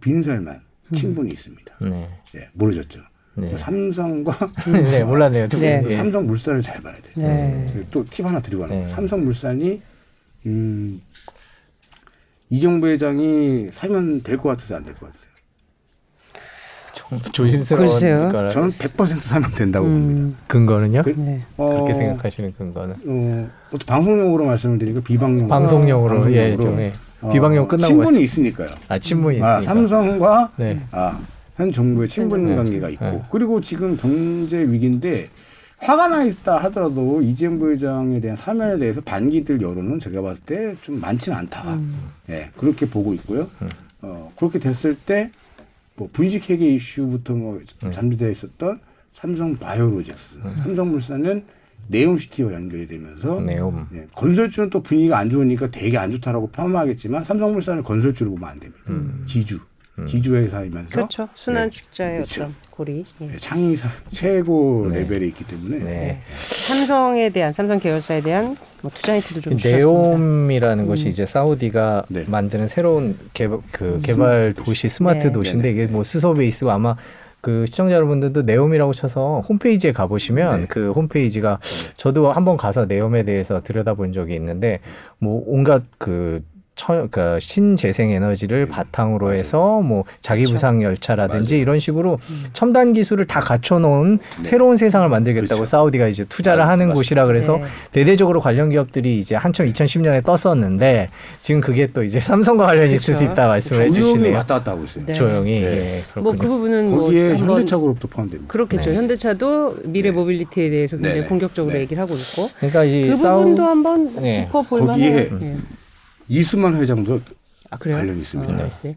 [0.00, 0.54] 빈살만
[0.88, 0.94] 음.
[0.94, 1.74] 친분이 있습니다.
[1.82, 2.08] 네.
[2.32, 3.00] 네 모르셨죠?
[3.34, 3.48] 네.
[3.48, 4.36] 뭐 삼성과
[4.72, 5.48] 네, 몰랐네요.
[5.48, 5.82] 네.
[5.82, 5.90] 네.
[5.90, 7.12] 삼성 물산을 잘 봐야 돼요.
[7.16, 7.86] 네.
[7.90, 8.88] 또팁 하나 드리고 하는 네.
[8.88, 9.80] 삼성 물산이
[10.46, 11.00] 음,
[12.48, 15.29] 이정 부회장이 사면 될 것 같아서 안 될 것 같아요.
[17.32, 18.48] 조심스러운 거라.
[18.48, 19.92] 저는 100% 사면 된다고 음.
[19.92, 20.38] 봅니다.
[20.46, 21.02] 근거는요?
[21.02, 21.42] 그, 네.
[21.56, 22.94] 렇게 어, 생각하시는 근거는?
[23.06, 23.48] 어,
[23.86, 26.92] 방송용으로 말씀을 드리고 비방용 방송용으로, 방송용으로 예, 좀
[27.22, 28.22] 어, 비방용 끝나고 친분이.
[28.22, 28.68] 있으니까요.
[28.88, 29.62] 아 친분이 아, 있으니까.
[29.62, 30.80] 삼성과 네.
[30.92, 31.18] 아,
[31.56, 32.56] 현 정부의 친분 네.
[32.56, 33.22] 관계가 있고 네.
[33.30, 35.26] 그리고 지금 경제 위기인데
[35.78, 41.00] 화가 나 있다 하더라도 이재용 부회장에 대한 사면에 대해서 반기들 여론은 제가 봤을 때 좀
[41.00, 41.74] 많지는 않다.
[41.74, 41.94] 음.
[42.28, 43.48] 예, 그렇게 보고 있고요.
[43.62, 43.68] 음.
[44.02, 45.30] 어, 그렇게 됐을 때
[46.00, 47.90] 뭐 분식 회계 이슈부터 뭐 네.
[47.90, 48.80] 잠재되어 있었던
[49.12, 50.56] 삼성 바이오로직스, 네.
[50.62, 51.44] 삼성물산은
[51.88, 53.88] 네옴시티와 연결이 되면서 네옴.
[53.92, 58.82] 예, 건설주는 또 분위기가 안 좋으니까 되게 안 좋다라고 폄하하겠지만 삼성물산을 건설주로 보면 안 됩니다.
[58.88, 59.24] 음.
[59.26, 59.60] 지주.
[59.98, 60.06] 음.
[60.06, 61.28] 지주 회사이면서 그렇죠.
[61.34, 61.70] 순환 네.
[61.70, 62.50] 축자의 그렇죠.
[62.80, 63.36] 고리 예.
[63.36, 65.00] 창의사 최고 네.
[65.00, 65.84] 레벨에 있기 때문에 네.
[65.84, 66.20] 네.
[66.66, 70.88] 삼성에 대한 삼성 계열사에 대한 뭐 투자 힌트도 좀 네옴이라는 음.
[70.88, 72.24] 것이 이제 사우디가 네.
[72.26, 75.32] 만드는 새로운 개발 그 음, 개발 도시 스마트 네.
[75.32, 76.96] 도시인데 이게 뭐 수소 베이스고 아마
[77.42, 80.66] 그 시청자 여러분들도 네옴이라고 쳐서 홈페이지에 가보시면 네.
[80.66, 81.58] 그 홈페이지가
[81.92, 84.80] 저도 한번 가서 네옴에 대해서 들여다본 적이 있는데
[85.18, 86.42] 뭐 온갖 그
[86.80, 88.70] 처, 그 신재생 에너지를 네.
[88.70, 89.38] 바탕으로 맞아요.
[89.38, 90.54] 해서 뭐 자기 그렇죠.
[90.54, 91.62] 부상 열차라든지 맞아요.
[91.62, 92.44] 이런 식으로 음.
[92.54, 94.42] 첨단 기술을 다 갖춰놓은 네.
[94.42, 95.64] 새로운 세상을 만들겠다고 그렇죠.
[95.66, 96.94] 사우디가 이제 투자를 하는 맞습니다.
[96.94, 97.64] 곳이라 그래서 네.
[97.92, 101.10] 대대적으로 관련 기업들이 이제 한참 2010년에 떴었는데
[101.42, 103.12] 지금 그게 또 이제 삼성과 관련이 그렇죠.
[103.12, 104.34] 있을 수 있다 말씀을 해주시네요.
[104.36, 105.04] 왔다 갔다 하고 있어요.
[105.04, 105.12] 네.
[105.12, 105.60] 조용히.
[105.60, 106.02] 네.
[106.16, 108.50] 예, 뭐그 부분은 거기에 뭐 현대차 그룹도 포함됩니다.
[108.50, 108.90] 그렇겠죠.
[108.90, 108.96] 네.
[108.96, 112.48] 현대차도 미래 모빌리티에 대해서 굉장히 공격적으로 얘기를 하고 있고.
[112.56, 113.40] 그러니까 그 사우...
[113.40, 114.86] 부분도 한번 짚어볼.
[114.86, 115.30] 거기에
[116.30, 117.20] 이수만 회장도
[117.70, 118.54] 아, 관련이 있습니다.
[118.54, 118.94] 어, S.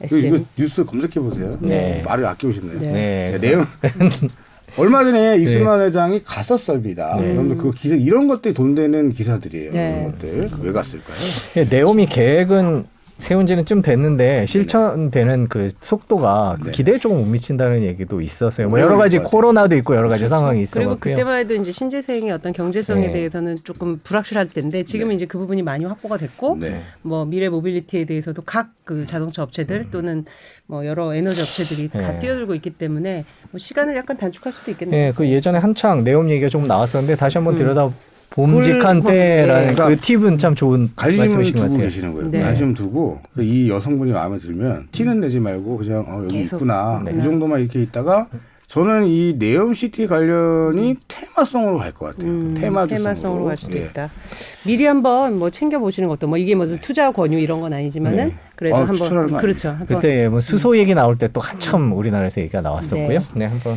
[0.00, 0.16] S.
[0.16, 1.58] 이거 뉴스 검색해 보세요.
[1.60, 2.00] 네.
[2.06, 2.80] 말을 아껴오셨네요.
[2.80, 3.32] 네.
[3.32, 3.38] 네.
[3.40, 3.64] 내용
[4.78, 5.42] 얼마 전에 네.
[5.42, 5.86] 이수만 네.
[5.86, 7.16] 회장이 갔었습니다.
[7.20, 7.32] 네.
[7.32, 9.72] 그런데 그 기사 이런 것들이 돈 되는 기사들이에요.
[9.72, 9.90] 네.
[10.00, 11.16] 이런 것들 왜 갔을까요?
[11.70, 12.86] 네옴의 계획은
[13.18, 16.70] 세운 지는 좀 됐는데 실천되는 그 속도가 네.
[16.72, 18.68] 기대에 조금 못 미친다는 얘기도 있었어요.
[18.68, 20.36] 뭐 여러 가지 코로나도 있고 여러 가지 그렇죠.
[20.36, 23.12] 상황이 있어 그리고 그때만 해도 이제 신재생의 어떤 경제성에 네.
[23.12, 25.14] 대해서는 조금 불확실할 텐데 지금은 네.
[25.16, 26.80] 이제 그 부분이 많이 확보가 됐고 네.
[27.02, 29.88] 뭐 미래 모빌리티에 대해서도 각 그 자동차 업체들 음.
[29.90, 30.24] 또는
[30.66, 32.18] 뭐 여러 에너지 업체들이 다 네.
[32.18, 35.06] 뛰어들고 있기 때문에 뭐 시간을 약간 단축할 수도 있겠네요.
[35.06, 37.58] 네, 그 예전에 한창 네옴 얘기가 조금 나왔었는데 다시 한번 음.
[37.58, 37.90] 들여다
[38.34, 41.78] 봄직한 때라는 그러니까 그 팁은 참 좋은 관심을 두고 같아요.
[41.78, 42.30] 계시는 거예요.
[42.30, 42.40] 네.
[42.40, 46.40] 관심 두고 이 여성분이 마음에 들면 티는 내지 말고 그냥 어, 여기.
[46.42, 47.12] 있구나 네.
[47.16, 48.26] 이 정도만 이렇게 있다가
[48.66, 52.28] 저는 이 네옴 시티 관련이 테마성으로 갈 것 같아요.
[52.32, 52.54] 음,
[52.88, 53.82] 테마성으로 갈 수도 예.
[53.84, 54.10] 있다.
[54.64, 58.34] 미리 한번 뭐 챙겨 보시는 것도 뭐 이게 무슨 투자 권유 이런 건 아니지만은 네.
[58.56, 59.68] 그래도 아, 한번 그렇죠.
[59.68, 59.86] 한번.
[59.86, 63.08] 그때 뭐 수소 얘기 나올 때 또 한참 우리나라에서 얘기가 나왔었고요.
[63.18, 63.76] 네, 네 한번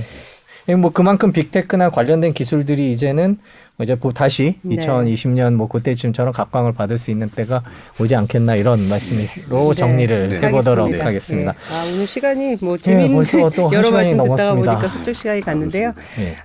[0.75, 3.37] 뭐 그만큼 빅테크나 관련된 기술들이 이제는
[3.81, 4.75] 이제 다시 네.
[4.75, 7.61] 2020년 뭐 그때쯤처럼 각광을 받을 수 있는 때가
[7.99, 9.75] 오지 않겠나 이런 말씀으로 네.
[9.75, 10.47] 정리를 네.
[10.47, 11.05] 해보도록 하겠습니다.
[11.05, 11.51] 하겠습니다.
[11.53, 11.75] 네.
[11.75, 13.23] 아 오늘 시간이 뭐 네, 재미있는
[13.71, 15.93] 여러 말씀 듣다가 보니까 훌쩍 시간이 갔는데요.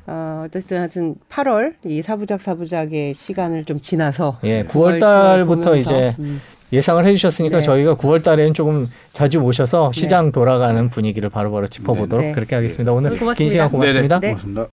[0.07, 6.41] 어, 어쨌든 하여튼 8월 이 사부작 사부작의 시간을 좀 지나서 예, 9월 달부터 이제 음.
[6.73, 7.65] 예상을 해주셨으니까 네.
[7.65, 12.93] 저희가 9월 달에는 조금 자주 모셔서 시장 돌아가는 분위기를 바로바로 짚어보도록 그렇게 하겠습니다.
[12.93, 14.21] 오늘 긴 시간 고맙습니다.
[14.21, 14.69] 고맙습니다.